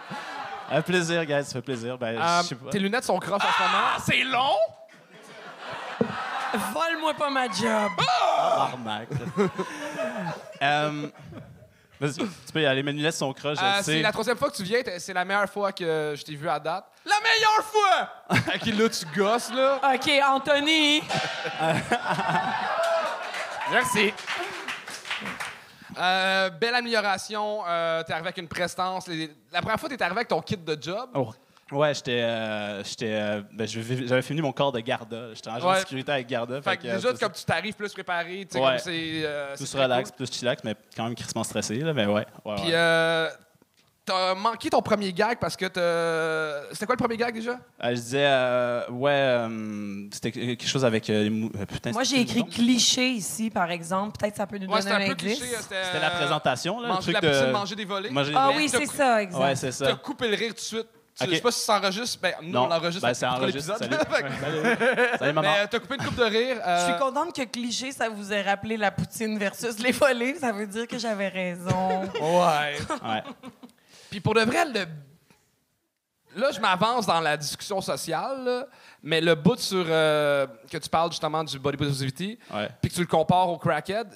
Un 0.70 0.80
plaisir, 0.80 1.24
guys, 1.26 1.44
ça 1.44 1.52
fait 1.52 1.62
plaisir. 1.62 1.98
Ben, 1.98 2.18
Euh, 2.18 2.42
je 2.42 2.48
sais 2.48 2.54
pas. 2.54 2.70
tes 2.70 2.78
lunettes 2.78 3.04
sont 3.04 3.18
croches 3.18 3.42
en 3.44 3.52
ce 3.52 3.62
moment. 3.62 3.84
Ah, 3.94 3.98
c'est 4.04 4.22
long? 4.22 4.56
Vole-moi 6.72 7.14
pas 7.14 7.30
ma 7.30 7.46
job! 7.48 7.90
Euh, 10.62 11.08
Vas-y, 12.00 12.14
tu 12.14 12.52
peux 12.52 12.62
y 12.62 12.66
aller. 12.66 12.82
Mes 12.82 12.92
lunettes 12.92 13.14
sont 13.14 13.32
croches, 13.32 13.58
je 13.58 13.64
Euh, 13.64 13.72
c'est 13.76 13.82
sais. 13.94 14.02
la 14.02 14.10
troisième 14.12 14.36
fois 14.36 14.50
que 14.50 14.56
tu 14.56 14.64
viens. 14.64 14.80
C'est 14.98 15.12
la 15.12 15.24
meilleure 15.24 15.48
fois 15.48 15.70
que 15.72 16.14
je 16.16 16.22
t'ai 16.24 16.34
vu 16.34 16.48
à 16.48 16.58
date. 16.58 16.84
La 17.04 17.16
meilleure 17.20 17.64
fois! 17.64 18.08
Ok, 18.54 18.66
là, 18.66 18.88
tu 18.88 19.06
gosses, 19.18 19.52
là. 19.52 19.80
OK, 19.94 20.10
Anthony! 20.28 21.02
Merci. 23.70 24.12
Euh, 25.98 26.50
belle 26.50 26.74
amélioration. 26.74 27.62
Euh, 27.66 28.02
t'es 28.02 28.12
arrivé 28.12 28.28
avec 28.28 28.38
une 28.38 28.48
prestance. 28.48 29.06
Les- 29.06 29.30
La 29.52 29.60
première 29.60 29.78
fois, 29.78 29.88
t'es 29.88 30.00
arrivé 30.02 30.18
avec 30.18 30.28
ton 30.28 30.40
kit 30.40 30.56
de 30.56 30.78
job. 30.80 31.10
Oh. 31.14 31.32
Ouais, 31.72 31.94
j'étais. 31.94 32.20
euh, 32.22 32.84
j'étais, 32.84 33.06
euh, 33.12 33.42
ben, 33.52 33.66
J'avais 33.66 34.22
fini 34.22 34.40
mon 34.42 34.52
corps 34.52 34.72
de 34.72 34.80
Garda. 34.80 35.34
J'étais 35.34 35.50
agent 35.50 35.66
Ouais. 35.68 35.74
de 35.76 35.80
sécurité 35.80 36.12
avec 36.12 36.26
Garda. 36.26 36.60
Fait 36.62 36.76
que 36.76 36.86
euh, 36.86 36.96
déjà, 36.96 37.10
c'est- 37.12 37.20
comme 37.20 37.32
tu 37.32 37.44
t'arrives 37.44 37.74
plus 37.74 37.92
préparé, 37.92 38.46
tu 38.50 38.58
sais, 38.58 38.62
Ouais. 38.64 38.70
comme 38.72 38.78
c'est. 38.78 39.22
euh, 39.24 39.56
Plus 39.56 39.74
relax, 39.74 40.10
cool. 40.10 40.16
plus 40.26 40.32
chillax, 40.38 40.62
mais 40.64 40.74
quand 40.96 41.04
même 41.04 41.14
crissement 41.14 41.44
stressé. 41.44 41.76
Là, 41.76 41.92
mais 41.94 42.06
ouais. 42.06 42.26
ouais, 42.44 42.54
Puis, 42.56 42.64
ouais. 42.66 42.70
euh, 42.74 43.28
t'as 44.04 44.34
manqué 44.34 44.68
ton 44.68 44.82
premier 44.82 45.12
gag 45.12 45.38
parce 45.38 45.56
que 45.56 45.66
t'as. 45.66 46.72
C'était 46.74 46.86
quoi 46.86 46.94
le 46.96 46.98
premier 46.98 47.16
gag 47.16 47.34
déjà? 47.34 47.52
Euh, 47.52 47.90
je 47.90 47.94
disais, 47.94 48.26
euh, 48.26 48.88
ouais, 48.90 49.10
euh, 49.12 50.08
c'était 50.12 50.32
quelque 50.32 50.66
chose 50.66 50.84
avec. 50.84 51.08
euh, 51.08 51.22
les 51.24 51.30
mou- 51.30 51.50
euh, 51.58 51.64
putain, 51.66 51.92
Moi, 51.92 52.02
j'ai 52.04 52.20
écrit 52.20 52.40
le 52.40 52.50
cliché 52.50 53.08
ici, 53.10 53.48
par 53.48 53.70
exemple. 53.70 54.18
Peut-être 54.18 54.36
ça 54.36 54.46
peut 54.46 54.58
nous 54.58 54.66
Ouais, 54.70 54.80
donner 54.80 54.90
un 54.92 54.96
un 55.00 55.06
peu 55.06 55.12
indice. 55.12 55.38
cliché. 55.38 55.54
C'était 55.58 55.84
C'était 55.84 56.00
la 56.00 56.10
présentation, 56.10 56.80
là. 56.80 56.88
le 56.88 56.94
Manger 56.94 57.12
truc 57.12 57.22
la 57.22 57.30
poutine, 57.32 57.46
de... 57.46 57.52
manger 57.52 57.74
des 57.76 57.84
volets. 57.84 58.10
Manger- 58.10 58.32
Ah 58.36 58.50
oui, 58.56 58.68
t'as 58.70 58.78
c'est 58.80 58.86
ça, 58.86 59.22
exact. 59.22 59.40
Ouais, 59.42 59.54
c'est 59.56 59.68
T'as 59.70 59.86
ça. 59.90 59.94
coupé 59.94 60.28
le 60.28 60.34
rire 60.36 60.48
tout 60.50 60.54
de 60.56 60.60
suite. 60.60 60.86
Je 61.20 61.34
sais 61.34 61.40
pas 61.40 61.52
si 61.52 61.60
ça 61.60 61.76
s'enregistre. 61.76 62.18
Ben, 62.20 62.34
nous, 62.42 62.58
on 62.58 62.66
l'enregistre 62.66 63.06
Ben, 63.06 63.28
enregistré. 63.28 63.88
l'épisode. 63.88 64.08
Salut. 65.18 65.32
Maman. 65.32 65.42
Mais 65.42 65.60
euh, 65.60 65.66
t'as 65.70 65.78
coupé 65.78 65.96
une 65.96 66.04
coupe 66.04 66.16
de 66.16 66.24
rire. 66.24 66.56
Je 66.64 66.68
euh, 66.68 66.86
suis 66.88 66.98
contente 66.98 67.34
que 67.34 67.42
cliché, 67.42 67.92
ça 67.92 68.08
vous 68.08 68.32
ait 68.32 68.42
rappelé 68.42 68.76
la 68.76 68.90
poutine 68.90 69.38
versus 69.38 69.78
les 69.78 69.92
volets. 69.92 70.34
Ça 70.36 70.52
veut 70.52 70.66
dire 70.66 70.86
que 70.86 70.98
j'avais 70.98 71.28
raison. 71.28 72.02
Ouais. 72.22 72.78
Ouais. 73.02 73.22
Puis 74.10 74.20
pour 74.20 74.34
de 74.34 74.40
vrai, 74.40 74.64
le... 74.66 74.86
là, 76.40 76.50
je 76.50 76.60
m'avance 76.60 77.06
dans 77.06 77.20
la 77.20 77.36
discussion 77.36 77.80
sociale, 77.80 78.44
là, 78.44 78.66
mais 79.02 79.20
le 79.20 79.34
bout 79.34 79.58
sur 79.58 79.84
euh, 79.88 80.46
que 80.70 80.78
tu 80.78 80.88
parles 80.88 81.10
justement 81.10 81.44
du 81.44 81.58
body 81.58 81.76
positivity, 81.76 82.38
puis 82.80 82.90
que 82.90 82.94
tu 82.94 83.00
le 83.00 83.06
compares 83.06 83.48
au 83.48 83.58
crackhead, 83.58 84.08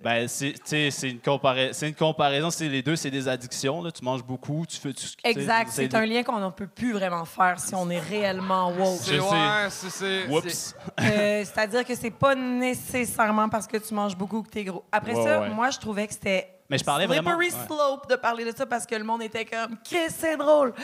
Ben, 0.00 0.28
c'est 0.28 0.52
tu 0.52 0.60
sais, 0.64 0.90
c'est 0.92 1.10
une, 1.10 1.18
compara- 1.18 1.72
c'est 1.72 1.88
une 1.88 1.94
comparaison. 1.94 2.50
C'est 2.50 2.68
les 2.68 2.82
deux, 2.82 2.94
c'est 2.94 3.10
des 3.10 3.26
addictions. 3.26 3.82
Là. 3.82 3.90
Tu 3.90 4.04
manges 4.04 4.22
beaucoup, 4.24 4.64
tu 4.68 4.76
fais. 4.76 4.92
tu- 4.92 5.06
tu 5.06 5.08
sais, 5.08 5.16
Exact. 5.24 5.70
c'est 5.72 5.92
un 5.94 6.06
lien 6.06 6.22
qu'on 6.22 6.38
ne 6.38 6.50
peut 6.50 6.68
plus 6.68 6.92
vraiment 6.92 7.24
faire 7.24 7.58
si 7.58 7.74
on 7.74 7.90
est 7.90 7.98
réellement 7.98 8.70
woke. 8.70 8.98
c'est 9.02 9.18
ouais, 9.18 9.66
c'est 9.70 9.90
c'est- 9.90 10.28
Oups. 10.28 10.74
Euh, 11.00 11.44
C'est-à-dire 11.44 11.84
que 11.84 11.94
c'est 11.96 12.12
pas 12.12 12.34
nécessairement 12.34 13.48
parce 13.48 13.66
que 13.66 13.76
tu 13.76 13.92
manges 13.94 14.16
beaucoup 14.16 14.42
que 14.42 14.50
t'es 14.50 14.64
gros. 14.64 14.84
Après 14.92 15.14
Ouais, 15.14 15.24
ça, 15.24 15.40
ouais. 15.40 15.48
moi, 15.50 15.70
je 15.70 15.78
trouvais 15.78 16.06
que 16.06 16.12
c'était 16.12 16.48
Mais 16.70 16.76
je 16.76 16.84
parlais 16.84 17.06
vraiment. 17.06 17.30
slippery 17.30 17.46
ouais. 17.54 17.66
slope 17.66 18.10
de 18.10 18.16
parler 18.16 18.44
de 18.44 18.54
ça 18.54 18.66
parce 18.66 18.84
que 18.84 18.94
le 18.94 19.04
monde 19.04 19.22
était 19.22 19.46
comme 19.46 19.76
Chris, 19.82 20.10
c'est 20.10 20.36
drôle. 20.36 20.74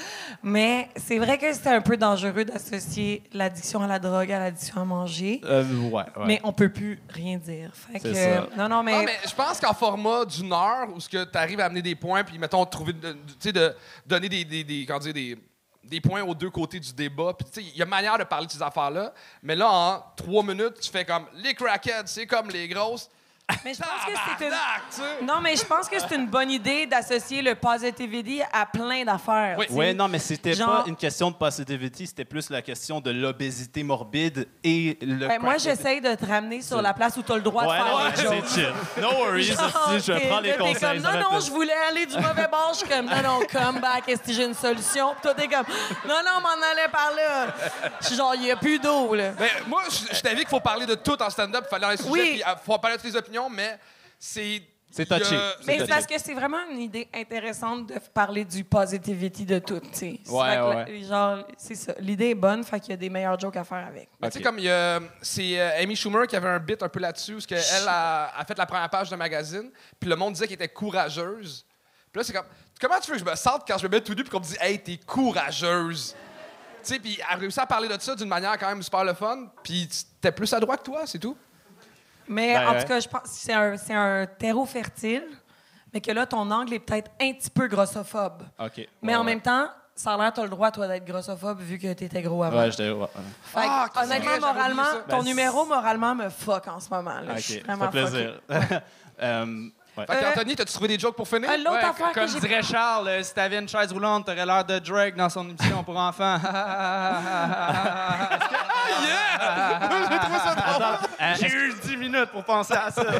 Mais 0.42 0.88
c'est 0.96 1.18
vrai 1.18 1.36
que 1.36 1.52
c'était 1.52 1.68
un 1.70 1.82
peu 1.82 1.96
dangereux 1.98 2.44
d'associer 2.44 3.22
l'addiction 3.34 3.82
à 3.82 3.86
la 3.86 3.98
drogue 3.98 4.32
à 4.32 4.38
l'addiction 4.38 4.80
à 4.80 4.84
manger. 4.84 5.42
Euh, 5.44 5.62
ouais, 5.90 6.02
ouais. 6.16 6.26
Mais 6.26 6.40
on 6.42 6.52
peut 6.52 6.70
plus 6.70 7.02
rien 7.10 7.36
dire. 7.36 7.70
Fait 7.74 8.00
que, 8.00 8.14
ça. 8.14 8.46
non, 8.56 8.68
non, 8.68 8.82
mais, 8.82 9.04
mais 9.04 9.18
je 9.28 9.34
pense 9.34 9.60
qu'en 9.60 9.74
format 9.74 10.24
d'une 10.24 10.52
heure, 10.52 10.88
où 10.94 10.98
tu 11.00 11.18
arrives 11.34 11.60
à 11.60 11.66
amener 11.66 11.82
des 11.82 11.94
points, 11.94 12.24
puis 12.24 12.38
mettons, 12.38 12.64
trouver, 12.64 12.94
tu 12.94 13.08
sais, 13.38 13.52
de 13.52 13.74
donner 14.06 14.30
des, 14.30 14.44
des, 14.44 14.64
des- 14.64 14.86
comment 14.86 14.98
dire, 15.00 15.12
des, 15.12 15.38
des 15.82 16.00
points 16.00 16.22
aux 16.22 16.34
deux 16.34 16.48
côtés 16.50 16.80
du 16.80 16.94
débat. 16.94 17.34
Puis, 17.38 17.46
tu 17.52 17.60
sais, 17.60 17.68
il 17.74 17.76
y 17.76 17.82
a 17.82 17.86
manière 17.86 18.16
de 18.16 18.24
parler 18.24 18.46
de 18.46 18.52
ces 18.52 18.62
affaires-là. 18.62 19.12
Mais 19.42 19.54
là, 19.54 19.68
en 19.70 20.02
trois 20.16 20.42
minutes, 20.42 20.80
tu 20.80 20.90
fais 20.90 21.04
comme 21.04 21.26
les 21.34 21.52
crackheads, 21.52 22.06
c'est 22.06 22.26
comme 22.26 22.48
les 22.48 22.68
grosses. 22.68 23.10
Mais 23.64 23.74
je 23.74 23.78
pense 23.80 24.04
que 24.06 24.12
c'est 24.38 24.46
une... 24.46 25.26
Non, 25.26 25.40
mais 25.42 25.54
je 25.54 25.64
pense 25.66 25.86
que 25.88 25.98
c'est 25.98 26.14
une 26.14 26.26
bonne 26.28 26.50
idée 26.50 26.86
d'associer 26.86 27.42
le 27.42 27.54
positivity 27.54 28.40
à 28.52 28.64
plein 28.64 29.04
d'affaires. 29.04 29.56
Oui. 29.58 29.66
Ouais, 29.70 29.92
non, 29.92 30.08
mais 30.08 30.18
c'était 30.18 30.54
Genre- 30.54 30.84
pas 30.84 30.88
une 30.88 30.96
question 30.96 31.30
de 31.30 31.36
positivity, 31.36 32.06
c'était 32.06 32.24
plus 32.24 32.48
la 32.48 32.62
question 32.62 33.00
de 33.00 33.10
l'obésité 33.10 33.82
morbide 33.82 34.48
et 34.62 34.96
le. 35.02 35.28
Ben, 35.28 35.40
moi, 35.42 35.58
j'essaye 35.58 36.00
de 36.00 36.14
te 36.14 36.24
ramener 36.24 36.62
sur 36.62 36.80
la 36.80 36.94
place 36.94 37.16
où 37.18 37.22
tu 37.22 37.32
as 37.32 37.36
le 37.36 37.42
droit 37.42 37.64
Ouais, 37.66 37.78
de 37.78 38.16
faire 38.16 38.32
jokes. 38.32 38.44
c'est 38.48 38.60
chill. 38.62 38.72
No 39.02 39.10
worries, 39.12 39.42
Genre, 39.44 39.58
je 39.98 40.26
prends 40.28 40.40
les 40.40 40.52
conseils. 40.56 41.02
comme, 41.02 41.12
non, 41.12 41.30
non, 41.32 41.40
je 41.40 41.50
voulais 41.50 41.74
aller 41.90 42.06
du 42.06 42.16
mauvais 42.16 42.48
bord. 42.50 42.70
Je 42.72 42.78
suis 42.78 42.88
comme, 42.88 43.06
non, 43.06 43.22
non, 43.22 43.40
come 43.52 43.80
back, 43.80 44.08
est-ce 44.08 44.22
que 44.22 44.32
j'ai 44.32 44.44
une 44.44 44.54
solution? 44.54 45.12
Puis 45.12 45.22
toi, 45.22 45.34
t'es 45.34 45.48
comme, 45.48 45.66
non, 46.08 46.16
non, 46.24 46.40
m'en 46.40 46.66
allait 46.72 46.88
par 46.90 47.10
là. 47.14 47.54
Je 48.00 48.06
suis 48.06 48.16
genre, 48.16 48.34
il 48.34 48.42
n'y 48.42 48.50
a 48.50 48.56
plus 48.56 48.78
d'eau, 48.78 49.14
là. 49.14 49.32
Mais 49.38 49.50
moi, 49.66 49.82
je 49.90 50.14
je 50.16 50.20
t'avais 50.22 50.36
qu'il 50.36 50.48
faut 50.48 50.60
parler 50.60 50.86
de 50.86 50.94
tout 50.94 51.20
en 51.22 51.28
stand-up, 51.28 51.64
il 51.66 51.70
fallait 51.70 51.92
un 51.92 51.96
sujet, 51.96 52.08
Oui. 52.10 52.20
puis 52.32 52.42
il 52.46 52.54
faut 52.64 52.78
parler 52.78 52.96
de 52.96 53.02
toutes 53.02 53.10
les 53.12 53.16
opinions, 53.18 53.33
mais 53.50 53.78
c'est. 54.18 54.62
C'est 54.90 55.10
a- 55.10 55.18
touché. 55.18 55.36
Mais 55.66 55.72
c'est 55.72 55.78
touché. 55.80 55.88
parce 55.88 56.06
que 56.06 56.18
c'est 56.18 56.34
vraiment 56.34 56.60
une 56.70 56.78
idée 56.78 57.08
intéressante 57.12 57.88
de 57.88 57.98
parler 58.12 58.44
du 58.44 58.62
positivity 58.62 59.44
de 59.44 59.58
tout. 59.58 59.80
Ouais. 60.28 61.02
Genre, 61.02 61.44
c'est 61.58 61.74
ça. 61.74 61.94
L'idée 61.98 62.30
est 62.30 62.34
bonne, 62.36 62.62
fait 62.62 62.78
qu'il 62.78 62.90
y 62.90 62.92
a 62.92 62.96
des 62.96 63.10
meilleurs 63.10 63.38
jokes 63.40 63.56
à 63.56 63.64
faire 63.64 63.84
avec. 63.88 64.08
Tu 64.22 64.30
sais, 64.30 64.40
comme 64.40 64.58
il 64.58 64.66
y 64.66 64.70
a. 64.70 65.00
C'est 65.20 65.60
euh, 65.60 65.82
Amy 65.82 65.96
Schumer 65.96 66.28
qui 66.28 66.36
avait 66.36 66.48
un 66.48 66.60
bit 66.60 66.80
un 66.80 66.88
peu 66.88 67.00
là-dessus, 67.00 67.32
parce 67.32 67.46
qu'elle 67.46 67.88
a, 67.88 68.38
a 68.38 68.44
fait 68.44 68.56
la 68.56 68.66
première 68.66 68.88
page 68.88 69.10
de 69.10 69.16
magazine, 69.16 69.68
puis 69.98 70.08
le 70.08 70.14
monde 70.14 70.34
disait 70.34 70.46
qu'elle 70.46 70.54
était 70.54 70.68
courageuse. 70.68 71.66
Puis 72.12 72.20
là, 72.20 72.24
c'est 72.24 72.32
comme. 72.32 72.46
Comment 72.80 73.00
tu 73.00 73.10
veux 73.10 73.16
que 73.16 73.24
je 73.24 73.28
me 73.30 73.34
sente 73.36 73.62
quand 73.66 73.78
je 73.78 73.86
me 73.86 73.90
mets 73.90 74.00
tout 74.00 74.14
nu, 74.14 74.22
puis 74.22 74.30
qu'on 74.30 74.40
me 74.40 74.44
dit, 74.44 74.56
hey, 74.60 74.78
t'es 74.78 74.98
courageuse? 74.98 76.14
Tu 76.84 76.92
sais, 76.92 76.98
puis 77.00 77.18
elle 77.18 77.34
a 77.36 77.38
réussi 77.38 77.58
à 77.58 77.66
parler 77.66 77.88
de 77.88 78.00
ça 78.00 78.14
d'une 78.14 78.28
manière 78.28 78.56
quand 78.58 78.68
même 78.68 78.82
super 78.82 79.04
le 79.04 79.14
fun, 79.14 79.46
puis 79.62 79.88
t'es 80.20 80.30
plus 80.30 80.52
à 80.52 80.60
droite 80.60 80.80
que 80.80 80.84
toi, 80.84 81.02
c'est 81.06 81.18
tout. 81.18 81.36
Mais 82.28 82.54
Ben, 82.54 82.68
en 82.68 82.80
tout 82.80 82.86
cas, 82.86 83.00
je 83.00 83.08
pense 83.08 83.22
que 83.22 83.28
c'est 83.28 83.52
un, 83.52 83.76
c'est 83.76 83.94
un 83.94 84.26
terreau 84.26 84.64
fertile, 84.66 85.24
mais 85.92 86.00
que 86.00 86.10
là, 86.10 86.26
ton 86.26 86.50
angle 86.50 86.74
est 86.74 86.78
peut-être 86.78 87.10
un 87.20 87.32
petit 87.32 87.50
peu 87.50 87.66
grossophobe. 87.68 88.42
OK. 88.58 88.88
Mais 89.02 89.12
Ouais, 89.12 89.14
en 89.16 89.20
ouais. 89.20 89.24
même 89.26 89.40
temps, 89.40 89.66
ça 89.94 90.14
a 90.14 90.18
l'air, 90.18 90.32
t'as 90.32 90.42
le 90.42 90.48
droit, 90.48 90.70
toi, 90.72 90.88
d'être 90.88 91.04
grossophobe 91.04 91.60
vu 91.60 91.78
que 91.78 91.92
t'étais 91.92 92.22
gros 92.22 92.42
avant. 92.42 92.58
Ouais, 92.58 92.70
j'étais. 92.70 92.90
ouais, 92.90 92.98
ouais. 93.00 93.08
Fait 93.44 93.60
que, 93.60 93.66
Ah, 93.68 93.88
honnêtement, 94.02 94.24
j'avais 94.30 94.40
moralement, 94.40 94.82
oublié 94.82 94.98
ça? 94.98 95.04
ton 95.08 95.18
Ben, 95.18 95.24
numéro, 95.24 95.64
moralement, 95.66 96.14
me 96.16 96.28
fuck 96.30 96.66
en 96.68 96.80
ce 96.80 96.90
moment. 96.90 97.20
Là. 97.20 97.32
OK, 97.32 97.36
Je 97.36 97.40
suis 97.42 97.54
ça 97.60 97.60
vraiment 97.66 97.90
fait 97.90 98.02
plaisir. 98.02 98.40
Euh, 99.22 99.68
ouais. 99.96 100.06
Fait 100.06 100.16
que, 100.16 100.24
Euh, 100.24 100.30
Anthony, 100.30 100.56
t'as-tu 100.56 100.72
trouvé 100.72 100.88
des 100.88 100.98
jokes 100.98 101.16
pour 101.16 101.26
finir? 101.28 101.50
Euh, 101.50 101.56
L'autre 101.58 101.70
Ouais, 101.72 101.84
affaire 101.84 102.12
que 102.12 102.20
comme 102.20 102.28
j'ai... 102.28 102.40
dirait 102.40 102.62
Charles, 102.62 103.08
euh, 103.08 103.22
si 103.22 103.32
t'avais 103.34 103.58
une 103.58 103.68
chaise 103.68 103.92
roulante, 103.92 104.26
t'aurais 104.26 104.44
l'air 104.46 104.64
de 104.64 104.78
Drake 104.78 105.14
dans 105.16 105.28
son 105.28 105.48
émission 105.48 105.82
pour 105.84 105.96
enfants. 105.96 106.38
J'ai 111.40 111.48
eu 111.48 111.74
10 111.82 111.96
minutes 111.96 112.30
pour 112.30 112.44
penser 112.44 112.74
à 112.74 112.90
ça. 112.90 113.02
Pendant 113.04 113.18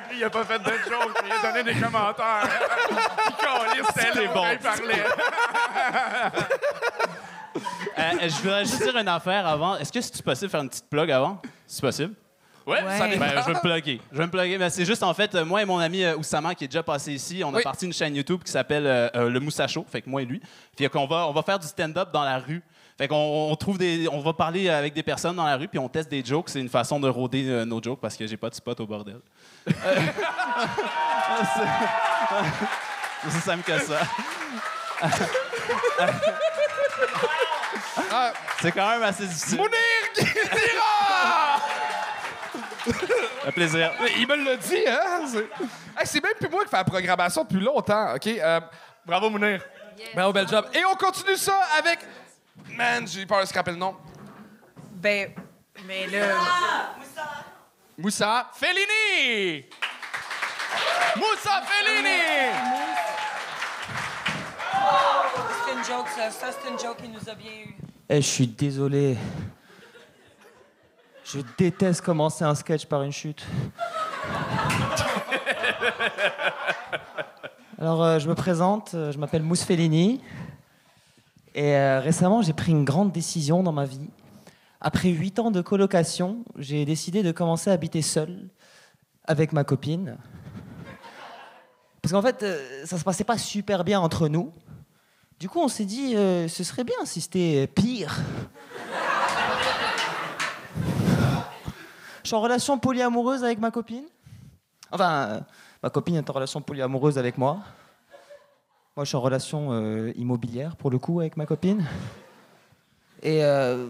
que 0.00 0.08
lui, 0.10 0.18
il 0.18 0.24
a 0.24 0.30
pas 0.30 0.44
fait 0.44 0.58
de 0.58 0.70
joke, 0.88 1.22
il 1.24 1.32
a 1.32 1.38
donné 1.52 1.62
des 1.74 1.80
commentaires. 1.80 2.48
Puis 3.38 3.84
c'était 3.96 4.28
bon. 4.28 4.44
il 4.52 4.58
parlait. 4.58 5.04
Euh, 7.98 8.12
je 8.22 8.34
voudrais 8.42 8.64
juste 8.64 8.82
dire 8.82 8.96
une 8.96 9.08
affaire 9.08 9.46
avant. 9.46 9.76
Est-ce 9.76 9.92
que 9.92 10.00
c'est 10.00 10.22
possible 10.22 10.46
de 10.46 10.50
faire 10.50 10.62
une 10.62 10.70
petite 10.70 10.88
plug 10.88 11.10
avant? 11.10 11.40
C'est 11.66 11.82
possible? 11.82 12.14
Ouais, 12.66 12.82
Ouais. 12.82 12.98
ça 12.98 13.08
dépend. 13.08 13.20
Ben, 13.26 13.40
je 13.42 13.46
vais 13.46 13.54
me 13.54 13.60
plugger. 13.60 14.00
Je 14.12 14.18
vais 14.18 14.26
me 14.26 14.30
plugger. 14.30 14.58
Mais 14.58 14.70
c'est 14.70 14.84
juste, 14.84 15.02
en 15.02 15.12
fait, 15.14 15.34
euh, 15.34 15.44
moi 15.44 15.62
et 15.62 15.64
mon 15.64 15.78
ami 15.78 16.04
euh, 16.04 16.16
Oussama, 16.16 16.54
qui 16.54 16.64
est 16.64 16.68
déjà 16.68 16.82
passé 16.82 17.12
ici, 17.12 17.42
on 17.44 17.52
a 17.54 17.56
Oui. 17.58 17.62
parti 17.62 17.86
une 17.86 17.92
chaîne 17.92 18.14
YouTube 18.14 18.42
qui 18.44 18.52
s'appelle 18.52 18.86
euh, 18.86 19.08
euh, 19.16 19.28
Le 19.30 19.40
Moussacho. 19.40 19.84
Fait 19.90 20.00
que 20.02 20.08
moi 20.10 20.22
et 20.22 20.24
lui. 20.24 20.40
Fait 20.78 20.88
qu'on 20.88 21.06
va, 21.06 21.26
on 21.26 21.32
va 21.32 21.42
faire 21.42 21.58
du 21.58 21.66
stand-up 21.66 22.10
dans 22.12 22.22
la 22.24 22.38
rue. 22.38 22.62
Fait 22.98 23.08
qu'on 23.08 23.16
on 23.50 23.56
trouve 23.56 23.78
des, 23.78 24.06
on 24.12 24.20
va 24.20 24.32
parler 24.34 24.68
avec 24.68 24.92
des 24.92 25.02
personnes 25.02 25.34
dans 25.34 25.46
la 25.46 25.56
rue, 25.56 25.66
puis 25.66 25.78
on 25.78 25.88
teste 25.88 26.10
des 26.10 26.22
jokes. 26.24 26.50
C'est 26.50 26.60
une 26.60 26.68
façon 26.68 27.00
de 27.00 27.08
rôder 27.08 27.48
euh, 27.48 27.64
nos 27.64 27.82
jokes 27.82 28.00
parce 28.00 28.16
que 28.16 28.26
j'ai 28.26 28.36
pas 28.36 28.50
de 28.50 28.54
spot 28.54 28.78
au 28.80 28.86
bordel. 28.86 29.16
Euh, 29.66 29.72
c'est 31.54 31.62
c'est 33.22 33.28
aussi 33.28 33.40
simple 33.44 33.62
que 33.64 33.78
ça. 33.80 33.98
C'est 38.60 38.72
quand 38.72 38.88
même 38.90 39.02
assez 39.02 39.26
difficile. 39.26 39.58
Mounir! 39.58 39.78
Un 43.46 43.50
plaisir. 43.50 43.92
Il 44.16 44.26
me 44.26 44.36
l'a 44.36 44.56
dit, 44.56 44.84
hein? 44.88 45.26
C'est 45.26 45.48
Hey, 45.98 46.06
c'est 46.06 46.22
même 46.22 46.34
plus 46.38 46.48
moi 46.48 46.64
qui 46.64 46.70
fais 46.70 46.76
la 46.76 46.84
programmation 46.84 47.44
depuis 47.44 47.60
longtemps, 47.60 48.14
OK? 48.14 48.26
Euh, 48.26 48.60
bravo, 49.04 49.30
Mounir. 49.30 49.62
Bravo, 50.14 50.32
bel 50.32 50.48
job. 50.48 50.66
Et 50.74 50.84
on 50.84 50.94
continue 50.94 51.36
ça 51.36 51.60
avec... 51.78 52.00
Man, 52.76 53.06
j'ai 53.06 53.26
peur 53.26 53.40
de 53.40 53.46
scraper 53.46 53.72
le 53.72 53.76
nom. 53.78 53.96
Ben, 54.92 55.32
mais 55.86 56.06
là... 56.06 56.36
Moussa 57.98 58.50
Fellini! 58.54 59.66
Moussa 61.16 61.62
Fellini! 61.62 62.52
C'est 65.64 65.72
une 65.72 65.84
joke, 65.84 66.08
ça. 66.08 66.30
Ça, 66.30 66.46
c'est 66.52 66.70
une 66.70 66.78
joke 66.78 66.96
qui 67.02 67.08
nous 67.08 67.28
a 67.28 67.34
bien 67.34 67.52
eu. 67.66 67.76
Eh, 68.08 68.16
je 68.16 68.26
suis 68.26 68.46
désolé. 68.46 69.16
Je 71.24 71.40
déteste 71.56 72.00
commencer 72.02 72.44
un 72.44 72.54
sketch 72.54 72.86
par 72.86 73.02
une 73.02 73.12
chute. 73.12 73.44
Alors, 77.78 78.02
euh, 78.02 78.18
je 78.18 78.28
me 78.28 78.34
présente, 78.34 78.92
euh, 78.94 79.12
je 79.12 79.18
m'appelle 79.18 79.42
Mousse 79.42 79.62
Fellini. 79.62 80.20
Et 81.54 81.76
euh, 81.76 82.00
récemment, 82.00 82.42
j'ai 82.42 82.52
pris 82.52 82.72
une 82.72 82.84
grande 82.84 83.12
décision 83.12 83.62
dans 83.62 83.72
ma 83.72 83.84
vie. 83.84 84.08
Après 84.80 85.08
huit 85.08 85.38
ans 85.38 85.50
de 85.50 85.60
colocation, 85.60 86.44
j'ai 86.58 86.84
décidé 86.84 87.22
de 87.22 87.32
commencer 87.32 87.70
à 87.70 87.74
habiter 87.74 88.02
seul 88.02 88.48
avec 89.24 89.52
ma 89.52 89.64
copine. 89.64 90.16
Parce 92.02 92.12
qu'en 92.12 92.22
fait, 92.22 92.44
ça 92.84 92.98
se 92.98 93.04
passait 93.04 93.24
pas 93.24 93.38
super 93.38 93.84
bien 93.84 94.00
entre 94.00 94.28
nous. 94.28 94.52
Du 95.38 95.48
coup, 95.48 95.60
on 95.60 95.68
s'est 95.68 95.84
dit, 95.84 96.14
ce 96.14 96.64
serait 96.64 96.84
bien 96.84 97.04
si 97.04 97.20
c'était 97.20 97.68
pire. 97.68 98.20
Je 102.22 102.28
suis 102.28 102.36
en 102.36 102.40
relation 102.40 102.78
polyamoureuse 102.78 103.42
avec 103.42 103.58
ma 103.58 103.70
copine. 103.70 104.04
Enfin, 104.90 105.28
euh, 105.28 105.40
ma 105.82 105.90
copine 105.90 106.16
est 106.16 106.30
en 106.30 106.32
relation 106.32 106.60
polyamoureuse 106.60 107.18
avec 107.18 107.36
moi. 107.36 107.58
Moi, 108.94 109.04
je 109.04 109.08
suis 109.08 109.16
en 109.16 109.22
relation 109.22 109.72
euh, 109.72 110.12
immobilière, 110.16 110.76
pour 110.76 110.90
le 110.90 110.98
coup, 110.98 111.20
avec 111.20 111.38
ma 111.38 111.46
copine. 111.46 111.82
Et 113.22 113.42
euh, 113.42 113.88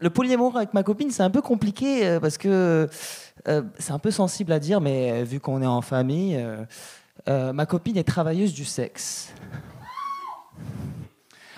le 0.00 0.08
polyamour 0.08 0.56
avec 0.56 0.72
ma 0.72 0.82
copine, 0.82 1.10
c'est 1.10 1.22
un 1.22 1.28
peu 1.28 1.42
compliqué 1.42 2.06
euh, 2.06 2.20
parce 2.20 2.38
que 2.38 2.88
c'est 3.78 3.92
un 3.92 3.98
peu 3.98 4.10
sensible 4.10 4.52
à 4.52 4.58
dire, 4.58 4.80
mais 4.80 5.22
vu 5.22 5.38
qu'on 5.38 5.60
est 5.62 5.66
en 5.66 5.80
famille, 5.80 6.38
ma 7.26 7.66
copine 7.66 7.96
est 7.96 8.04
travailleuse 8.04 8.52
du 8.52 8.64
sexe. 8.64 9.32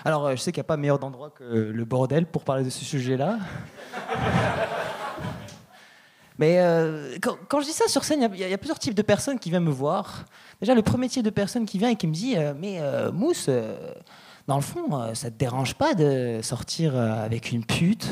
Alors, 0.05 0.31
je 0.31 0.37
sais 0.37 0.51
qu'il 0.51 0.59
n'y 0.59 0.65
a 0.65 0.67
pas 0.67 0.77
meilleur 0.77 1.03
endroit 1.03 1.29
que 1.29 1.43
le 1.43 1.85
bordel 1.85 2.25
pour 2.25 2.43
parler 2.43 2.63
de 2.63 2.69
ce 2.69 2.85
sujet-là. 2.85 3.39
Mais 6.41 6.57
euh, 6.57 7.17
quand, 7.21 7.61
je 7.61 7.65
dis 7.67 7.71
ça 7.71 7.87
sur 7.87 8.03
scène, 8.03 8.27
il 8.33 8.39
y 8.39 8.53
a- 8.53 8.57
plusieurs 8.57 8.79
types 8.79 8.95
de 8.95 9.03
personnes 9.03 9.37
qui 9.37 9.51
viennent 9.51 9.63
me 9.63 9.69
voir. 9.69 10.25
Déjà, 10.59 10.73
le 10.73 10.81
premier 10.81 11.07
type 11.07 11.21
de 11.23 11.29
personne 11.29 11.67
qui 11.67 11.77
vient 11.77 11.89
et 11.89 11.95
qui 11.95 12.07
me 12.07 12.13
dit 12.13 12.35
euh, 12.35 12.55
Mais 12.57 12.79
euh, 12.81 13.11
Mousse, 13.11 13.47
dans 14.47 14.55
le 14.55 14.63
fond, 14.63 15.13
ça 15.13 15.29
te 15.29 15.37
dérange 15.37 15.75
pas 15.75 15.93
de 15.93 16.39
sortir 16.41 16.95
avec 16.97 17.51
une 17.51 17.63
pute? 17.63 18.07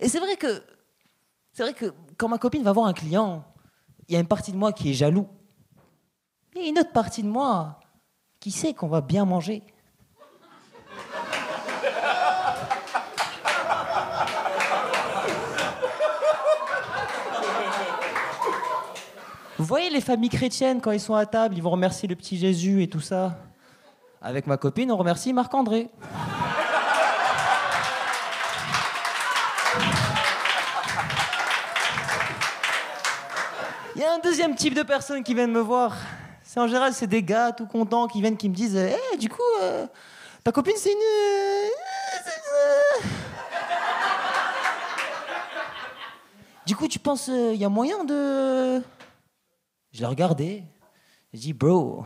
Et 0.00 0.08
c'est 0.08 0.18
vrai 0.18 0.36
que 0.36 0.62
c'est 1.52 1.62
vrai 1.62 1.74
que 1.74 1.92
quand 2.16 2.28
ma 2.28 2.38
copine 2.38 2.62
va 2.62 2.72
voir 2.72 2.86
un 2.86 2.94
client, 2.94 3.44
il 4.08 4.14
y 4.14 4.16
a 4.16 4.20
une 4.20 4.26
partie 4.26 4.50
de 4.50 4.56
moi 4.56 4.72
qui 4.72 4.88
est 4.90 4.94
jaloux. 4.94 5.28
Et 6.56 6.68
une 6.68 6.78
autre 6.78 6.92
partie 6.92 7.22
de 7.22 7.28
moi 7.28 7.80
qui 8.40 8.50
sait 8.50 8.72
qu'on 8.72 8.88
va 8.88 9.02
bien 9.02 9.26
manger. 9.26 9.62
Vous 19.58 19.64
voyez 19.64 19.90
les 19.90 20.00
familles 20.00 20.30
chrétiennes, 20.30 20.80
quand 20.80 20.90
ils 20.90 21.00
sont 21.00 21.14
à 21.14 21.26
table, 21.26 21.54
ils 21.56 21.62
vont 21.62 21.70
remercier 21.70 22.08
le 22.08 22.16
petit 22.16 22.36
Jésus 22.36 22.82
et 22.82 22.88
tout 22.88 23.00
ça. 23.00 23.36
Avec 24.20 24.46
ma 24.46 24.56
copine, 24.56 24.90
on 24.90 24.96
remercie 24.96 25.32
Marc-André. 25.32 25.90
Il 33.96 34.00
y 34.02 34.04
a 34.04 34.12
un 34.12 34.18
deuxième 34.18 34.54
type 34.56 34.74
de 34.74 34.82
personnes 34.82 35.22
qui 35.22 35.34
viennent 35.34 35.52
me 35.52 35.60
voir. 35.60 35.94
C'est 36.42 36.58
en 36.60 36.66
général, 36.66 36.92
c'est 36.92 37.06
des 37.06 37.22
gars 37.22 37.52
tout 37.52 37.66
contents 37.66 38.06
qui 38.08 38.20
viennent, 38.20 38.36
qui 38.36 38.48
me 38.48 38.54
disent 38.54 38.76
Eh, 38.76 39.16
du 39.16 39.28
coup, 39.28 39.40
euh, 39.62 39.86
ta 40.42 40.50
copine, 40.52 40.74
c'est 40.76 40.90
une. 40.90 40.98
euh, 40.98 41.68
c'est- 42.24 43.08
Du 46.66 46.74
coup, 46.74 46.88
tu 46.88 46.98
penses, 46.98 47.28
il 47.28 47.56
y 47.56 47.64
a 47.64 47.68
moyen 47.68 48.04
de. 48.04 48.80
Je 49.94 50.00
l'ai 50.00 50.06
regardé. 50.06 50.64
J'ai 51.32 51.38
dit, 51.40 51.52
bro, 51.52 52.04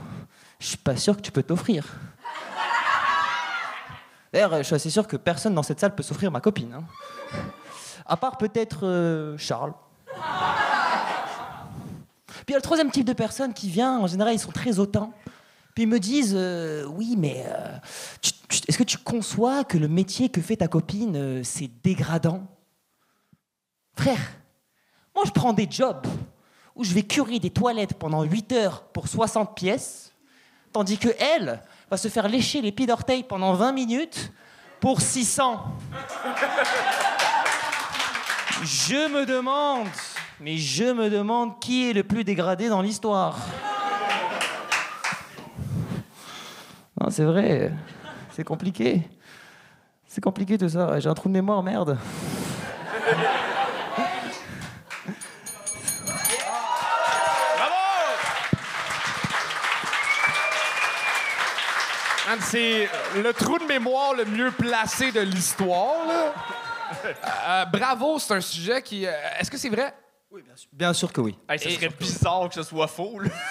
je 0.61 0.67
suis 0.67 0.77
pas 0.77 0.95
sûr 0.97 1.17
que 1.17 1.23
tu 1.23 1.33
peux 1.33 1.43
t'offrir. 1.43 1.87
D'ailleurs, 4.31 4.59
je 4.59 4.63
suis 4.63 4.75
assez 4.75 4.91
sûr 4.91 5.07
que 5.07 5.17
personne 5.17 5.55
dans 5.55 5.63
cette 5.63 5.81
salle 5.81 5.95
peut 5.95 6.03
s'offrir 6.03 6.31
ma 6.31 6.43
copine. 6.43 6.75
hein. 6.75 6.85
À 8.05 8.19
part 8.19 8.37
peut-être 8.37 8.87
euh, 8.87 9.39
Charles. 9.39 9.73
Puis 12.27 12.45
il 12.49 12.53
y 12.53 12.55
a 12.55 12.59
le 12.59 12.63
troisième 12.63 12.91
type 12.91 13.07
de 13.07 13.15
personne 13.15 13.55
qui 13.55 13.71
vient, 13.71 13.99
en 13.99 14.07
général, 14.07 14.35
ils 14.35 14.39
sont 14.39 14.53
très 14.53 14.79
hautains. 14.79 15.11
Puis 15.75 15.85
ils 15.85 15.89
me 15.89 15.99
disent 15.99 16.35
euh, 16.37 16.85
Oui, 16.85 17.15
mais 17.17 17.43
euh, 17.49 17.79
est-ce 18.69 18.77
que 18.77 18.85
tu 18.85 18.99
conçois 18.99 19.65
que 19.65 19.79
le 19.79 19.89
métier 19.89 20.29
que 20.29 20.43
fait 20.43 20.57
ta 20.57 20.69
copine, 20.69 21.43
c'est 21.43 21.71
dégradant? 21.83 22.47
Frère, 23.95 24.21
moi 25.15 25.25
je 25.27 25.31
prends 25.31 25.55
des 25.55 25.67
jobs 25.71 26.07
où 26.79 26.85
je 26.85 26.95
vais 26.95 27.03
curer 27.03 27.41
des 27.41 27.51
toilettes 27.51 27.95
pendant 27.95 28.23
8 28.23 28.53
heures 28.53 28.83
pour 28.85 29.09
60 29.09 29.57
pièces, 29.57 30.13
tandis 30.73 30.97
que 30.97 31.09
elle 31.19 31.61
va 31.91 31.97
se 31.97 32.07
faire 32.07 32.29
lécher 32.29 32.63
les 32.63 32.71
pieds 32.71 32.87
d'orteil 32.87 33.25
pendant 33.25 33.53
20 33.53 33.73
minutes 33.73 34.33
pour 34.81 35.01
600. 35.01 35.61
Je 38.63 39.13
me 39.13 39.27
demande, 39.27 39.89
mais 40.41 40.57
je 40.57 40.85
me 40.85 41.11
demande 41.11 41.59
qui 41.59 41.91
est 41.91 41.93
le 41.93 42.05
plus 42.05 42.23
dégradé 42.23 42.69
dans 42.69 42.81
l'histoire. 42.81 43.37
Non, 47.01 47.11
c'est 47.11 47.25
vrai, 47.25 47.73
c'est 48.31 48.45
compliqué. 48.45 49.03
C'est 50.07 50.21
compliqué 50.21 50.57
tout 50.57 50.69
ça, 50.69 51.01
j'ai 51.01 51.09
un 51.09 51.15
trou 51.15 51.29
de 51.29 51.35
mémoire, 51.35 51.63
merde. 51.63 51.99
Man, 62.29 62.38
C'est 62.51 62.89
le 63.17 63.33
trou 63.35 63.59
de 63.59 63.65
mémoire 63.65 64.15
le 64.15 64.25
mieux 64.25 64.51
placé 64.51 65.13
de 65.13 65.21
l'histoire. 65.21 66.07
Euh, 67.05 67.65
bravo, 67.67 68.19
c'est 68.19 68.33
un 68.35 68.41
sujet 68.41 68.81
qui. 68.81 69.07
euh, 69.07 69.11
Est-ce 69.39 69.51
que 69.51 69.59
c'est 69.59 69.69
vrai? 69.69 69.93
Bien 70.73 70.93
sûr 70.93 71.11
que 71.13 71.21
oui. 71.23 71.39
Hey, 71.49 71.59
ce 71.59 71.71
serait 71.71 71.89
bizarre 71.89 72.49
que 72.49 72.55
ce 72.55 72.63
soit 72.63 72.87
faux. 72.87 73.19
Là. 73.19 73.31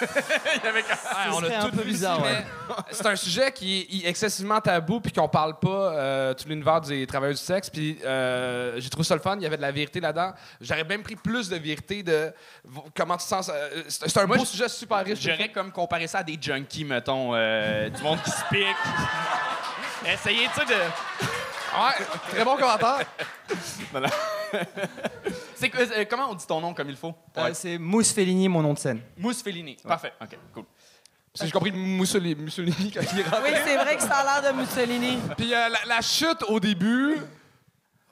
Il 0.56 0.64
y 0.64 0.66
avait 0.68 0.82
quand- 0.82 0.94
Ouais, 0.94 1.34
on 1.34 1.42
a 1.44 1.58
un 1.58 1.68
tout 1.68 1.76
peu 1.76 1.82
bizarre, 1.82 2.22
ouais. 2.22 2.46
C'est 2.92 3.04
un 3.06 3.16
sujet 3.16 3.50
qui 3.52 3.80
est 4.04 4.08
excessivement 4.08 4.60
tabou 4.60 5.00
puis 5.00 5.10
qu'on 5.12 5.28
parle 5.28 5.58
pas 5.58 5.68
euh, 5.68 6.34
tout 6.34 6.48
l'univers 6.48 6.80
des 6.80 7.04
travailleurs 7.06 7.36
du 7.36 7.42
sexe. 7.42 7.68
Puis 7.68 7.98
euh, 8.04 8.80
j'ai 8.80 8.88
trouvé 8.90 9.04
ça 9.04 9.14
le 9.16 9.20
fun. 9.20 9.34
Il 9.36 9.42
y 9.42 9.46
avait 9.46 9.56
de 9.56 9.62
la 9.62 9.72
vérité 9.72 9.98
là-dedans. 10.00 10.32
J'aurais 10.60 10.84
même 10.84 11.02
pris 11.02 11.16
plus 11.16 11.48
de 11.48 11.56
vérité 11.56 12.02
de 12.04 12.32
comment 12.96 13.16
tu 13.16 13.26
sens. 13.26 13.50
euh, 13.52 13.82
C'est 13.88 14.16
un 14.16 14.26
Moi, 14.26 14.36
beau 14.36 14.44
sujet 14.44 14.68
super 14.68 15.04
riche. 15.04 15.20
J'aurais 15.20 15.50
comme 15.50 15.72
comparé 15.72 16.06
ça 16.06 16.18
à 16.18 16.22
des 16.22 16.38
junkies, 16.40 16.84
mettons, 16.84 17.34
euh, 17.34 17.88
du 17.88 18.02
monde 18.02 18.22
qui 18.22 18.30
se 18.30 18.44
pique. 18.50 18.66
Essayez, 20.06 20.48
tu 20.54 20.64
de. 20.64 20.74
Ouais, 20.74 22.06
très 22.30 22.44
bon 22.44 22.56
commentaire. 22.56 23.04
C'est 25.54 25.72
euh, 25.74 26.04
comment 26.08 26.30
on 26.30 26.34
dit 26.34 26.46
ton 26.46 26.60
nom 26.60 26.72
comme 26.74 26.88
il 26.88 26.96
faut? 26.96 27.14
Euh, 27.36 27.50
c'est 27.52 27.78
Mousse 27.78 28.12
Fellini, 28.12 28.48
mon 28.48 28.62
nom 28.62 28.74
de 28.74 28.78
scène. 28.78 29.00
Mousse 29.16 29.42
Fellini. 29.42 29.76
Parfait. 29.86 30.12
OK, 30.20 30.38
cool. 30.54 30.64
Parce 31.32 31.40
que 31.40 31.46
j'ai 31.46 31.52
compris 31.52 31.72
Mussolini, 31.72 32.34
Mussolini 32.40 32.90
quand 32.92 33.00
il 33.12 33.20
est 33.20 33.22
rentré. 33.24 33.50
Oui, 33.52 33.58
c'est 33.64 33.76
vrai 33.76 33.96
que 33.96 34.02
ça 34.02 34.14
a 34.16 34.40
l'air 34.40 34.52
de 34.52 34.58
Mussolini. 34.58 35.18
Puis 35.36 35.52
euh, 35.54 35.68
la, 35.68 35.78
la 35.96 36.00
chute 36.00 36.42
au 36.48 36.58
début. 36.60 37.16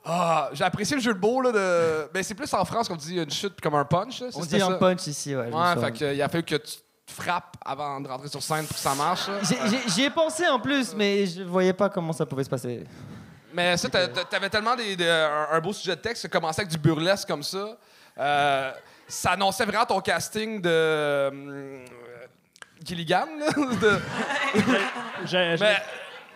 Ah, 0.05 0.51
j'ai 0.53 0.63
apprécié 0.65 0.95
le 0.97 1.03
jeu 1.03 1.15
de 1.15 1.19
mots 1.19 1.41
là 1.41 1.51
de. 1.51 2.09
Ben 2.13 2.23
c'est 2.23 2.35
plus 2.35 2.53
en 2.55 2.65
France 2.65 2.87
qu'on 2.89 2.95
dit 2.97 3.17
une 3.17 3.31
chute 3.31 3.61
comme 3.61 3.75
un 3.75 3.85
punch. 3.85 4.21
là. 4.21 4.29
On 4.35 4.41
dit 4.45 4.61
un 4.63 4.69
ça. 4.71 4.75
punch 4.75 5.07
ici, 5.09 5.35
ouais. 5.35 5.53
Ouais, 5.53 5.81
fait 5.81 5.93
que, 5.93 6.15
il 6.15 6.23
a 6.23 6.29
fallu 6.29 6.45
que 6.45 6.55
tu 6.57 6.77
frappes 7.09 7.57
avant 7.65 8.01
de 8.01 8.07
rentrer 8.09 8.29
sur 8.29 8.43
scène 8.43 8.67
pour 8.67 8.77
que 8.77 8.83
ça 8.83 8.95
marche. 8.95 9.29
J'y 9.89 10.05
ai 10.05 10.11
pensé 10.11 10.47
en 10.47 10.61
plus, 10.61 10.95
mais 10.95 11.27
je 11.27 11.43
voyais 11.43 11.73
pas 11.73 11.89
comment 11.89 12.13
ça 12.13 12.25
pouvait 12.27 12.45
se 12.45 12.51
passer. 12.51 12.85
Mais 13.57 13.77
ça, 13.79 13.89
t'a- 13.89 14.07
t'a- 14.09 14.25
t'avais 14.25 14.51
tellement 14.51 14.77
des, 14.77 14.95
des- 14.97 15.09
un, 15.09 15.59
beau 15.61 15.73
sujet 15.73 15.97
de 15.97 16.01
texte, 16.03 16.23
ça 16.23 16.29
commençait 16.29 16.61
avec 16.61 16.71
du 16.71 16.77
burlesque 16.79 17.27
comme 17.27 17.43
ça. 17.43 17.77
Euh, 18.19 18.71
ça 19.09 19.31
annonçait 19.31 19.65
vraiment 19.65 19.87
ton 19.87 20.01
casting 20.01 20.61
de. 20.61 20.69
euh, 20.71 21.85
Gilligan, 22.85 23.27
là. 23.39 23.47
de- 23.81 24.01
Je- 25.25 25.57
je- 25.57 25.61
Mais 25.61 25.77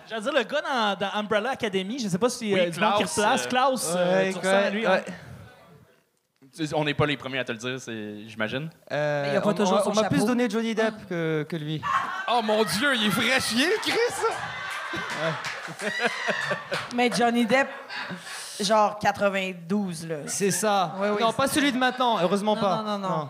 J'allais 0.09 0.23
dire 0.23 0.33
le 0.33 0.43
gars 0.43 0.63
dans, 0.63 0.97
dans 0.99 1.15
Umbrella 1.21 1.51
Academy, 1.51 1.99
je 1.99 2.09
sais 2.09 2.19
pas 2.19 2.31
si 2.31 2.53
Oui, 2.55 2.59
euh, 2.61 2.71
du 2.71 2.81
monde 2.81 2.95
qui 2.95 3.05
Klaus, 3.05 3.17
replace. 3.19 3.45
euh, 3.45 3.49
Klaus, 3.49 3.93
euh, 3.95 4.23
Ouais, 4.33 4.33
tu 4.71 4.77
lui. 4.77 4.87
ouais. 4.87 5.05
On 6.75 6.85
n'est 6.85 6.95
pas 6.95 7.07
les 7.07 7.17
premiers 7.17 7.39
à 7.39 7.45
te 7.45 7.53
le 7.53 7.59
dire, 7.59 7.79
c'est- 7.81 8.27
j'imagine. 8.29 8.71
Euh, 8.91 9.25
Il 9.29 9.35
y 9.35 9.37
a 9.37 9.41
pas 9.41 9.51
on- 9.51 9.55
toujours 9.55 9.79
on, 9.79 9.85
son 9.85 9.91
on 9.99 10.03
m'a 10.03 10.09
plus 10.09 10.25
donné 10.25 10.51
Johnny 10.51 10.75
Depp 10.75 10.95
que, 11.09 11.47
que 11.49 11.55
lui. 11.57 11.81
Oh 12.29 12.41
mon 12.43 12.65
Dieu, 12.65 12.95
il 12.97 13.07
est 13.07 13.09
vrai 13.11 13.39
chier, 13.41 13.69
Chris! 13.83 13.93
Mais 16.95 17.11
Johnny 17.17 17.47
Depp, 17.47 17.69
genre 18.61 18.99
92, 18.99 20.07
là. 20.07 20.17
C'est 20.27 20.51
ça. 20.51 20.95
Oui, 20.99 21.09
non, 21.21 21.33
pas 21.33 21.47
celui 21.49 21.73
de 21.73 21.79
maintenant, 21.79 22.19
heureusement 22.21 22.55
Non, 22.57 22.61
pas. 22.61 22.77
non, 22.83 22.99
non, 22.99 23.09
non. 23.09 23.29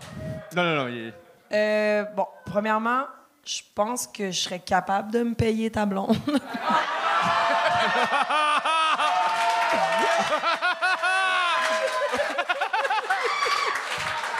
Non, 0.55 0.63
non, 0.63 0.75
non. 0.83 0.87
il- 0.87 1.13
Euh, 1.53 2.03
bon, 2.15 2.25
premièrement, 2.45 3.03
je 3.45 3.61
pense 3.75 4.07
que 4.07 4.31
je 4.31 4.39
serais 4.39 4.59
capable 4.59 5.11
de 5.11 5.21
me 5.23 5.33
payer 5.33 5.69
ta 5.71 5.85
blonde. 5.85 6.15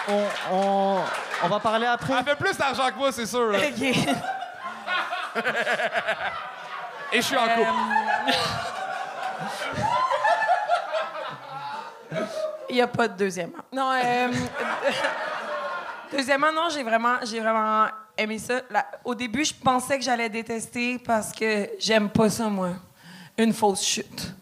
On, 0.07 0.25
on, 0.51 0.99
on 1.43 1.47
va 1.47 1.59
parler 1.59 1.85
après? 1.85 2.13
Elle 2.17 2.25
fait 2.25 2.35
plus 2.35 2.57
d'argent 2.57 2.89
que 2.89 2.97
moi, 2.97 3.11
c'est 3.11 3.25
sûr. 3.25 3.51
là. 3.51 3.59
OK. 3.59 3.95
Et 7.13 7.17
je 7.17 7.21
suis 7.21 7.37
en 7.37 7.47
couple. 7.47 7.67
Il 12.69 12.75
n'y 12.75 12.81
a 12.81 12.87
pas 12.87 13.07
de 13.07 13.17
deuxièmement. 13.17 13.57
Non, 13.73 13.91
euh, 13.91 14.27
deuxièmement, 16.11 16.53
non, 16.53 16.69
j'ai 16.69 16.83
vraiment, 16.83 17.15
j'ai 17.23 17.41
vraiment 17.41 17.87
aimé 18.17 18.39
ça. 18.39 18.61
Au 19.03 19.13
début, 19.13 19.43
je 19.43 19.53
pensais 19.53 19.97
que 19.97 20.05
j'allais 20.05 20.29
détester 20.29 20.97
parce 20.99 21.33
que 21.33 21.69
j'aime 21.79 22.09
pas 22.09 22.29
ça, 22.29 22.47
moi. 22.47 22.69
Une 23.41 23.53
fausse 23.53 23.83
chute. 23.83 24.35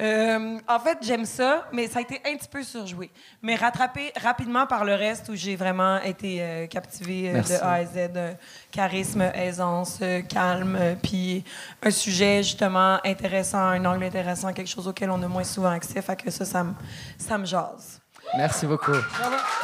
Euh, 0.00 0.58
en 0.68 0.78
fait, 0.78 0.98
j'aime 1.00 1.24
ça, 1.24 1.66
mais 1.72 1.86
ça 1.88 2.00
a 2.00 2.02
été 2.02 2.20
un 2.26 2.36
petit 2.36 2.48
peu 2.48 2.62
surjoué. 2.62 3.10
Mais 3.40 3.54
rattrapé 3.54 4.12
rapidement 4.20 4.66
par 4.66 4.84
le 4.84 4.94
reste 4.94 5.28
où 5.28 5.34
j'ai 5.34 5.56
vraiment 5.56 5.98
été 6.02 6.38
euh, 6.40 6.66
captivée 6.66 7.30
euh, 7.30 7.40
de. 7.40 7.54
A 7.62 7.72
à 7.72 7.84
Z. 7.84 8.10
euh, 8.16 8.32
charisme, 8.70 9.22
aisance, 9.22 10.00
calme, 10.28 10.78
puis 11.02 11.44
un 11.82 11.90
sujet 11.90 12.42
justement 12.42 12.98
intéressant, 13.04 13.58
un 13.58 13.84
angle 13.84 14.04
intéressant, 14.04 14.52
quelque 14.52 14.70
chose 14.70 14.88
auquel 14.88 15.10
on 15.10 15.22
a 15.22 15.28
moins 15.28 15.44
souvent 15.44 15.70
accès. 15.70 16.02
Fait 16.02 16.16
que 16.16 16.30
ça, 16.30 16.44
ça 16.44 16.62
me, 16.62 16.74
ça 17.16 17.38
me 17.38 17.46
jase. 17.46 18.00
Merci 18.36 18.66
beaucoup. 18.66 18.92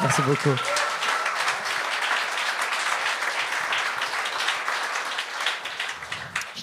Merci 0.01 0.21
beaucoup. 0.23 0.55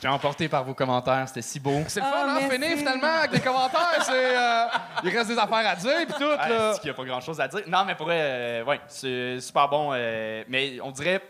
J'étais 0.07 0.15
emporté 0.15 0.49
par 0.49 0.63
vos 0.65 0.73
commentaires, 0.75 1.27
c'était 1.27 1.43
si 1.43 1.59
beau. 1.59 1.83
C'est 1.89 1.99
le 2.01 2.07
Ah, 2.09 2.13
fun, 2.13 2.37
hein? 2.47 2.49
Finir 2.49 2.77
finalement 2.79 3.09
avec 3.19 3.33
les 3.33 3.41
commentaires. 3.41 4.03
C'est, 4.03 4.37
euh, 4.37 4.65
il 5.03 5.11
reste 5.11 5.29
des 5.31 5.39
affaires 5.39 5.69
à 5.69 5.75
dire, 5.75 6.07
puis 6.07 6.15
tout. 6.17 6.31
Ah, 6.39 6.49
là. 6.49 6.73
qu'il 6.75 6.85
n'y 6.85 6.91
a 6.91 6.95
pas 6.95 7.05
grand 7.05 7.21
chose 7.21 7.41
à 7.41 7.49
dire. 7.49 7.63
Non, 7.67 7.85
mais 7.85 7.97
pour 7.97 8.07
vrai, 8.07 8.19
euh, 8.21 8.65
ouais, 8.65 8.81
c'est 8.87 9.41
super 9.41 9.69
bon. 9.69 9.91
euh, 9.93 10.45
mais 10.49 10.79
on 10.81 10.93
dirait, 10.93 11.21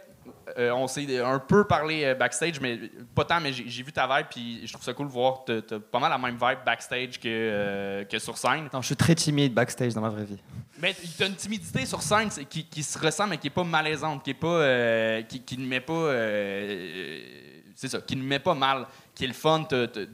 euh, 0.58 0.72
on 0.72 0.86
s'est 0.88 1.18
un 1.20 1.38
peu 1.38 1.64
parlé 1.64 2.04
euh, 2.04 2.14
backstage, 2.14 2.60
mais 2.60 2.78
pas 3.14 3.24
tant, 3.24 3.40
mais 3.40 3.52
j'ai 3.52 3.64
j'ai 3.66 3.82
vu 3.82 3.92
ta 3.92 4.06
vibe, 4.06 4.26
puis 4.30 4.66
je 4.66 4.72
trouve 4.74 4.84
ça 4.84 4.92
cool 4.92 5.06
de 5.06 5.12
voir. 5.12 5.44
T'as 5.46 5.62
t'as 5.62 5.78
pas 5.78 5.98
mal 5.98 6.10
la 6.10 6.18
même 6.18 6.34
vibe 6.36 6.58
backstage 6.66 7.18
que, 7.18 7.26
euh, 7.28 8.04
que 8.04 8.18
sur 8.18 8.36
scène. 8.36 8.68
Non, 8.74 8.82
je 8.82 8.86
suis 8.88 8.96
très 8.96 9.14
timide 9.14 9.54
backstage 9.54 9.94
dans 9.94 10.02
ma 10.02 10.10
vraie 10.10 10.24
vie. 10.24 10.42
Mais 10.78 10.94
t'as 11.18 11.28
une 11.28 11.34
timidité 11.36 11.86
sur 11.86 12.02
scène 12.02 12.30
c'est- 12.30 12.44
qui, 12.44 12.66
qui 12.66 12.82
se 12.82 12.98
ressent, 12.98 13.26
mais 13.26 13.38
qui 13.38 13.46
est 13.46 13.50
pas 13.50 13.64
malaisante, 13.64 14.22
qui 14.22 14.30
est 14.30 14.34
pas. 14.34 14.46
euh, 14.48 15.22
qui, 15.22 15.40
qui 15.42 15.56
ne 15.56 15.66
met 15.66 15.80
pas. 15.80 15.92
euh, 15.94 16.12
euh, 16.12 17.55
c'est 17.76 17.86
ça, 17.88 18.00
qui 18.00 18.16
ne 18.16 18.22
met 18.24 18.40
pas 18.40 18.54
mal, 18.54 18.86
qui 19.14 19.22
est 19.24 19.28
le 19.28 19.32
fun 19.34 19.64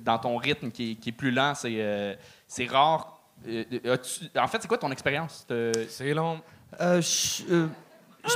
dans 0.04 0.18
ton 0.18 0.36
rythme, 0.36 0.70
qui 0.70 0.92
est, 0.92 0.94
qui 0.96 1.08
est 1.08 1.12
plus 1.12 1.30
lent. 1.30 1.54
C'est 1.54 1.76
euh, 1.78 2.14
c'est 2.46 2.66
rare. 2.66 3.20
Euh, 3.48 3.64
as-tu- 3.94 4.28
en 4.38 4.46
fait, 4.48 4.58
c'est 4.60 4.68
quoi 4.68 4.76
ton 4.78 4.90
expérience? 4.90 5.46
C'est 5.88 6.12
long. 6.12 6.40
Euh, 6.80 7.00
je, 7.00 7.42
euh, 7.50 7.66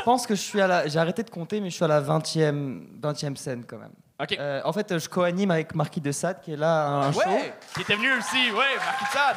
pense 0.05 0.27
que 0.27 0.35
je 0.35 0.41
suis 0.41 0.61
à 0.61 0.67
la. 0.67 0.89
J'ai 0.89 0.99
arrêté 0.99 1.23
de 1.23 1.31
compter, 1.31 1.61
mais 1.61 1.69
je 1.71 1.75
suis 1.75 1.85
à 1.85 1.89
la 1.89 2.01
20e, 2.01 2.87
20e 3.01 3.37
scène 3.37 3.65
quand 3.67 3.79
même. 3.79 3.93
OK. 4.19 4.33
Euh, 4.39 4.63
en 4.65 4.73
fait, 4.73 4.99
je 4.99 5.09
co-anime 5.09 5.51
avec 5.51 5.75
Marquis 5.75 6.01
de 6.01 6.11
Sade, 6.11 6.41
qui 6.41 6.53
est 6.53 6.57
là 6.57 6.87
à 6.87 6.91
un 7.09 7.13
show. 7.13 7.19
Ouais! 7.21 7.53
Qui 7.75 7.83
était 7.83 7.97
venu 7.97 8.13
aussi, 8.17 8.51
ouais, 8.51 8.77
Marquis 8.77 9.05
de 9.05 9.11
Sade. 9.11 9.37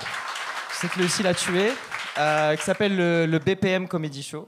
Je 0.72 0.76
sais 0.78 0.88
que 0.88 1.00
lui 1.00 1.06
aussi 1.06 1.22
l'a 1.24 1.34
tué, 1.34 1.72
euh, 2.18 2.56
qui 2.56 2.64
s'appelle 2.64 2.96
le, 2.96 3.26
le 3.26 3.40
BPM 3.40 3.88
Comedy 3.90 4.24
Show. 4.24 4.48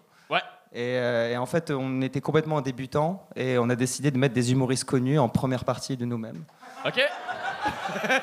Et, 0.73 0.97
euh, 0.97 1.31
et 1.31 1.37
en 1.37 1.45
fait, 1.45 1.69
on 1.71 2.01
était 2.01 2.21
complètement 2.21 2.61
débutants 2.61 3.27
et 3.35 3.57
on 3.57 3.69
a 3.69 3.75
décidé 3.75 4.09
de 4.11 4.17
mettre 4.17 4.33
des 4.33 4.51
humoristes 4.53 4.85
connus 4.85 5.19
en 5.19 5.27
première 5.29 5.65
partie 5.65 5.97
de 5.97 6.05
nous-mêmes. 6.05 6.43
OK? 6.85 7.01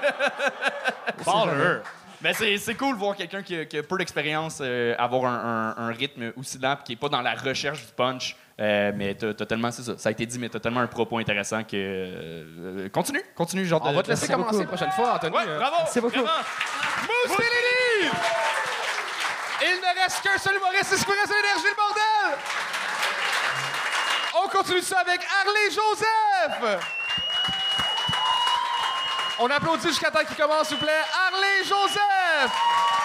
Baller. 1.26 1.78
Mais 2.20 2.34
c'est 2.34 2.56
c'est 2.58 2.74
cool 2.74 2.94
de 2.94 2.98
voir 2.98 3.14
quelqu'un 3.14 3.42
qui, 3.42 3.54
a- 3.54 3.64
qui 3.64 3.78
a 3.78 3.82
peu 3.84 3.96
d'expérience 3.96 4.58
euh, 4.60 4.94
avoir 4.98 5.26
un, 5.32 5.74
un- 5.78 5.84
un 5.88 5.92
rythme 5.92 6.32
aussi 6.36 6.58
lent 6.58 6.76
qui 6.84 6.94
est 6.94 6.96
pas 6.96 7.08
dans 7.08 7.20
la 7.22 7.34
recherche 7.34 7.86
du 7.86 7.92
punch. 7.92 8.34
Euh, 8.60 8.90
mais 8.96 9.14
t'as 9.14 9.34
tellement, 9.46 9.70
c'est 9.70 9.82
ça, 9.82 9.96
ça 9.96 10.08
a 10.08 10.12
été 10.12 10.26
dit, 10.26 10.36
mais 10.36 10.48
t'as 10.48 10.58
tellement 10.58 10.80
un 10.80 10.88
propos 10.88 11.18
intéressant 11.18 11.62
que. 11.62 11.76
euh, 11.76 12.88
continue, 12.88 13.22
continue, 13.36 13.64
genre. 13.64 13.80
On 13.84 13.90
de- 13.92 13.96
va 13.96 14.02
te 14.02 14.08
laisser 14.10 14.26
commencer 14.32 14.58
la 14.60 14.64
prochaine 14.66 14.90
fois, 14.90 15.14
Anthony. 15.14 15.36
Ouais, 15.36 15.42
Euh, 15.46 15.58
bravo! 15.58 15.76
Merci 15.78 16.00
beaucoup. 16.00 16.14
vraiment. 16.16 16.32
Il 19.60 19.80
ne 19.80 20.00
reste 20.00 20.22
qu'un 20.22 20.38
seul 20.38 20.56
humoriste, 20.56 20.86
c'est 20.90 20.98
ce 20.98 21.04
qui 21.04 21.12
reste 21.12 21.32
l'énergie, 21.34 21.68
le 21.68 21.74
bordel! 21.74 22.38
On 24.34 24.48
continue 24.48 24.82
ça 24.82 25.00
avec 25.00 25.20
Harley 25.20 25.70
Joseph! 25.70 26.80
On 29.40 29.50
applaudit 29.50 29.88
jusqu'à 29.88 30.10
temps 30.10 30.24
qu'il 30.24 30.36
commence, 30.36 30.68
s'il 30.68 30.76
vous 30.76 30.84
plaît. 30.84 31.02
Harley 31.12 31.64
Joseph! 31.64 32.97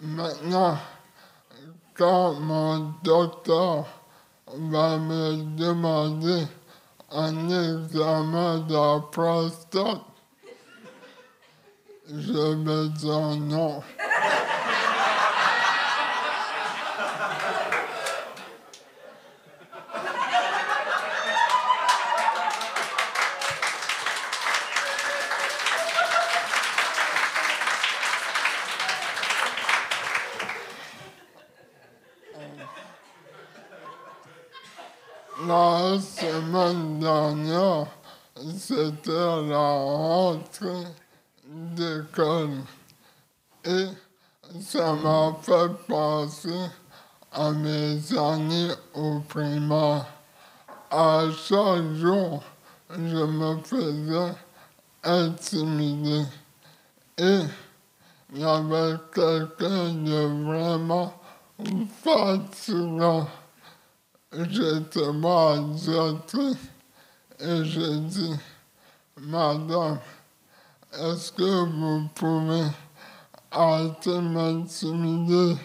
Maintenant, 0.00 0.78
quand 1.94 2.34
mon 2.34 2.94
docteur 3.02 3.84
va 4.46 4.96
me 4.98 5.56
demander 5.56 6.46
un 7.10 7.48
examen 7.48 8.58
de 8.60 8.74
la 8.74 9.00
prostate, 9.10 10.02
je 12.08 12.54
vais 12.64 12.88
dire 12.90 13.36
non. 13.36 13.82
La 35.88 35.98
semaine 36.00 36.98
dernière, 36.98 37.86
c'était 38.58 39.10
la 39.10 39.58
rentrée 39.58 40.86
d'école. 41.46 42.58
Et 43.64 43.86
ça 44.60 44.92
m'a 44.92 45.34
fait 45.40 45.70
penser 45.88 46.60
à 47.32 47.52
mes 47.52 48.18
années 48.18 48.74
au 48.94 49.20
primaire. 49.20 50.04
À 50.90 51.24
chaque 51.30 51.94
jour, 51.94 52.42
je 52.90 53.24
me 53.24 53.56
faisais 53.62 54.34
intimider. 55.04 56.24
Et 57.16 57.40
il 58.34 58.40
y 58.40 58.44
avait 58.44 58.98
quelqu'un 59.14 59.94
de 59.94 60.44
vraiment 60.44 61.14
fatigant. 62.04 63.26
J'étais 64.30 65.10
directrice 65.62 66.58
et 67.40 67.64
j'ai 67.64 67.96
dit, 68.00 68.34
Madame, 69.16 69.98
est-ce 70.92 71.32
que 71.32 71.42
vous 71.42 72.08
pouvez 72.14 72.66
arrêter 73.50 74.10
de 74.10 74.20
m'intimider? 74.20 75.56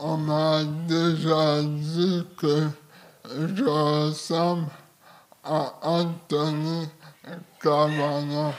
On 0.00 0.16
m'a 0.16 0.64
déjà 0.64 1.62
dit 1.62 2.26
que 2.38 2.68
je 3.30 3.64
ressemble 3.64 4.66
à 5.44 5.74
Anthony 5.82 6.88
Cavana. 7.60 8.52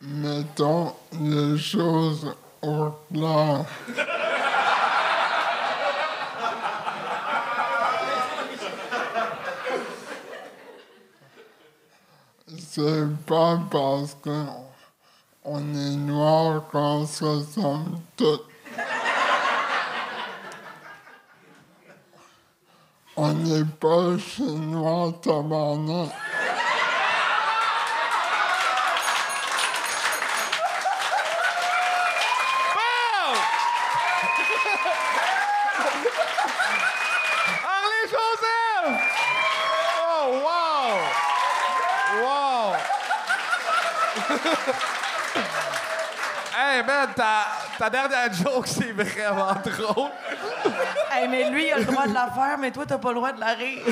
Mettons 0.00 0.94
les 1.20 1.58
choses 1.58 2.34
au 2.62 2.90
clair. 3.12 3.64
C'est 12.58 13.06
pas 13.26 13.60
parce 13.70 14.14
qu'on 14.22 14.46
on 15.44 15.60
est 15.60 15.96
noir 15.96 16.62
qu'on 16.70 17.06
se 17.06 17.24
ressemble 17.24 17.98
tous. 18.16 18.40
On 23.18 23.32
n'est 23.32 23.64
pas 23.80 24.18
chinois, 24.18 25.10
tabarnak. 25.22 26.10
Oh, 42.18 42.74
hey, 46.54 46.82
man, 46.82 47.08
ta, 47.14 47.46
ta 47.78 47.88
dernière 47.88 48.32
joke, 48.32 48.66
c'est 48.66 48.92
vraiment 48.92 49.54
drôle. 49.64 50.10
Hey, 51.12 51.28
mais 51.28 51.50
lui, 51.50 51.66
il 51.68 51.72
a 51.72 51.78
le 51.78 51.84
droit 51.84 52.06
de 52.06 52.14
la 52.14 52.30
faire, 52.30 52.58
mais 52.58 52.70
toi, 52.70 52.84
t'as 52.86 52.98
pas 52.98 53.08
le 53.08 53.14
droit 53.16 53.32
de 53.32 53.40
la 53.40 53.54
rire. 53.54 53.82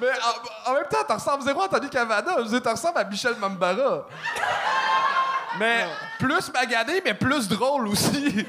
Mais 0.00 0.08
en, 0.08 0.70
en 0.70 0.74
même 0.74 0.84
temps, 0.90 1.04
t'en 1.06 1.14
ressembles 1.14 1.42
zéro 1.44 1.62
à 1.62 1.64
Anthony 1.64 1.90
Cavana. 1.90 2.36
Je 2.38 2.48
veux 2.48 2.60
t'en 2.60 2.72
ressembles 2.72 2.98
à 2.98 3.04
Michel 3.04 3.34
Mambara. 3.36 4.06
Mais 5.58 5.86
plus 6.18 6.52
magané, 6.52 7.02
mais 7.04 7.14
plus 7.14 7.48
drôle 7.48 7.88
aussi. 7.88 8.46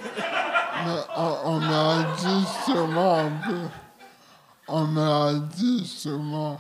Mais 0.86 1.02
on, 1.16 1.60
m'a 1.60 2.04
dit 2.18 2.46
souvent 2.66 3.20
un 3.20 3.32
peu. 3.48 3.62
On 4.68 4.82
m'a 4.82 5.34
dit 5.34 5.86
souvent. 5.86 6.60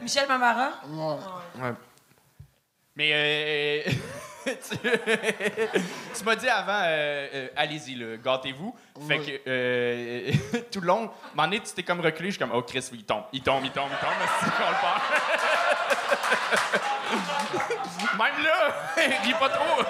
Michel 0.00 0.26
Mamara? 0.26 0.70
Ouais. 0.88 1.72
Mais 2.96 3.10
euh, 3.12 3.90
tu, 4.44 6.24
m'as 6.24 6.36
dit 6.36 6.48
avant, 6.48 6.80
euh, 6.84 7.28
euh, 7.34 7.48
allez-y, 7.56 7.94
là, 7.94 8.16
gâtez-vous. 8.16 8.74
Fait 9.06 9.18
que 9.18 9.40
euh, 9.46 10.32
tout 10.72 10.80
le 10.80 10.86
long, 10.86 11.10
moment 11.34 11.48
donné, 11.48 11.60
tu 11.60 11.72
t'es 11.72 11.82
comme 11.82 12.00
reculé. 12.00 12.30
Je 12.30 12.36
suis 12.36 12.44
comme, 12.44 12.52
oh 12.54 12.62
Chris, 12.62 12.88
oui, 12.92 12.98
il 13.00 13.04
tombe, 13.04 13.24
il 13.32 13.42
tombe, 13.42 13.64
il 13.64 13.70
tombe, 13.70 13.88
il 13.90 13.98
tombe. 13.98 14.10
mais 14.18 14.26
c'est 14.40 14.50
qu'on 14.50 14.70
le 14.70 14.76
perd. 14.80 15.00
Même 18.18 18.44
là, 18.44 18.74
ris 19.24 19.34
pas 19.34 19.48
trop. 19.48 19.82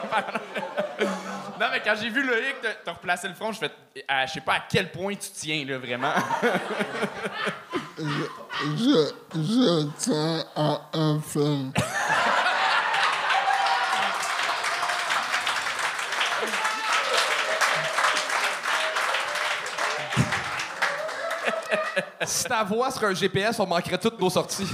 non, 1.61 1.66
mais 1.72 1.80
quand 1.84 1.94
j'ai 2.01 2.09
vu 2.09 2.22
Loïc 2.22 2.61
te, 2.61 2.84
te 2.84 2.90
replacer 2.90 3.28
le 3.28 3.34
front, 3.34 3.53
je 3.53 3.59
fais, 3.59 3.70
ah, 4.09 4.26
je 4.26 4.32
sais 4.32 4.40
pas 4.40 4.55
à 4.55 4.61
quel 4.68 4.90
point 4.90 5.14
tu 5.14 5.30
tiens, 5.34 5.64
là, 5.66 5.78
vraiment. 5.78 6.14
Je, 7.98 8.05
je, 8.76 9.11
je 9.34 9.88
tiens 9.98 10.44
à 10.57 10.80
un 10.94 11.20
film. 11.20 11.72
Si 22.30 22.44
ta 22.44 22.62
voix 22.62 22.92
serait 22.92 23.06
un 23.06 23.14
GPS, 23.14 23.58
on 23.58 23.66
manquerait 23.66 23.98
toutes 23.98 24.20
nos 24.20 24.30
sorties. 24.30 24.68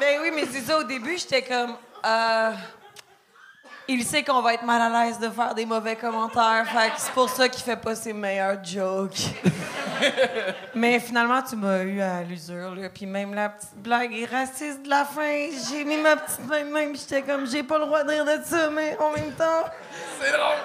Ben 0.00 0.20
oui, 0.22 0.30
mais 0.34 0.46
c'est 0.50 0.62
ça, 0.62 0.78
au 0.78 0.84
début, 0.84 1.18
j'étais 1.18 1.42
comme. 1.42 1.76
Euh, 2.06 2.52
il 3.88 4.02
sait 4.04 4.24
qu'on 4.24 4.40
va 4.40 4.54
être 4.54 4.64
mal 4.64 4.80
à 4.80 5.04
l'aise 5.04 5.18
de 5.18 5.28
faire 5.28 5.54
des 5.54 5.66
mauvais 5.66 5.96
commentaires, 5.96 6.66
fait 6.66 6.92
c'est 6.96 7.12
pour 7.12 7.28
ça 7.28 7.46
qu'il 7.46 7.62
fait 7.62 7.76
pas 7.76 7.94
ses 7.94 8.14
meilleurs 8.14 8.64
jokes. 8.64 9.34
mais 10.74 10.98
finalement, 11.00 11.42
tu 11.42 11.56
m'as 11.56 11.82
eu 11.82 12.00
à 12.00 12.22
l'usure, 12.22 12.74
là. 12.74 12.88
Puis 12.88 13.06
même 13.06 13.34
la 13.34 13.48
petite 13.50 13.76
blague 13.76 14.28
raciste 14.30 14.82
de 14.82 14.90
la 14.90 15.04
fin, 15.04 15.48
j'ai 15.70 15.84
mis 15.84 15.96
ma 15.98 16.16
petite 16.16 16.46
main 16.46 16.64
même, 16.64 16.96
j'étais 16.96 17.22
comme, 17.22 17.46
j'ai 17.46 17.62
pas 17.62 17.78
le 17.78 17.86
droit 17.86 18.02
de 18.04 18.10
rire 18.10 18.24
de 18.24 18.44
ça, 18.44 18.70
mais 18.70 18.96
en 18.98 19.12
même 19.12 19.32
temps. 19.32 19.64
C'est 20.20 20.32
drôle! 20.32 20.56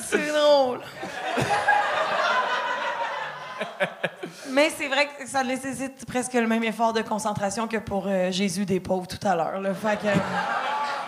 C'est 0.00 0.32
drôle. 0.32 0.80
Mais 4.50 4.70
c'est 4.70 4.88
vrai 4.88 5.08
que 5.18 5.26
ça 5.26 5.42
nécessite 5.42 6.04
presque 6.06 6.34
le 6.34 6.46
même 6.46 6.64
effort 6.64 6.92
de 6.92 7.02
concentration 7.02 7.66
que 7.66 7.78
pour 7.78 8.06
euh, 8.06 8.30
Jésus 8.30 8.66
des 8.66 8.80
pauvres 8.80 9.06
tout 9.06 9.26
à 9.26 9.34
l'heure. 9.34 9.60
là. 9.60 9.72
Fait 9.74 9.96
que. 9.96 10.08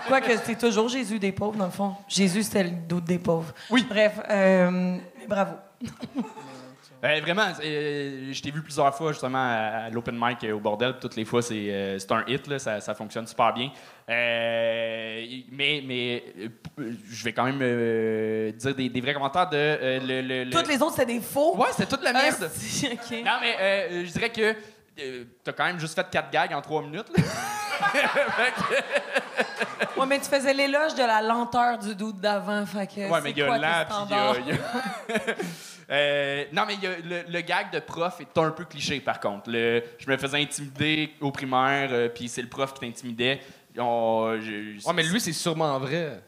Quoique 0.07 0.33
c'est 0.45 0.57
toujours 0.57 0.89
Jésus 0.89 1.19
des 1.19 1.33
pauvres, 1.33 1.57
dans 1.57 1.65
le 1.67 1.71
fond. 1.71 1.95
Jésus, 2.09 2.43
c'était 2.43 2.65
le 2.65 2.71
doute 2.71 3.05
des 3.05 3.19
pauvres. 3.19 3.53
Oui. 3.71 3.87
Bref, 3.89 4.21
euh, 4.29 4.99
bravo. 5.29 5.53
Vraiment, 7.03 7.49
euh, 7.63 8.33
je 8.33 8.41
t'ai 8.43 8.51
vu 8.51 8.63
plusieurs 8.63 8.95
fois 8.97 9.13
justement 9.13 9.37
à, 9.39 9.85
à 9.87 9.91
l'open 9.91 10.17
mic 10.19 10.43
euh, 10.45 10.53
au 10.55 10.59
bordel. 10.61 10.95
Toutes 10.99 11.17
les 11.17 11.27
fois, 11.27 11.43
c'est 11.43 11.71
euh, 11.71 11.99
c'est 11.99 12.11
un 12.13 12.25
hit, 12.27 12.47
là, 12.47 12.59
ça, 12.59 12.81
ça 12.81 12.95
fonctionne 12.95 13.27
super 13.27 13.53
bien. 13.53 13.71
Euh, 14.09 15.23
mais 15.53 15.83
mais 15.87 16.25
je 16.79 17.25
vais 17.25 17.35
quand 17.35 17.45
même 17.45 17.59
dire 18.53 18.75
des, 18.75 18.89
des 18.89 19.01
vrais 19.03 19.13
commentaires 19.13 19.51
de 19.51 19.99
le, 20.07 20.23
le- 20.23 20.45
le- 20.45 20.51
Toutes 20.51 20.67
les 20.69 20.81
autres, 20.81 20.93
c'était 20.97 21.13
des 21.13 21.21
faux. 21.21 21.57
Ouais, 21.59 21.69
c'est 21.77 21.87
toute 21.89 22.03
la 22.03 22.15
merde. 22.15 22.37
Ah, 22.41 22.47
OK. 22.93 23.11
Non, 23.23 23.33
mais 23.43 23.57
euh, 23.61 24.05
je 24.07 24.11
dirais 24.13 24.31
que 24.31 24.55
t'as 25.45 25.53
quand 25.53 25.65
même 25.67 25.79
juste 25.81 25.95
fait 25.95 26.09
quatre 26.11 26.31
gags 26.31 26.55
en 26.55 26.63
trois 26.63 26.81
minutes. 26.81 27.13
Ouais, 29.97 30.07
mais 30.07 30.19
tu 30.19 30.25
faisais 30.29 30.53
l'éloge 30.53 30.95
de 30.95 31.03
la 31.03 31.23
lenteur 31.23 31.79
du 31.79 31.95
doute 31.95 32.21
d'avant. 32.21 32.65
Fait 32.67 32.87
que 32.87 33.01
Ouais, 33.01 33.11
c'est 33.15 33.21
mais 33.23 33.31
il 33.31 33.39
y 33.39 33.43
a 33.43 33.85
puis 33.85 33.95
il 34.07 34.11
y 34.11 34.15
a- 34.15 35.35
Euh, 35.91 36.45
non, 36.53 36.63
mais 36.67 36.75
il 36.75 36.83
y 36.83 36.87
a 36.87 36.97
le, 36.99 37.31
le 37.31 37.41
gag 37.43 37.71
de 37.73 37.79
prof 37.81 38.21
est 38.21 38.39
un 38.39 38.51
peu 38.51 38.65
cliché, 38.65 39.01
par 39.01 39.21
contre. 39.21 39.51
Le, 39.51 39.83
je 39.99 40.11
me 40.11 40.17
faisais 40.17 40.41
intimider 40.41 41.13
au 41.21 41.31
primaire, 41.31 41.89
euh, 41.93 42.09
puis 42.09 42.29
c'est 42.29 42.43
le 42.43 42.49
prof 42.49 42.73
qui 42.75 42.81
t'intimidait. 42.81 43.41
On- 43.79 44.39
je- 44.41 44.87
Ouais, 44.87 44.93
mais 44.95 45.03
lui, 45.03 45.21
c'est 45.21 45.33
sûrement 45.33 45.79
vrai. 45.79 46.21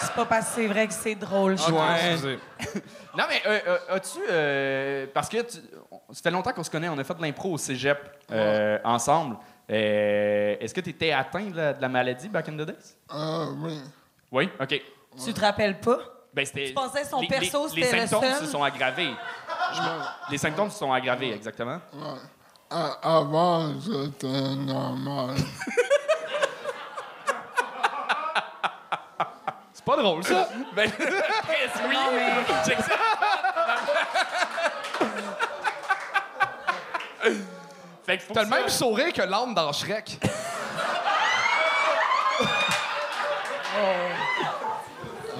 C'est 0.00 0.12
pas 0.14 0.26
parce 0.26 0.48
que 0.50 0.54
c'est 0.56 0.66
vrai 0.66 0.86
que 0.86 0.92
c'est 0.92 1.14
drôle. 1.14 1.56
je 1.58 1.64
Ouais. 1.72 2.38
Non, 3.16 3.24
mais 3.28 3.40
euh, 3.46 3.60
euh, 3.66 3.78
as-tu. 3.96 4.18
euh, 4.28 5.06
parce 5.14 5.28
que 5.28 5.38
tu- 5.42 5.58
ça 6.12 6.22
fait 6.22 6.30
longtemps 6.30 6.52
qu'on 6.52 6.62
se 6.64 6.70
connaît, 6.70 6.88
on 6.88 6.98
a 6.98 7.04
fait 7.04 7.14
de 7.14 7.22
l'impro 7.22 7.52
au 7.52 7.58
cégep 7.58 7.98
euh, 8.30 8.78
ensemble. 8.84 9.36
Euh, 9.70 10.56
Est-ce 10.60 10.74
que 10.74 10.80
tu 10.80 10.90
étais 10.90 11.12
atteint 11.12 11.44
de 11.46 11.56
la, 11.56 11.72
de 11.72 11.80
la 11.80 11.88
maladie 11.88 12.28
back 12.28 12.48
in 12.48 12.52
the 12.52 12.62
days? 12.66 12.96
Ah 13.08 13.46
oui. 13.56 13.80
Oui, 14.30 14.50
OK. 14.60 14.82
Tu 15.24 15.32
te 15.32 15.40
rappelles 15.40 15.78
pas? 15.80 15.98
Ben, 16.34 16.44
c'était- 16.44 16.66
Tu 16.68 16.74
pensais 16.74 17.04
son 17.04 17.20
les- 17.20 17.28
perso, 17.28 17.68
les, 17.68 17.74
les 17.76 17.82
c'était 17.84 18.00
le 18.00 18.06
symptômes 18.08 18.30
seul? 18.32 18.44
se 18.46 18.50
sont 18.52 18.62
aggravés. 18.64 19.14
Je- 19.72 19.80
les 20.32 20.38
symptômes 20.38 20.70
se 20.70 20.78
sont 20.78 20.92
aggravés, 20.92 21.32
exactement. 21.32 21.78
Ouais. 21.92 22.18
Avant, 23.02 23.72
j'étais 23.80 24.26
normal. 24.56 25.36
C'est 29.72 29.84
pas 29.84 29.96
drôle, 29.96 30.24
ça. 30.24 30.48
Ben, 30.74 30.90
Chris, 30.90 31.06
oui. 31.88 31.94
Non, 31.94 32.10
mais- 32.12 32.64
Check 32.66 32.78
ça. 32.84 32.94
fait 38.04 38.18
que 38.18 38.32
T'as 38.32 38.42
le 38.42 38.48
même 38.48 38.68
sourire 38.68 39.12
que 39.12 39.22
l'âme 39.22 39.54
dans 39.54 39.72
Shrek. 39.72 40.18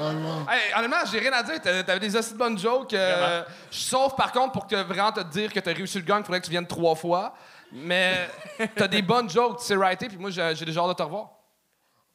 Vraiment. 0.04 0.46
Hey, 0.50 0.72
honnêtement, 0.76 0.96
j'ai 1.10 1.18
rien 1.18 1.32
à 1.32 1.42
dire. 1.42 1.60
T'avais 1.60 2.00
des 2.00 2.16
assez 2.16 2.34
bonnes 2.34 2.58
jokes. 2.58 2.92
euh, 2.94 3.42
sauf, 3.70 4.14
par 4.16 4.32
contre, 4.32 4.52
pour 4.52 4.66
te, 4.66 4.74
vraiment 4.76 5.12
te 5.12 5.20
dire 5.20 5.52
que 5.52 5.60
t'as 5.60 5.72
réussi 5.72 5.98
le 5.98 6.04
gang, 6.04 6.20
il 6.20 6.24
faudrait 6.24 6.40
que 6.40 6.46
tu 6.46 6.50
viennes 6.50 6.66
trois 6.66 6.94
fois. 6.94 7.34
Mais 7.72 8.28
t'as 8.76 8.86
des 8.88 9.02
bonnes 9.02 9.28
jokes, 9.28 9.58
tu 9.60 9.64
sais 9.66 9.74
writer, 9.76 10.06
puis 10.08 10.16
moi, 10.18 10.30
j'ai 10.30 10.64
déjà 10.64 10.80
hâte 10.82 10.88
de 10.90 10.92
te 10.94 11.02
revoir. 11.02 11.30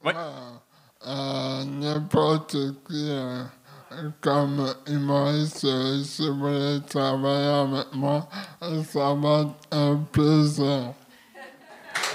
Ouais. 0.04 0.14
Euh, 1.06 1.64
N'importe 1.66 2.52
qui, 2.88 3.10
euh, 3.10 3.44
comme 4.22 4.74
humoriste, 4.88 5.66
euh, 5.66 6.02
si 6.04 6.28
vous 6.28 6.36
voulez 6.40 6.80
travailler 6.90 7.48
avec 7.48 7.94
moi, 7.94 8.28
euh, 8.64 8.84
ça 8.84 9.14
va 9.16 9.42
être 9.42 9.56
un 9.72 9.96
plaisir. 10.12 10.94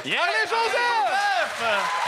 Yeah! 0.04 0.20
Allez, 0.22 0.48
Joseph! 0.48 2.03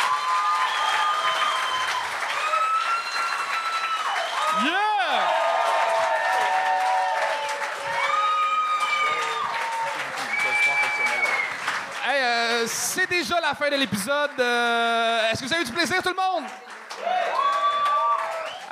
C'est 12.66 13.08
déjà 13.08 13.40
la 13.40 13.54
fin 13.54 13.70
de 13.70 13.76
l'épisode. 13.76 14.30
Euh, 14.38 15.30
Est-ce 15.30 15.40
que 15.40 15.46
vous 15.46 15.52
avez 15.52 15.62
eu 15.62 15.66
du 15.66 15.72
plaisir, 15.72 16.02
tout 16.02 16.10
le 16.10 16.14
monde? 16.14 16.44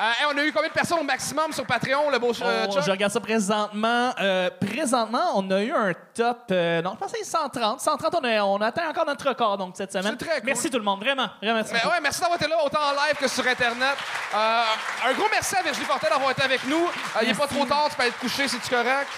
Euh, 0.00 0.02
hey, 0.02 0.26
on 0.34 0.36
a 0.36 0.44
eu 0.44 0.52
combien 0.52 0.68
de 0.68 0.74
personnes 0.74 0.98
au 0.98 1.04
maximum 1.04 1.52
sur 1.52 1.64
Patreon, 1.64 2.10
le 2.10 2.18
beau 2.18 2.32
euh, 2.42 2.66
je 2.84 2.90
regarde 2.90 3.12
ça 3.12 3.20
présentement. 3.20 4.12
Euh, 4.20 4.50
présentement, 4.60 5.22
on 5.36 5.48
a 5.52 5.62
eu 5.62 5.70
un 5.70 5.92
top. 6.12 6.50
non, 6.50 6.92
je 6.94 6.98
pense 6.98 7.12
que 7.12 7.18
c'est 7.18 7.24
130. 7.24 7.80
130, 7.80 8.14
on 8.20 8.24
a, 8.24 8.42
on 8.42 8.60
a 8.60 8.66
atteint 8.66 8.88
encore 8.88 9.06
notre 9.06 9.28
record 9.28 9.56
donc, 9.56 9.74
cette 9.76 9.92
semaine. 9.92 10.16
Très 10.16 10.40
cool. 10.40 10.46
Merci 10.46 10.68
tout 10.68 10.78
le 10.78 10.84
monde, 10.84 11.00
vraiment. 11.00 11.28
vraiment 11.40 11.54
merci 11.58 11.72
Mais 11.72 11.78
beaucoup. 11.80 11.94
ouais, 11.94 12.00
merci 12.02 12.20
d'avoir 12.20 12.40
été 12.40 12.50
là, 12.50 12.56
autant 12.64 12.80
en 12.80 12.90
live 12.90 13.16
que 13.20 13.28
sur 13.28 13.46
Internet. 13.46 13.96
Un 14.34 15.12
gros 15.12 15.28
merci 15.30 15.54
à 15.56 15.62
Virginie 15.62 15.86
Fortin 15.86 16.08
d'avoir 16.10 16.32
été 16.32 16.42
avec 16.42 16.66
nous. 16.66 16.88
Il 17.22 17.28
n'est 17.28 17.34
pas 17.34 17.46
trop 17.46 17.64
tard, 17.64 17.86
tu 17.90 17.96
peux 17.96 18.02
aller 18.02 18.12
te 18.12 18.20
coucher, 18.20 18.48
c'est-tu 18.48 18.70
correct? 18.70 19.08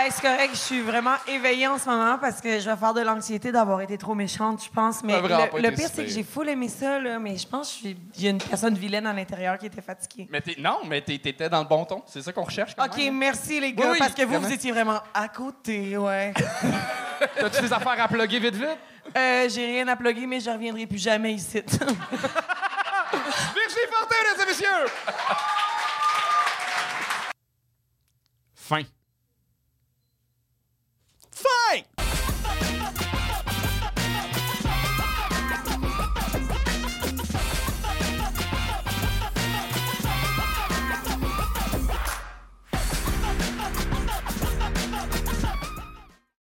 Hey, 0.00 0.12
c'est 0.12 0.22
correct, 0.22 0.50
je 0.52 0.58
suis 0.58 0.80
vraiment 0.80 1.16
éveillée 1.26 1.66
en 1.66 1.76
ce 1.76 1.86
moment 1.88 2.18
parce 2.18 2.40
que 2.40 2.60
je 2.60 2.70
vais 2.70 2.76
faire 2.76 2.94
de 2.94 3.00
l'anxiété 3.00 3.50
d'avoir 3.50 3.80
été 3.80 3.98
trop 3.98 4.14
méchante, 4.14 4.62
je 4.62 4.70
pense. 4.70 5.02
Mais 5.02 5.20
le, 5.20 5.70
pire, 5.74 5.88
c'est 5.92 6.04
que 6.04 6.10
j'ai 6.10 6.22
full 6.22 6.48
aimé 6.48 6.68
ça, 6.68 7.00
là, 7.00 7.18
mais 7.18 7.36
je 7.36 7.48
pense 7.48 7.68
que 7.68 7.74
je 7.74 7.78
suis- 7.80 7.96
il 8.16 8.22
y 8.22 8.28
a 8.28 8.30
une 8.30 8.38
personne 8.38 8.74
vilaine 8.74 9.08
à 9.08 9.12
l'intérieur 9.12 9.58
qui 9.58 9.66
était 9.66 9.82
fatiguée. 9.82 10.28
Mais 10.30 10.40
t'es- 10.40 10.54
non, 10.60 10.82
mais 10.86 11.00
t'étais 11.00 11.48
dans 11.48 11.62
le 11.62 11.66
bon 11.68 11.84
ton. 11.84 12.04
C'est 12.06 12.22
ça 12.22 12.32
qu'on 12.32 12.44
recherche. 12.44 12.76
quand 12.76 12.86
OK, 12.86 12.96
même. 12.96 13.18
merci 13.18 13.58
les 13.58 13.72
gars, 13.72 13.86
Oui, 13.86 13.90
oui, 13.94 13.98
parce 13.98 14.14
que 14.14 14.22
vous, 14.22 14.38
vous 14.38 14.52
étiez 14.52 14.70
vraiment 14.70 15.00
à 15.12 15.26
côté, 15.28 15.96
ouais. 15.96 16.32
T'as-tu 17.40 17.62
des 17.62 17.72
affaires 17.72 18.00
à 18.00 18.06
plugger 18.06 18.38
vite, 18.38 18.54
vite? 18.54 18.78
Euh, 19.16 19.48
j'ai 19.48 19.66
rien 19.66 19.88
à 19.88 19.96
plugger, 19.96 20.26
mais 20.28 20.38
je 20.38 20.48
reviendrai 20.50 20.86
plus 20.86 21.02
jamais 21.02 21.32
ici. 21.32 21.60
Virginie 21.60 21.96
Fortin, 23.90 24.14
mesdames 24.30 24.44
et 24.44 24.46
messieurs! 24.46 24.86
Fin. 28.54 28.82
fight! 31.38 32.17